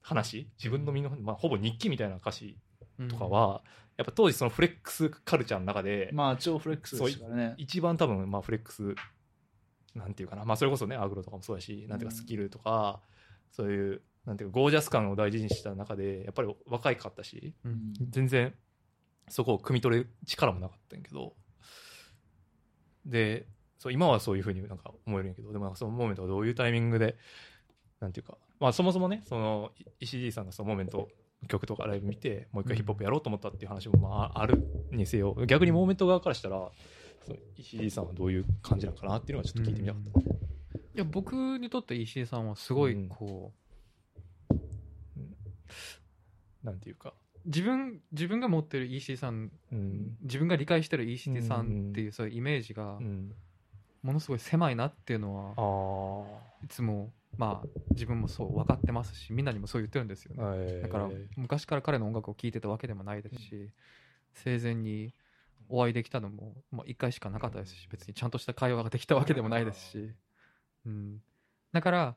[0.00, 2.58] 話、自分の身の、まあ、ほぼ日記みたいな歌詞
[3.08, 3.62] とかは、
[3.96, 7.54] やっぱ当時そのフレックスカルチャーの中で、まあ、超フレックスですからね。
[7.58, 8.94] 一番多分、まあ、フレックス、
[9.94, 13.02] なんていうかな、まあ、それこそね、アグロとかもそうだし、なんていうか、スキルとか、
[13.50, 17.54] そういう、なんていうか、ゴージャス感を大事にした中で、やっぱり若いかったし、
[18.08, 18.54] 全然、
[19.30, 21.34] そこを汲み取れる力もなかったんやけど、
[23.06, 23.46] で、
[23.78, 27.16] そう今はそういうふうになんか思えるんやけど、でもそのモーメントはどういうタイミングで、
[28.00, 31.08] なんていうか、まあそもそもね、その、い石井さんがそのモーメント
[31.48, 36.70] 曲とかライブ見て、もう一回ヒップホップやろうと思ったっていう話もまああるにせよ、逆にモーメント側からしたら、
[37.24, 40.20] その石井さんはどういう感じなのかなっていうのはちょっと聞いてみたかった。
[40.20, 40.24] い
[40.94, 43.52] や、僕にとって石井さんはすごい、こ
[46.62, 50.16] なんていうか、う、自分、自分が持ってる石井さん、うん。
[50.22, 53.32] 自分が理解してる石井さんっていうそういうイメージがう、ん、
[54.02, 60.42] ものすごい狭いなっていうのは、あいつも、まあ、自分もそう分かってますし、みんなにもそう言ってるんですよね。
[60.42, 60.82] あ。
[60.82, 63.70] だからえー昔から彼の音楽を聴いてたわけでもないですし、
[64.34, 65.14] 生前に
[65.70, 70.10] お会いできたのも、まあ、1回しかなかったですし別にちゃんとした会話ができたわけでもないですし、
[70.84, 71.22] うん、
[71.72, 72.16] だから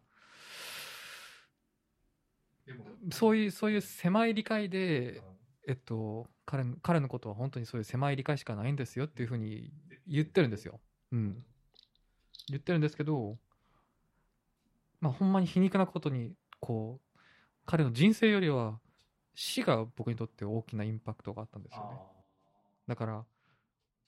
[3.13, 5.21] そういうそういう狭い理解で、
[5.67, 9.71] えっと、彼の彼のことは本当にそういう狭い理解しかないんですよっていうふうに
[10.07, 10.81] 言ってるんですよ。
[11.11, 11.43] うん、
[12.49, 13.37] 言ってるんですけど、
[14.99, 17.19] まあ、ほんまに皮肉なことにこう
[17.65, 18.79] 彼の人生よりは
[19.35, 21.97] 死が僕にとって大きなインパクトがあったんですよね。
[22.87, 23.25] だから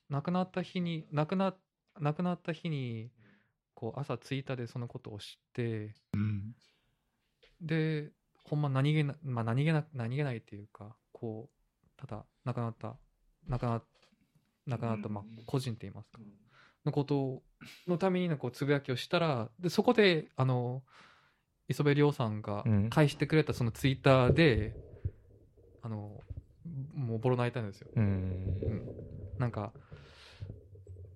[0.10, 1.56] 亡くなった日に亡くな
[2.00, 3.12] 亡くなった日に
[3.74, 6.56] こう朝ツイッターでそのことを知ってうん。
[7.62, 8.12] で
[8.46, 12.96] ほんま何気な、まあ、何気な何気ないっていうかこうただ亡くなった
[13.48, 13.82] 亡くな
[14.68, 16.20] 亡くなった、まあ、個人って言いますか。
[16.86, 17.42] のこと
[17.88, 20.84] のためになんかこうつぶやきをしたらでそこであの
[21.68, 22.90] 磯部亮さんがうん。
[22.90, 24.76] 返してくれたそのツイッターで、
[25.82, 26.24] あの
[26.94, 27.90] もうボロ泣いたんですよ。
[27.96, 28.84] うん。
[29.40, 29.74] なんか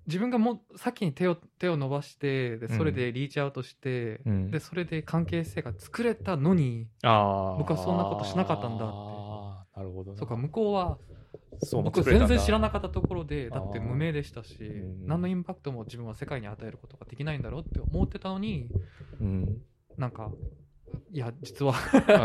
[0.09, 4.51] 自分がも先に手を手を伸ばしてでそれでリーチアウトして、うん。
[4.51, 9.79] でそれで関係性が作れたのにああ僕はそんなことしなかったんだって。
[9.79, 10.97] なるほどなそうか向こうは
[11.61, 15.05] そう僕全然知らなかったところでだって無名でしたしうん。
[15.05, 18.67] 何のインパクトも自分は世界に与えることができないんだろうって思ってたのに
[19.21, 19.61] うん。
[19.97, 20.31] なんか
[21.11, 21.73] いや実は。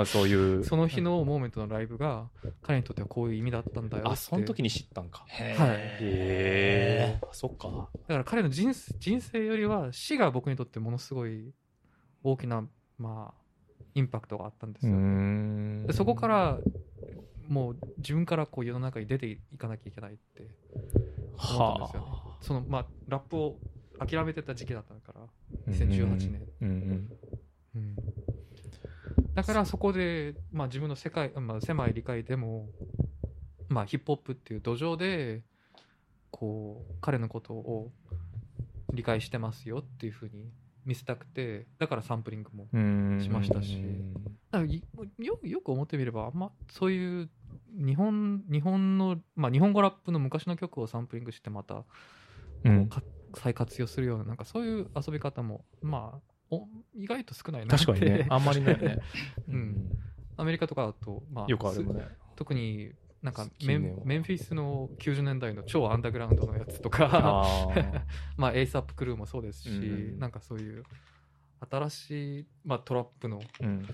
[0.01, 0.65] あそういう。
[0.67, 2.29] その日のモーメントのライブが
[2.63, 4.13] 彼にとってはこういう意味だったんだよって。
[4.13, 5.25] あその時に知ったんか。
[5.29, 5.71] へはい。
[5.71, 7.89] へえそっか。
[8.09, 11.53] だから彼の人生人生よりは死が僕にとってものすごい
[12.23, 12.67] 大きな、
[12.99, 15.87] まあ、インパクトがあったんですうよ、ん。
[15.87, 16.59] でそこから
[17.49, 20.49] もう自分からこう世の中に出ていかなきゃいけないって
[21.37, 22.09] 思ったんですよね。
[22.09, 23.59] はそのまあラップを
[23.99, 26.43] 諦めてた時期だったから、あ2018年。
[26.61, 27.19] うんうん。
[27.77, 27.97] うん
[29.35, 32.69] だからそこで、まあ、自分の世界、まあ、狭い理解でも、
[33.69, 35.43] まあ、ヒップホップっていう土壌で
[36.31, 37.91] こう彼のことを
[38.93, 40.51] 理解してますよっていうふうに
[40.85, 43.21] 見せたくてだからサンプリングもうん。
[43.21, 43.83] しましたし。
[45.19, 47.29] よよく思ってみればあんまそういう
[47.77, 51.85] 日本日本の、まあ、日本語ラップの昔の曲をサンプリングしてまたこ
[52.65, 52.89] ううん。
[52.89, 53.03] か
[53.37, 57.85] 再活用するようななんかそういう遊び方もまあお意外と少ないなって。
[57.85, 58.27] 確かにね。
[58.29, 58.99] あんまりないね。
[59.49, 59.91] うん。
[60.37, 62.03] アメリカとかだと、まあ、よくあるね。
[62.03, 62.93] す特に
[63.23, 67.47] なんかメンメンフィスの90年代の超アンダーグラウンドのやつとか。
[68.37, 70.19] まあエイサップクルーもそうですし、うん。
[70.19, 70.85] なんかそういう
[71.71, 73.87] 新しい、まあ、トラップのうん。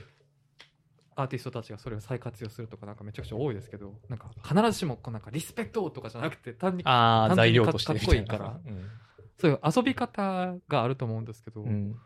[1.17, 8.61] アーティストたちがそれを再活用するとかなんかめちゃくちゃ多いですけどなんか必ずしもこうなんかリスペクトとかじゃなくて単にあ材料としてかっこいいから。
[9.39, 11.99] そういう遊び方があると思うんですけど、うん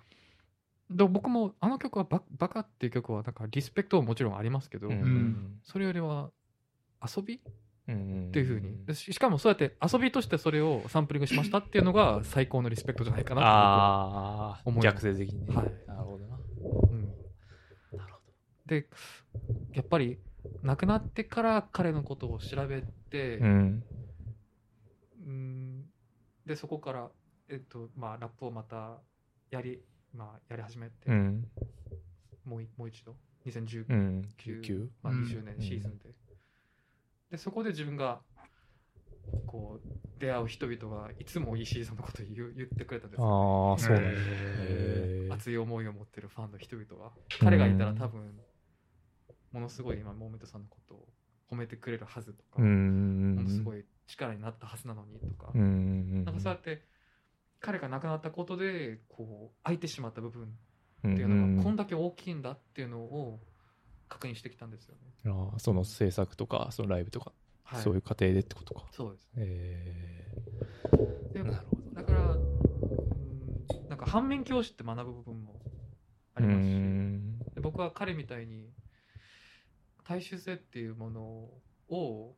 [0.90, 5.60] で僕もあの曲はバ「バカ」っていう曲はなんかリスペクトももちろんありますけど、うん。
[5.64, 6.30] それよりは
[7.02, 7.40] 遊び？
[7.86, 8.84] うんっていうふうに。
[8.86, 14.94] でししかもそうやって遊びとしてそれをサンプリングしましたっていうのが最高のリスペクトじゃないかなとああ思います。
[14.94, 15.54] 逆説的にね。
[15.54, 15.72] はい。
[15.86, 16.38] なるほどな。
[16.90, 17.14] うん。
[18.66, 18.88] で
[19.72, 20.18] やっぱり
[20.62, 23.84] 亡くなってから彼のことを調べて、うん。
[25.26, 25.84] うん。
[26.46, 27.10] でそこから、
[27.48, 28.98] えっとまあ、ラップをまた
[29.50, 29.82] やり,、
[30.14, 31.44] まあ、やり始めて、うん。
[32.44, 33.16] もういもう一度。
[33.46, 34.28] 2019、うん。
[34.38, 35.22] 99まあ、うん。
[35.24, 36.14] 20年シーズンで,、
[37.32, 38.20] でそこで自分が
[39.46, 47.10] こう出会う人々がいつも石井さんのことを言う言ってくれたんですよああそう熱い思いを持ってるファンの人々が
[47.40, 48.34] 彼がいたら多分
[49.52, 51.08] ものすごい今モーメントさんのことを
[51.50, 53.36] 褒めてくれるはずとか、うん。
[53.36, 56.24] ものすごい力になったはずなのにとか、うん。
[56.24, 56.82] なんかそうやって
[57.64, 60.46] 彼が亡くなったことでこう空いてしまった部分っ
[61.12, 63.40] っていうのがこんだけ大きいんだっていうのを
[64.08, 65.30] 確認してきたんですよね。
[65.30, 67.32] ああその制作とかそのライブとか
[67.66, 68.84] はい、そういう過程でってことか。
[68.92, 69.28] そうです。
[69.36, 70.24] へ
[71.32, 71.82] でえなるほど。
[71.94, 75.60] だからうんなんか反面教師って学ぶ部分も
[76.34, 77.38] ありますしうん。
[77.54, 78.68] で僕は彼みたいに
[80.06, 81.20] 大衆性っていうもの
[81.88, 82.34] を、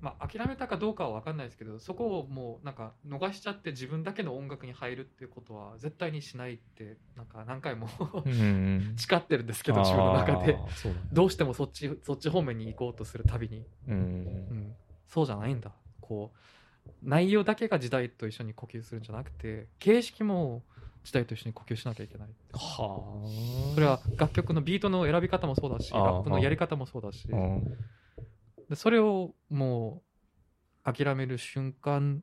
[0.00, 7.88] まあ、諦めたかどうかは分かんないですけどそこをもうなんか逃しちゃって自分だけの音楽に入るっていうことは絶対にしないってなんか何回も
[8.24, 10.54] うん誓ってるんですけど自分の中で。
[10.54, 11.08] あーそうなんだ。
[11.12, 14.74] どうしてもそっちそっち方面に行こうとするたびに、うんうん、
[15.06, 15.72] そうじゃないんだ。
[16.00, 20.62] こう内容だけが時代と一緒に呼吸するんじゃなくて形式も
[21.04, 22.28] 時代と一緒に呼吸しなきゃいけない。
[22.52, 23.20] は
[23.68, 23.74] あ。
[23.74, 27.28] それは楽曲のビートの選び方もそうだしラップのやり方もそうだし。
[27.28, 27.76] うん
[28.70, 30.02] でそれをも
[30.86, 32.22] う諦める瞬間、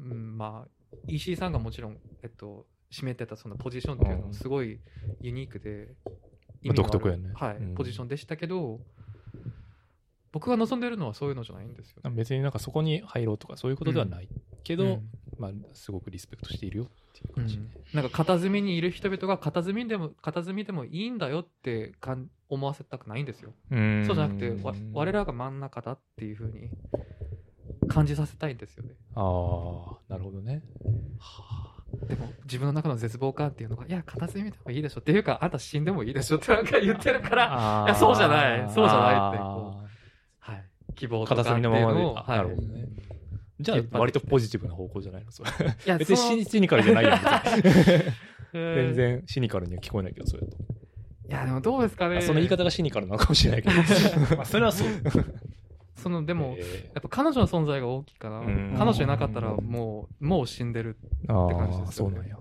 [0.00, 4.80] うん、まあ石井さんがもちろん、えっと、占めてたそのポジションっていうのうんはすごい
[5.20, 5.88] ユニークで、
[6.64, 7.30] まあ独特やね。
[7.34, 7.74] はいうん。
[7.74, 8.80] ポジションでしたけど
[10.32, 14.28] 僕が望んでるのはそういうのじゃないんですよ、別になんかそこに入ろうとかそういうことではない
[14.64, 15.10] けど、うん。
[15.38, 17.70] まあ、すごくリスペクトしているよっていうう感じ、ん。
[17.92, 24.04] なんか片隅にいる人々が片隅でも片隅でもいいんだよってかん思わせたくないんですよ、うん。
[24.06, 26.70] そうじゃなくてわ我らが真ん中だっていうふうに
[27.88, 28.90] 感じさせたいんですよね。
[29.14, 30.62] ああなるほどね。
[32.08, 38.70] でも自分の中の絶望感っていうのがいや片隅でもいいでしょっていうかあんた死んでもいいでしょってなんか言ってるからあいやそうじゃない。
[38.70, 39.80] そうじゃないってあこ
[40.40, 40.64] はい。
[40.96, 42.02] 希望ーとか片隅のままで、ってい。
[42.02, 42.86] うのをあはいなるほどね。
[43.60, 45.30] じゃあ割とポジティブな方向じゃないの？
[45.30, 45.50] それ。
[45.50, 45.54] い
[45.88, 48.12] や別にシシニカルじゃないやん別に
[48.54, 48.74] うん。
[48.74, 50.56] 全然シニカルには聞こえないけどそれだと、
[51.28, 52.20] いやでもどうですかね。
[52.20, 53.74] その言い方がシニカルなのかもしれないけど。
[54.36, 54.88] まあそれはそう。
[55.96, 58.74] そのでも、えやっぱ彼女の存在が大きいかな、うん。
[58.76, 62.18] 彼女いなかったらもうもう死んでるって感じですよね。
[62.18, 62.36] ーそうなんや。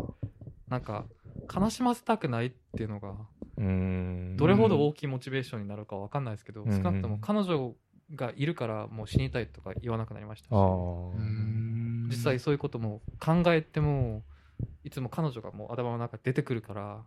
[0.67, 1.05] なんか
[1.53, 3.13] 悲しませたくないっていうのが
[3.57, 7.75] どれほど大きいモチベーションになるかわかんないですけど、うん少なくとも彼女
[8.15, 10.51] がいるからもう死にたいとか言わなくなりましたし。
[12.09, 14.23] 実際そういうことも考えても
[14.83, 17.03] いつも彼女がもう頭の中に出てくるから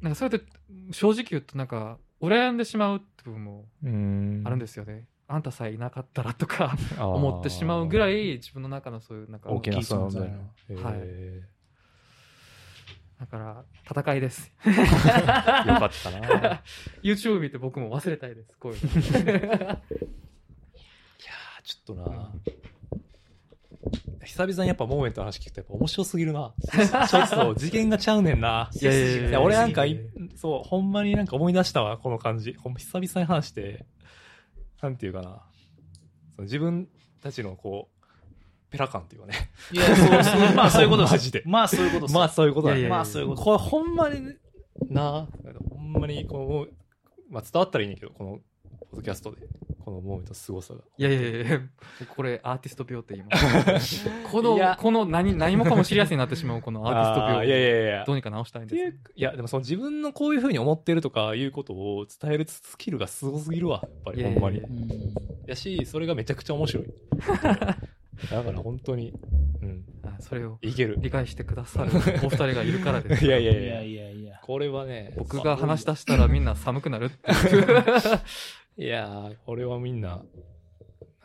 [0.00, 0.44] なんかそれで
[0.92, 10.22] 正直言うとなんか羨んでしまうって部分もあるんですよね、あんたさえいなかったらとか思ってしまうぐらい自分の中のそういうなんか大きな存在
[10.68, 10.82] 存在。
[10.82, 10.94] はい。
[11.00, 11.42] へ
[13.20, 13.64] だから
[14.02, 14.52] 戦いです。
[14.64, 14.70] ー
[15.74, 16.62] よかったな。
[17.02, 18.90] YouTube 見て僕も忘れたいですこういうの。
[18.94, 22.32] いやーちょっとな
[24.24, 26.52] 久々にやっぱモーメントの話聞くとやっぱ面白すぎるな。
[27.08, 28.70] ちょっと次元がちゃうねんな。
[28.80, 29.84] いやいやいやいや俺なんか
[30.36, 32.54] そう、ほんまになんか思い出したわ、この感じ。
[32.54, 33.86] ほんま久々に話して、
[34.82, 35.42] なんていうかな。
[36.36, 36.88] その自分
[37.20, 37.98] たちのこう、
[38.70, 39.50] ペラ感っていうかね。
[39.72, 41.12] いや、そう、そう、まあ そういうことです。
[41.12, 42.14] マジでまあそういうことです。
[42.14, 43.42] まあそういうことまあそういうこと。
[43.42, 44.34] これほんまに
[44.90, 45.26] な、
[45.70, 46.66] ほんまにこの、
[47.30, 48.38] まあ伝わったらいいんだけど、この、
[48.90, 49.42] ポッドキャストで、
[49.88, 50.80] このモーメントの凄さが。
[50.98, 51.60] いやいやいや
[52.14, 54.06] これアーティスト病って言います。
[54.30, 57.46] このこの何何もかもシリアスになってしまうこのアーティスト病。
[57.46, 64.58] いやいやいやどうにか直したいんですいや、でもその自分のこういうふうに思ってるとかいうことを伝えるスキルがすごすぎるわ、やっぱり、ほんまに。
[64.58, 64.62] い
[65.46, 65.56] や。
[65.56, 66.86] し、それがめちゃくちゃ面白い。
[68.30, 69.14] だから本当に、
[69.62, 70.96] うん、あそれをいける。
[70.98, 71.90] 理解してくださる
[72.24, 73.60] お二人がいるからです いやいやいや。
[73.60, 74.40] いやいやいや。
[74.42, 77.66] これはね、僕が話し出したらみんな寒くなるっていう
[78.78, 80.22] いやー、これはみんな、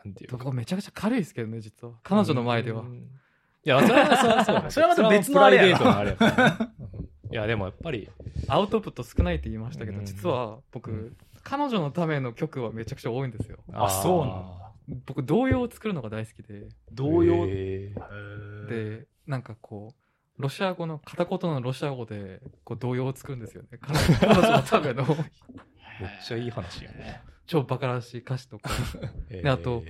[0.04, 0.52] なんていうか。
[0.52, 1.94] めちゃくちゃ軽いですけどね実は。
[2.04, 2.82] 彼女の前では。
[2.82, 2.98] うん。
[2.98, 4.66] いや、それは、それはそう。
[4.72, 6.58] それはまた別のあれやろそはプライベートのあれやから。
[6.58, 6.74] ね
[7.28, 7.34] うん。
[7.34, 8.10] いや、でもやっぱり、
[8.48, 10.06] アウトプット少ないって言いましたけどうん。
[10.06, 11.18] 実は僕、うん。
[11.44, 13.58] 彼女のための曲はめちゃくちゃ多いんですよ。
[13.74, 15.00] あそうなんだ。
[15.06, 16.70] 僕童謡を作るのが大好きで。
[16.92, 17.46] 同様。
[17.48, 18.66] へー。
[18.68, 23.78] でなんかこうロシア語の片言のロシア語でこう童謡を作るんですよね。
[23.80, 25.06] 彼女彼女のための
[26.02, 27.22] めっちゃいい話やね。
[27.46, 28.70] 超バカらしい歌詞とか。
[29.30, 29.84] え であと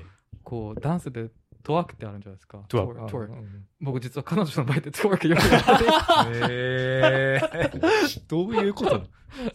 [0.43, 1.29] こうダンスで
[1.63, 2.63] トワークってあるんじゃないですか。
[2.67, 3.11] トワーク。
[3.11, 3.33] トワーク。
[3.33, 7.47] うん僕実は彼女の前でトワークよくやって
[8.19, 8.91] て どういうこと？
[8.91, 9.05] なの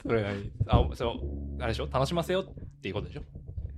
[0.03, 1.89] それ何あ、そう、あれでしょ？
[1.91, 3.23] 楽しませよっていうことでしょ？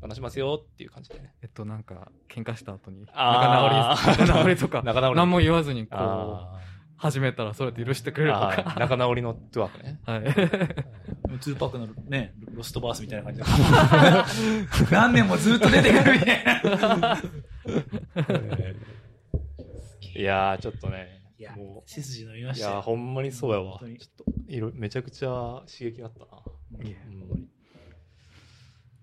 [0.03, 1.35] 楽しませよっていう感じでね。
[1.43, 3.75] えっとなんか喧嘩した後に仲直り
[4.19, 4.83] 仲直りとか。
[4.87, 5.17] 仲直り。
[5.19, 6.59] 何も言わずにこうあ
[7.01, 10.01] 始めたらそれで許してくれるとか 仲直りのトゥワークね。
[10.05, 13.47] はいツーパックのね、ロストバースみたいな感じで。
[14.93, 16.45] 何年もずっと出てくるみたい
[17.01, 17.23] な。
[20.15, 21.23] いやー、ちょっとね。
[21.39, 22.73] いやも、背筋伸びまういしたよ。
[22.75, 23.79] やー、ほんまにそうやわ。
[23.79, 25.29] ちょっと、いろ、めちゃくちゃ
[25.67, 26.27] 刺激になったな。
[26.85, 27.43] いやほんまに。
[27.45, 27.49] い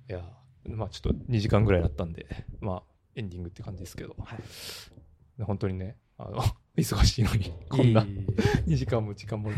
[0.10, 2.28] やー、まあちょっと2時間ぐらいだったんで、
[2.60, 2.84] まあ
[3.16, 4.16] エンディングって感じですけど、
[5.42, 6.44] 本当にね、あの、
[6.78, 8.08] 忙しいのに、こんないい
[8.68, 9.50] 2時間も時間も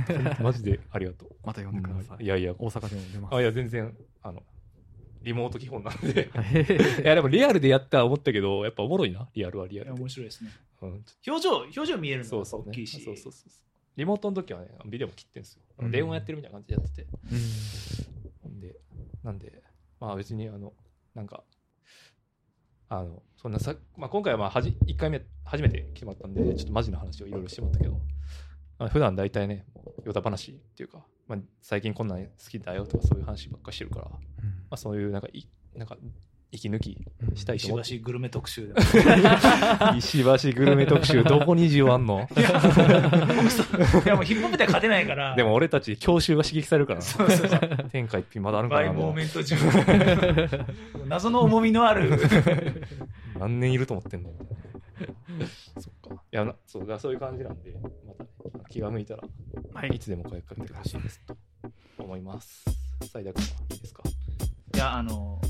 [0.41, 1.29] マジでありがとう。
[1.43, 3.93] また呼んでくださいいやいや、大阪でも出ますあいや、全然、
[4.23, 4.41] あの、
[5.21, 6.29] リモート基本なんで。
[6.33, 9.99] はいいや、でもリアルでやったら思ったけど、やっぱおもろいな、リアルはリアルで。
[9.99, 10.51] 面白いですね。
[10.81, 10.89] うん、
[11.27, 12.65] 表情、表情見えるのがそうそう、ね。
[12.69, 13.01] 大きいし。
[13.03, 13.51] そうそうそう。
[13.97, 15.63] リモートの時はね、ビデオも切ってんすよ。
[15.79, 17.07] うん電話やってるみたいな感じでやってて。
[18.45, 18.75] うんんで、
[19.23, 19.61] なんで、
[19.99, 20.73] まあ別にあの、
[21.13, 21.43] なんか、
[22.87, 27.93] あの、そんなさ、まあ今回はまあはじ、1回目、初めて来てもらったんで、ちょっとマジな話をいろいろしてもらったけど、
[28.77, 29.65] まあ、普段大体ね、
[30.05, 34.17] ヨタ話っていうか、まあ最近こんなん好きだよとかそういう話ばっかりしてるから、ま
[34.71, 35.95] あそういうなんか、いなんか、
[36.51, 36.97] 息抜き
[37.35, 37.87] したいと思って。
[37.93, 38.73] 石橋グルメ特集で。
[39.99, 42.27] 石橋グルメ特集、どこに需要あんの？
[42.35, 42.39] い
[44.07, 45.35] やもうヒップホップでは勝てないから。
[45.35, 47.05] でも俺たち教習が刺激されるからな。
[47.05, 47.59] そうそうそう。
[47.91, 48.93] 天下一品まだあるんかバイな。
[48.93, 49.55] もうモーメント中。
[51.07, 52.09] 謎の重みのある。
[53.39, 54.31] 何年いると思ってんの
[55.79, 56.21] そっか。
[56.31, 57.89] いやな、そうだ、そういう感じなんで、ま
[58.51, 59.23] たね、気が向いたら、
[59.73, 61.35] はいいつでも声かけてほしいですと
[62.03, 62.65] 思います。
[63.11, 64.03] 最大君はいいですか？
[64.75, 65.41] いや、あの、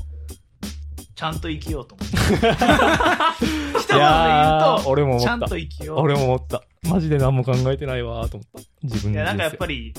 [1.14, 2.16] ちゃんと生きようと思って。
[2.16, 2.44] 一言で
[3.88, 5.98] 言うー俺もと、ちゃん思ったと生きよう。
[5.98, 9.92] 俺も思ったマジで何も考えてないわーと思った自分いや、なんかやっぱり、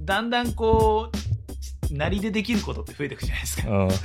[0.00, 1.10] だんだんこ
[1.90, 3.68] う、なりでできることって増えていくじゃないですか。
[3.70, 3.88] うん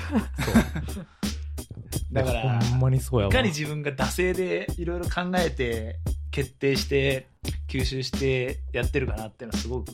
[2.13, 5.97] だからほんまにそうやわいかに自分が惰性でいろいろ考えて、
[6.31, 7.27] 決定して、
[7.67, 9.91] 吸収してやってるかなっていうのはすごく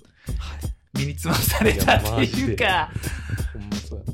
[0.98, 2.92] 身につまされたっていうか、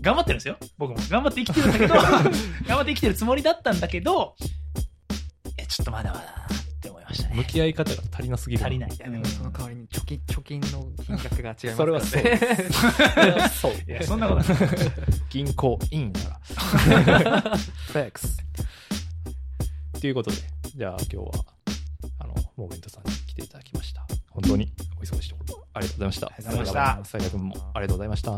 [0.02, 0.58] 頑張ってるんですよ。
[0.78, 0.98] 僕も。
[1.10, 4.36] 頑張って生きてるんだけど、 頑張って生きてるつもりだったんだけど、
[5.58, 6.48] いや、ちょっとまだまだ
[7.16, 7.36] したね。
[7.36, 8.90] 向き合い方が足りなすぎる足りない。
[8.94, 12.24] いやでもその代わりに貯金貯金の金額が違います それはそう。
[12.24, 12.40] ね
[13.62, 13.74] そう。
[13.74, 14.68] いや、そんなことない。
[15.30, 16.40] 銀行員なら。
[16.46, 18.38] フェックス。
[20.00, 20.38] ということで
[20.76, 21.46] じゃあ今日は
[22.20, 24.06] あのモーゲントさんに来ていただきました。
[24.30, 26.28] 本当にお忙しいところありがとうございました。
[26.28, 27.06] ありがとうございました。
[27.06, 28.32] 斉田君もありがとうございました